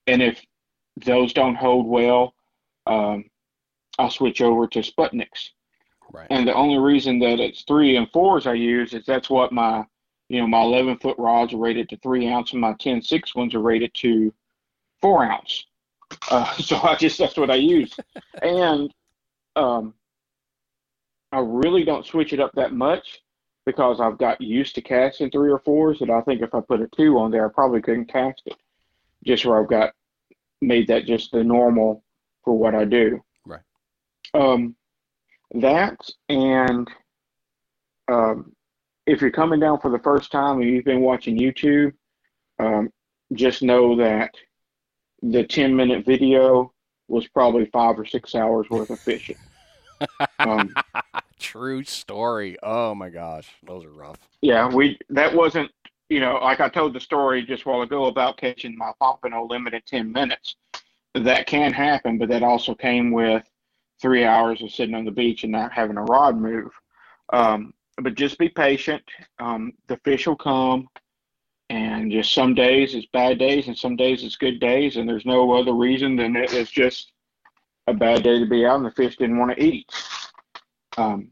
and 0.07 0.21
if 0.21 0.43
those 1.05 1.33
don't 1.33 1.55
hold 1.55 1.87
well, 1.87 2.33
um, 2.87 3.25
I'll 3.97 4.09
switch 4.09 4.41
over 4.41 4.67
to 4.67 4.79
Sputniks. 4.79 5.49
Right. 6.11 6.27
And 6.29 6.47
the 6.47 6.53
only 6.53 6.77
reason 6.77 7.19
that 7.19 7.39
it's 7.39 7.63
three 7.63 7.95
and 7.95 8.09
fours 8.11 8.45
I 8.45 8.53
use 8.53 8.93
is 8.93 9.05
that's 9.05 9.29
what 9.29 9.51
my, 9.51 9.83
you 10.29 10.39
know, 10.39 10.47
my 10.47 10.61
11 10.61 10.99
foot 10.99 11.17
rods 11.17 11.53
are 11.53 11.57
rated 11.57 11.89
to 11.89 11.97
three 11.97 12.27
ounce 12.29 12.51
and 12.51 12.61
my 12.61 12.73
10 12.79 13.01
six 13.01 13.35
ones 13.35 13.55
are 13.55 13.61
rated 13.61 13.93
to 13.95 14.33
four 15.01 15.23
ounce. 15.23 15.65
Uh, 16.29 16.53
so 16.57 16.79
I 16.81 16.95
just, 16.95 17.17
that's 17.17 17.37
what 17.37 17.49
I 17.49 17.55
use. 17.55 17.95
and 18.41 18.93
um, 19.55 19.93
I 21.31 21.39
really 21.39 21.83
don't 21.83 22.05
switch 22.05 22.33
it 22.33 22.39
up 22.39 22.51
that 22.53 22.73
much 22.73 23.22
because 23.65 23.99
I've 23.99 24.17
got 24.17 24.41
used 24.41 24.75
to 24.75 24.81
casting 24.81 25.29
three 25.29 25.51
or 25.51 25.59
fours 25.59 25.99
that 25.99 26.09
I 26.09 26.21
think 26.21 26.41
if 26.41 26.53
I 26.53 26.59
put 26.61 26.81
a 26.81 26.87
two 26.95 27.17
on 27.17 27.31
there, 27.31 27.45
I 27.45 27.51
probably 27.53 27.81
couldn't 27.81 28.11
cast 28.11 28.41
it. 28.45 28.57
Just 29.25 29.45
where 29.45 29.61
I've 29.61 29.69
got 29.69 29.93
made 30.61 30.87
that 30.87 31.05
just 31.05 31.31
the 31.31 31.43
normal 31.43 32.03
for 32.43 32.57
what 32.57 32.75
I 32.75 32.85
do. 32.85 33.21
Right. 33.45 33.61
Um, 34.33 34.75
that 35.55 35.97
and 36.29 36.89
um, 38.11 38.53
if 39.05 39.21
you're 39.21 39.31
coming 39.31 39.59
down 39.59 39.79
for 39.79 39.91
the 39.91 39.99
first 39.99 40.31
time 40.31 40.59
and 40.59 40.69
you've 40.69 40.85
been 40.85 41.01
watching 41.01 41.37
YouTube, 41.37 41.93
um, 42.59 42.89
just 43.33 43.61
know 43.61 43.95
that 43.97 44.31
the 45.21 45.43
10 45.43 45.75
minute 45.75 46.05
video 46.05 46.73
was 47.07 47.27
probably 47.27 47.65
five 47.67 47.97
or 47.97 48.05
six 48.05 48.35
hours 48.35 48.69
worth 48.69 48.89
of 48.89 48.99
fishing. 48.99 49.37
Um, 50.39 50.73
True 51.43 51.83
story. 51.83 52.55
Oh 52.63 52.95
my 52.95 53.09
gosh, 53.09 53.49
those 53.63 53.83
are 53.83 53.91
rough. 53.91 54.17
yeah, 54.41 54.65
we 54.65 54.97
that 55.09 55.35
wasn't 55.35 55.69
you 56.07 56.21
know 56.21 56.39
like 56.41 56.61
I 56.61 56.69
told 56.69 56.93
the 56.93 57.01
story 57.01 57.43
just 57.45 57.65
while 57.65 57.81
ago 57.81 58.05
about 58.05 58.37
catching 58.37 58.77
my 58.77 58.93
pompano 58.97 59.45
limit 59.45 59.73
in 59.73 59.81
10 59.85 60.11
minutes. 60.11 60.55
That 61.13 61.45
can 61.45 61.73
happen, 61.73 62.17
but 62.17 62.29
that 62.29 62.43
also 62.43 62.73
came 62.73 63.11
with 63.11 63.43
three 64.01 64.23
hours 64.23 64.61
of 64.61 64.71
sitting 64.71 64.95
on 64.95 65.03
the 65.03 65.11
beach 65.11 65.43
and 65.43 65.51
not 65.51 65.73
having 65.73 65.97
a 65.97 66.03
rod 66.03 66.37
move. 66.37 66.71
Um, 67.33 67.73
but 67.97 68.15
just 68.15 68.39
be 68.39 68.47
patient. 68.47 69.03
Um, 69.37 69.73
the 69.87 69.97
fish 69.97 70.25
will 70.25 70.37
come, 70.37 70.87
and 71.69 72.09
just 72.09 72.33
some 72.33 72.55
days 72.55 72.95
it's 72.95 73.05
bad 73.07 73.37
days, 73.37 73.67
and 73.67 73.77
some 73.77 73.97
days 73.97 74.23
it's 74.23 74.37
good 74.37 74.61
days, 74.61 74.95
and 74.95 75.07
there's 75.09 75.25
no 75.25 75.51
other 75.51 75.73
reason 75.73 76.15
than 76.15 76.37
it, 76.37 76.53
it's 76.53 76.71
just 76.71 77.11
a 77.87 77.93
bad 77.93 78.23
day 78.23 78.39
to 78.39 78.45
be 78.45 78.65
out, 78.65 78.77
and 78.77 78.85
the 78.85 78.91
fish 78.91 79.17
didn't 79.17 79.37
want 79.37 79.51
to 79.51 79.61
eat. 79.61 79.85
Um, 80.97 81.29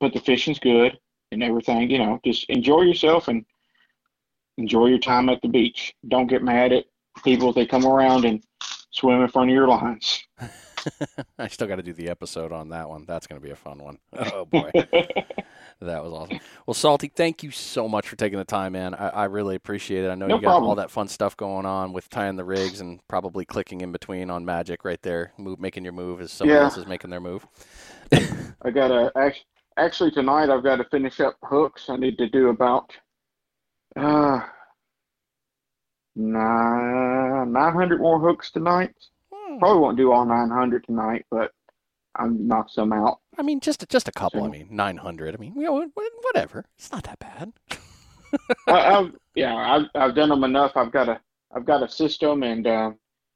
but 0.00 0.12
the 0.12 0.20
fishing's 0.20 0.58
good 0.58 0.98
and 1.32 1.42
everything. 1.42 1.90
You 1.90 1.98
know, 1.98 2.20
just 2.24 2.48
enjoy 2.48 2.82
yourself 2.82 3.28
and 3.28 3.44
enjoy 4.56 4.86
your 4.86 4.98
time 4.98 5.28
at 5.28 5.40
the 5.42 5.48
beach. 5.48 5.94
Don't 6.06 6.26
get 6.26 6.42
mad 6.42 6.72
at 6.72 6.84
people 7.24 7.50
if 7.50 7.54
they 7.54 7.66
come 7.66 7.86
around 7.86 8.24
and 8.24 8.42
swim 8.90 9.22
in 9.22 9.28
front 9.28 9.50
of 9.50 9.54
your 9.54 9.68
lines. 9.68 10.22
I 11.38 11.48
still 11.48 11.66
got 11.66 11.76
to 11.76 11.82
do 11.82 11.92
the 11.92 12.08
episode 12.08 12.52
on 12.52 12.68
that 12.70 12.88
one. 12.88 13.04
That's 13.06 13.26
going 13.26 13.40
to 13.40 13.44
be 13.44 13.52
a 13.52 13.56
fun 13.56 13.78
one. 13.78 13.98
Oh 14.34 14.44
boy, 14.44 14.70
that 15.80 16.02
was 16.02 16.12
awesome. 16.12 16.40
Well, 16.66 16.74
Salty, 16.74 17.08
thank 17.14 17.42
you 17.42 17.50
so 17.50 17.88
much 17.88 18.08
for 18.08 18.16
taking 18.16 18.38
the 18.38 18.44
time, 18.44 18.72
man. 18.72 18.94
I, 18.94 19.08
I 19.08 19.24
really 19.24 19.54
appreciate 19.56 20.04
it. 20.04 20.08
I 20.10 20.14
know 20.14 20.26
No 20.26 20.36
you 20.36 20.42
got 20.42 20.48
problem. 20.50 20.68
all 20.68 20.74
that 20.76 20.90
fun 20.90 21.08
stuff 21.08 21.36
going 21.36 21.66
on 21.66 21.92
with 21.92 22.08
tying 22.10 22.36
the 22.36 22.44
rigs 22.44 22.80
and 22.80 23.00
probably 23.08 23.44
clicking 23.44 23.80
in 23.80 23.92
between 23.92 24.30
on 24.30 24.44
Magic 24.44 24.84
right 24.84 25.00
there, 25.02 25.32
move, 25.38 25.60
making 25.60 25.84
your 25.84 25.92
move 25.92 26.20
as 26.20 26.30
someone 26.32 26.56
Yeah. 26.56 26.64
else 26.64 26.76
is 26.76 26.86
making 26.86 27.10
their 27.10 27.20
move. 27.20 27.46
I 28.12 28.70
gotta 28.72 29.12
act- 29.16 29.44
actually 29.76 30.10
tonight. 30.10 30.50
I've 30.50 30.64
got 30.64 30.76
to 30.76 30.84
finish 30.84 31.20
up 31.20 31.36
hooks. 31.42 31.86
I 31.88 31.96
need 31.96 32.18
to 32.18 32.28
do 32.28 32.48
about 32.48 32.92
uh 33.96 34.40
nine 36.16 37.52
nine 37.52 37.72
hundred 37.72 38.00
more 38.00 38.18
hooks 38.20 38.50
tonight. 38.50 38.94
Probably 39.58 39.80
won't 39.80 39.96
do 39.96 40.12
all 40.12 40.24
nine 40.24 40.50
hundred 40.50 40.84
tonight, 40.84 41.26
but 41.30 41.52
I'll 42.16 42.30
knock 42.30 42.68
some 42.70 42.92
out. 42.92 43.20
I 43.38 43.42
mean, 43.42 43.60
just 43.60 43.88
just 43.88 44.08
a 44.08 44.12
couple. 44.12 44.44
I 44.44 44.48
mean, 44.48 44.68
nine 44.70 44.96
hundred. 44.96 45.34
I 45.34 45.38
mean, 45.38 45.54
you 45.56 45.62
know, 45.62 45.86
whatever. 46.22 46.64
It's 46.76 46.90
not 46.92 47.04
that 47.04 47.18
bad. 47.18 47.52
I, 48.66 48.72
I've 48.96 49.12
yeah, 49.34 49.54
I've 49.56 49.86
I've 49.94 50.14
done 50.14 50.28
them 50.28 50.44
enough. 50.44 50.72
I've 50.76 50.92
got 50.92 51.08
a 51.08 51.20
I've 51.54 51.64
got 51.64 51.82
a 51.82 51.88
system, 51.88 52.42
and 52.42 52.66
uh, 52.66 52.90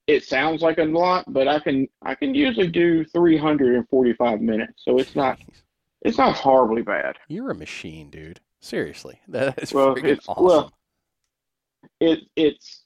it 0.07 0.25
sounds 0.25 0.63
like 0.63 0.79
a 0.79 0.85
lot, 0.85 1.25
but 1.33 1.49
I 1.49 1.59
can 1.61 1.89
I 2.03 2.15
can 2.15 2.35
usually 2.35 2.69
do 2.69 3.05
three 3.07 3.37
hundred 3.39 3.77
and 3.77 3.89
forty 3.89 4.13
five 4.15 4.41
minutes, 4.41 4.83
so 4.85 4.99
it's 4.99 5.17
not 5.17 5.39
it's 6.03 6.19
not 6.19 6.35
horribly 6.37 6.83
bad. 6.83 7.17
You're 7.29 7.51
a 7.51 7.55
machine, 7.55 8.11
dude. 8.11 8.41
Seriously, 8.61 9.21
that 9.29 9.63
is 9.63 9.73
Well, 9.73 9.95
freaking 9.95 10.05
it's- 10.05 10.29
awesome. 10.29 10.45
well, 10.45 10.73
It 12.01 12.21
it's 12.37 12.82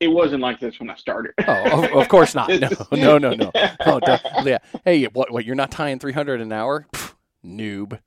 it 0.00 0.08
wasn't 0.08 0.42
like 0.42 0.60
this 0.60 0.78
when 0.78 0.90
I 0.90 0.94
started. 0.96 1.32
Oh, 1.46 1.84
of, 1.84 1.92
of 1.92 2.08
course 2.08 2.34
not. 2.34 2.48
No, 2.92 3.18
no, 3.18 3.18
no, 3.18 3.30
no. 3.34 3.50
Oh, 3.86 4.00
yeah. 4.44 4.58
Hey, 4.84 5.04
what? 5.06 5.30
What? 5.32 5.44
You're 5.44 5.54
not 5.54 5.70
tying 5.70 5.98
300 5.98 6.40
an 6.40 6.52
hour? 6.52 6.86
Noob. 7.44 7.98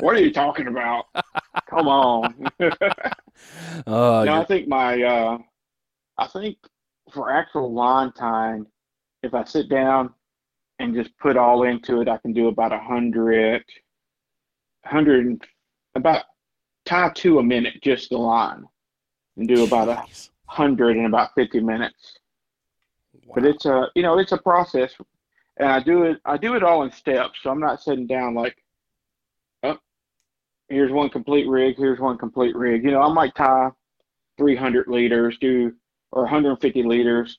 What 0.00 0.16
are 0.16 0.20
you 0.20 0.32
talking 0.32 0.66
about? 0.66 1.06
Come 1.68 1.88
on. 1.88 2.48
Oh, 3.86 4.22
no, 4.24 4.32
I 4.32 4.36
you're- 4.36 4.44
think 4.46 4.68
my 4.68 5.02
uh 5.02 5.38
I 6.18 6.26
think 6.28 6.56
for 7.12 7.32
actual 7.32 7.72
line 7.72 8.12
time, 8.12 8.66
if 9.24 9.34
I 9.34 9.42
sit 9.44 9.68
down 9.68 10.14
and 10.78 10.94
just 10.94 11.10
put 11.18 11.36
all 11.36 11.64
into 11.64 12.00
it, 12.00 12.08
I 12.08 12.16
can 12.18 12.32
do 12.32 12.46
about 12.46 12.72
a 12.72 12.78
hundred, 12.78 13.64
hundred 14.84 15.26
and 15.26 15.44
about 15.96 16.24
tie 16.86 17.10
two 17.14 17.40
a 17.40 17.42
minute, 17.42 17.82
just 17.82 18.10
the 18.10 18.18
line, 18.18 18.64
and 19.36 19.48
do 19.48 19.64
about 19.64 19.88
a 19.88 20.04
hundred 20.46 20.96
in 20.96 21.06
about 21.06 21.34
fifty 21.34 21.60
minutes. 21.60 22.18
But 23.34 23.44
it's 23.44 23.66
a 23.66 23.88
you 23.94 24.02
know 24.02 24.18
it's 24.18 24.32
a 24.32 24.38
process, 24.38 24.94
and 25.56 25.68
I 25.68 25.80
do 25.80 26.04
it 26.04 26.18
I 26.24 26.36
do 26.36 26.54
it 26.54 26.62
all 26.62 26.82
in 26.82 26.92
steps. 26.92 27.40
So 27.42 27.50
I'm 27.50 27.60
not 27.60 27.82
sitting 27.82 28.06
down 28.06 28.34
like, 28.34 28.56
oh, 29.62 29.78
here's 30.68 30.92
one 30.92 31.10
complete 31.10 31.48
rig, 31.48 31.76
here's 31.76 32.00
one 32.00 32.18
complete 32.18 32.54
rig. 32.54 32.84
You 32.84 32.90
know 32.90 33.02
I 33.02 33.12
might 33.12 33.34
tie 33.34 33.70
300 34.38 34.88
liters, 34.88 35.38
do 35.40 35.72
or 36.12 36.22
150 36.22 36.82
liters, 36.82 37.38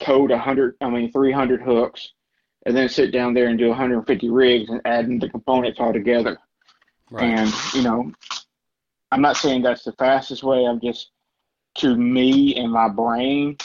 code 0.00 0.30
100 0.30 0.76
I 0.80 0.90
mean 0.90 1.10
300 1.12 1.62
hooks, 1.62 2.12
and 2.66 2.76
then 2.76 2.88
sit 2.88 3.12
down 3.12 3.34
there 3.34 3.48
and 3.48 3.58
do 3.58 3.68
150 3.68 4.30
rigs 4.30 4.70
and 4.70 4.80
adding 4.84 5.18
the 5.18 5.28
components 5.28 5.80
all 5.80 5.92
together. 5.92 6.38
right. 7.10 7.24
And 7.24 7.52
you 7.74 7.82
know, 7.82 8.12
I'm 9.10 9.22
not 9.22 9.36
saying 9.36 9.62
that's 9.62 9.84
the 9.84 9.92
fastest 9.92 10.42
way. 10.42 10.66
I'm 10.66 10.80
just 10.80 11.10
to 11.76 11.96
me 11.96 12.56
and 12.56 12.72
my 12.72 12.88
brain 12.88 13.56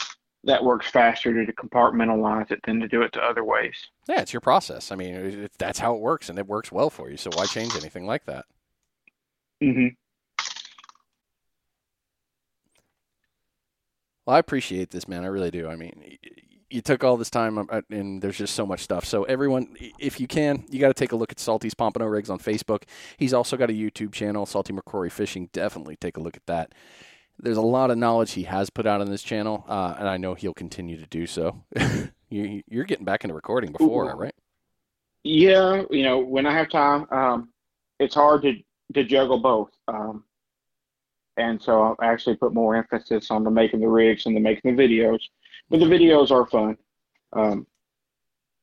that 0.44 0.62
works 0.62 0.90
faster 0.90 1.44
to 1.44 1.52
compartmentalize 1.52 2.50
it 2.50 2.60
than 2.66 2.80
to 2.80 2.88
do 2.88 3.02
it 3.02 3.12
to 3.14 3.20
other 3.20 3.44
ways. 3.44 3.74
Yeah, 4.08 4.20
it's 4.20 4.32
your 4.32 4.40
process. 4.40 4.92
I 4.92 4.96
mean, 4.96 5.14
it, 5.14 5.52
that's 5.58 5.78
how 5.78 5.94
it 5.94 6.00
works, 6.00 6.28
and 6.28 6.38
it 6.38 6.46
works 6.46 6.70
well 6.70 6.90
for 6.90 7.10
you. 7.10 7.16
So 7.16 7.30
why 7.34 7.46
change 7.46 7.74
anything 7.76 8.06
like 8.06 8.26
that? 8.26 8.44
Mm-hmm. 9.62 9.88
Well, 14.26 14.36
I 14.36 14.38
appreciate 14.38 14.90
this, 14.90 15.08
man. 15.08 15.24
I 15.24 15.28
really 15.28 15.50
do. 15.50 15.68
I 15.68 15.76
mean, 15.76 16.18
you 16.74 16.82
took 16.82 17.04
all 17.04 17.16
this 17.16 17.30
time, 17.30 17.56
uh, 17.56 17.80
and 17.88 18.20
there's 18.20 18.36
just 18.36 18.54
so 18.54 18.66
much 18.66 18.80
stuff. 18.80 19.04
So, 19.04 19.22
everyone, 19.24 19.76
if 20.00 20.18
you 20.18 20.26
can, 20.26 20.64
you 20.68 20.80
got 20.80 20.88
to 20.88 20.94
take 20.94 21.12
a 21.12 21.16
look 21.16 21.30
at 21.30 21.38
Salty's 21.38 21.72
Pompano 21.72 22.06
Rigs 22.06 22.28
on 22.28 22.40
Facebook. 22.40 22.82
He's 23.16 23.32
also 23.32 23.56
got 23.56 23.70
a 23.70 23.72
YouTube 23.72 24.12
channel, 24.12 24.44
Salty 24.44 24.72
McCrory 24.72 25.12
Fishing. 25.12 25.48
Definitely 25.52 25.96
take 25.96 26.16
a 26.16 26.20
look 26.20 26.36
at 26.36 26.46
that. 26.46 26.72
There's 27.38 27.56
a 27.56 27.62
lot 27.62 27.90
of 27.90 27.98
knowledge 27.98 28.32
he 28.32 28.42
has 28.44 28.70
put 28.70 28.86
out 28.86 29.00
on 29.00 29.08
this 29.08 29.22
channel, 29.22 29.64
uh, 29.68 29.94
and 29.98 30.08
I 30.08 30.16
know 30.16 30.34
he'll 30.34 30.52
continue 30.54 30.98
to 30.98 31.06
do 31.06 31.26
so. 31.26 31.62
you, 32.28 32.62
you're 32.68 32.84
getting 32.84 33.04
back 33.04 33.22
into 33.22 33.34
recording 33.34 33.70
before, 33.70 34.12
Ooh. 34.12 34.16
right? 34.16 34.34
Yeah, 35.22 35.84
you 35.90 36.02
know, 36.02 36.18
when 36.18 36.44
I 36.44 36.52
have 36.52 36.68
time, 36.70 37.06
um, 37.10 37.50
it's 38.00 38.14
hard 38.14 38.42
to 38.42 38.54
to 38.94 39.04
juggle 39.04 39.40
both. 39.40 39.70
Um, 39.88 40.24
and 41.36 41.60
so 41.60 41.96
I 42.00 42.06
actually 42.06 42.36
put 42.36 42.54
more 42.54 42.76
emphasis 42.76 43.30
on 43.30 43.44
the 43.44 43.50
making 43.50 43.80
the 43.80 43.88
rigs 43.88 44.26
and 44.26 44.36
the 44.36 44.40
making 44.40 44.76
the 44.76 44.82
videos. 44.82 45.20
But 45.70 45.80
the 45.80 45.86
videos 45.86 46.30
are 46.30 46.46
fun. 46.46 46.76
Um, 47.32 47.66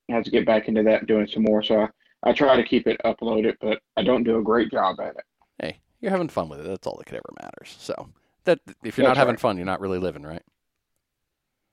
I 0.09 0.15
have 0.15 0.23
to 0.23 0.31
get 0.31 0.45
back 0.45 0.67
into 0.67 0.83
that 0.83 1.07
doing 1.07 1.27
some 1.27 1.43
more. 1.43 1.63
So 1.63 1.81
I, 1.81 2.29
I 2.29 2.33
try 2.33 2.55
to 2.55 2.63
keep 2.63 2.87
it 2.87 3.01
uploaded, 3.03 3.55
but 3.59 3.79
I 3.97 4.03
don't 4.03 4.23
do 4.23 4.37
a 4.37 4.43
great 4.43 4.71
job 4.71 4.99
at 4.99 5.15
it. 5.15 5.23
Hey, 5.59 5.79
you're 5.99 6.11
having 6.11 6.29
fun 6.29 6.49
with 6.49 6.59
it. 6.59 6.67
That's 6.67 6.85
all 6.87 6.97
that 6.97 7.05
could 7.05 7.15
ever 7.15 7.33
matters. 7.41 7.75
So, 7.79 8.09
that 8.45 8.59
if 8.83 8.97
you're 8.97 9.07
not 9.07 9.17
having 9.17 9.33
right. 9.33 9.39
fun, 9.39 9.57
you're 9.57 9.65
not 9.65 9.81
really 9.81 9.99
living, 9.99 10.23
right? 10.23 10.41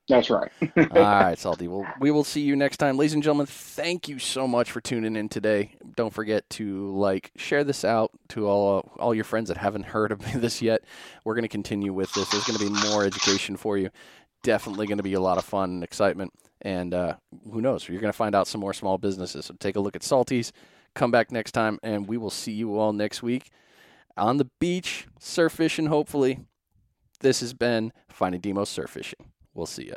That's 0.09 0.31
right. 0.31 0.51
All 0.63 0.87
right, 0.93 1.39
Salty. 1.39 1.69
Well, 1.69 1.87
we 2.01 2.11
will 2.11 2.25
see 2.25 2.41
you 2.41 2.57
next 2.57 2.79
time. 2.79 2.97
Ladies 2.97 3.13
and 3.13 3.23
gentlemen, 3.23 3.47
thank 3.47 4.09
you 4.09 4.19
so 4.19 4.49
much 4.49 4.71
for 4.71 4.81
tuning 4.81 5.17
in 5.17 5.29
today. 5.29 5.73
Don't 5.97 6.13
forget 6.13 6.49
to 6.51 6.95
like, 6.97 7.31
share 7.37 7.63
this 7.63 7.85
out 7.85 8.11
to 8.31 8.47
all 8.47 8.91
all 8.99 9.15
your 9.15 9.25
friends 9.25 9.49
that 9.49 9.59
haven't 9.59 9.85
heard 9.85 10.11
of 10.11 10.21
this 10.41 10.63
yet. 10.63 10.83
We're 11.25 11.35
going 11.35 11.43
to 11.43 11.49
continue 11.49 11.93
with 11.93 12.13
this. 12.15 12.29
There's 12.31 12.45
going 12.45 12.59
to 12.59 12.65
be 12.65 12.89
more 12.89 13.05
education 13.05 13.57
for 13.57 13.77
you. 13.77 13.91
Definitely 14.43 14.87
going 14.87 14.99
to 14.99 15.05
be 15.05 15.15
a 15.15 15.21
lot 15.21 15.37
of 15.37 15.45
fun 15.45 15.71
and 15.71 15.85
excitement. 15.85 16.33
And 16.63 16.95
uh, 16.95 17.17
who 17.53 17.61
knows? 17.61 17.89
You're 17.89 18.01
going 18.01 18.13
to 18.13 18.17
find 18.17 18.35
out 18.35 18.49
some 18.49 18.61
more 18.61 18.73
small 18.73 18.99
businesses. 18.99 19.47
So 19.47 19.55
take 19.59 19.77
a 19.77 19.81
look 19.81 19.95
at 19.95 20.03
Salty's. 20.03 20.53
Come 20.95 21.11
back 21.11 21.31
next 21.31 21.53
time, 21.53 21.79
and 21.83 22.09
we 22.09 22.17
will 22.17 22.31
see 22.31 22.53
you 22.53 22.79
all 22.79 22.93
next 22.93 23.23
week 23.23 23.51
on 24.17 24.37
the 24.37 24.47
beach, 24.59 25.07
surf 25.19 25.53
fishing, 25.53 25.87
hopefully. 25.87 26.41
This 27.21 27.41
has 27.41 27.55
been 27.55 27.93
Finding 28.09 28.41
Demo 28.41 28.65
Surf 28.65 28.91
Fishing. 28.91 29.27
We'll 29.55 29.67
see 29.67 29.87
you. 29.87 29.97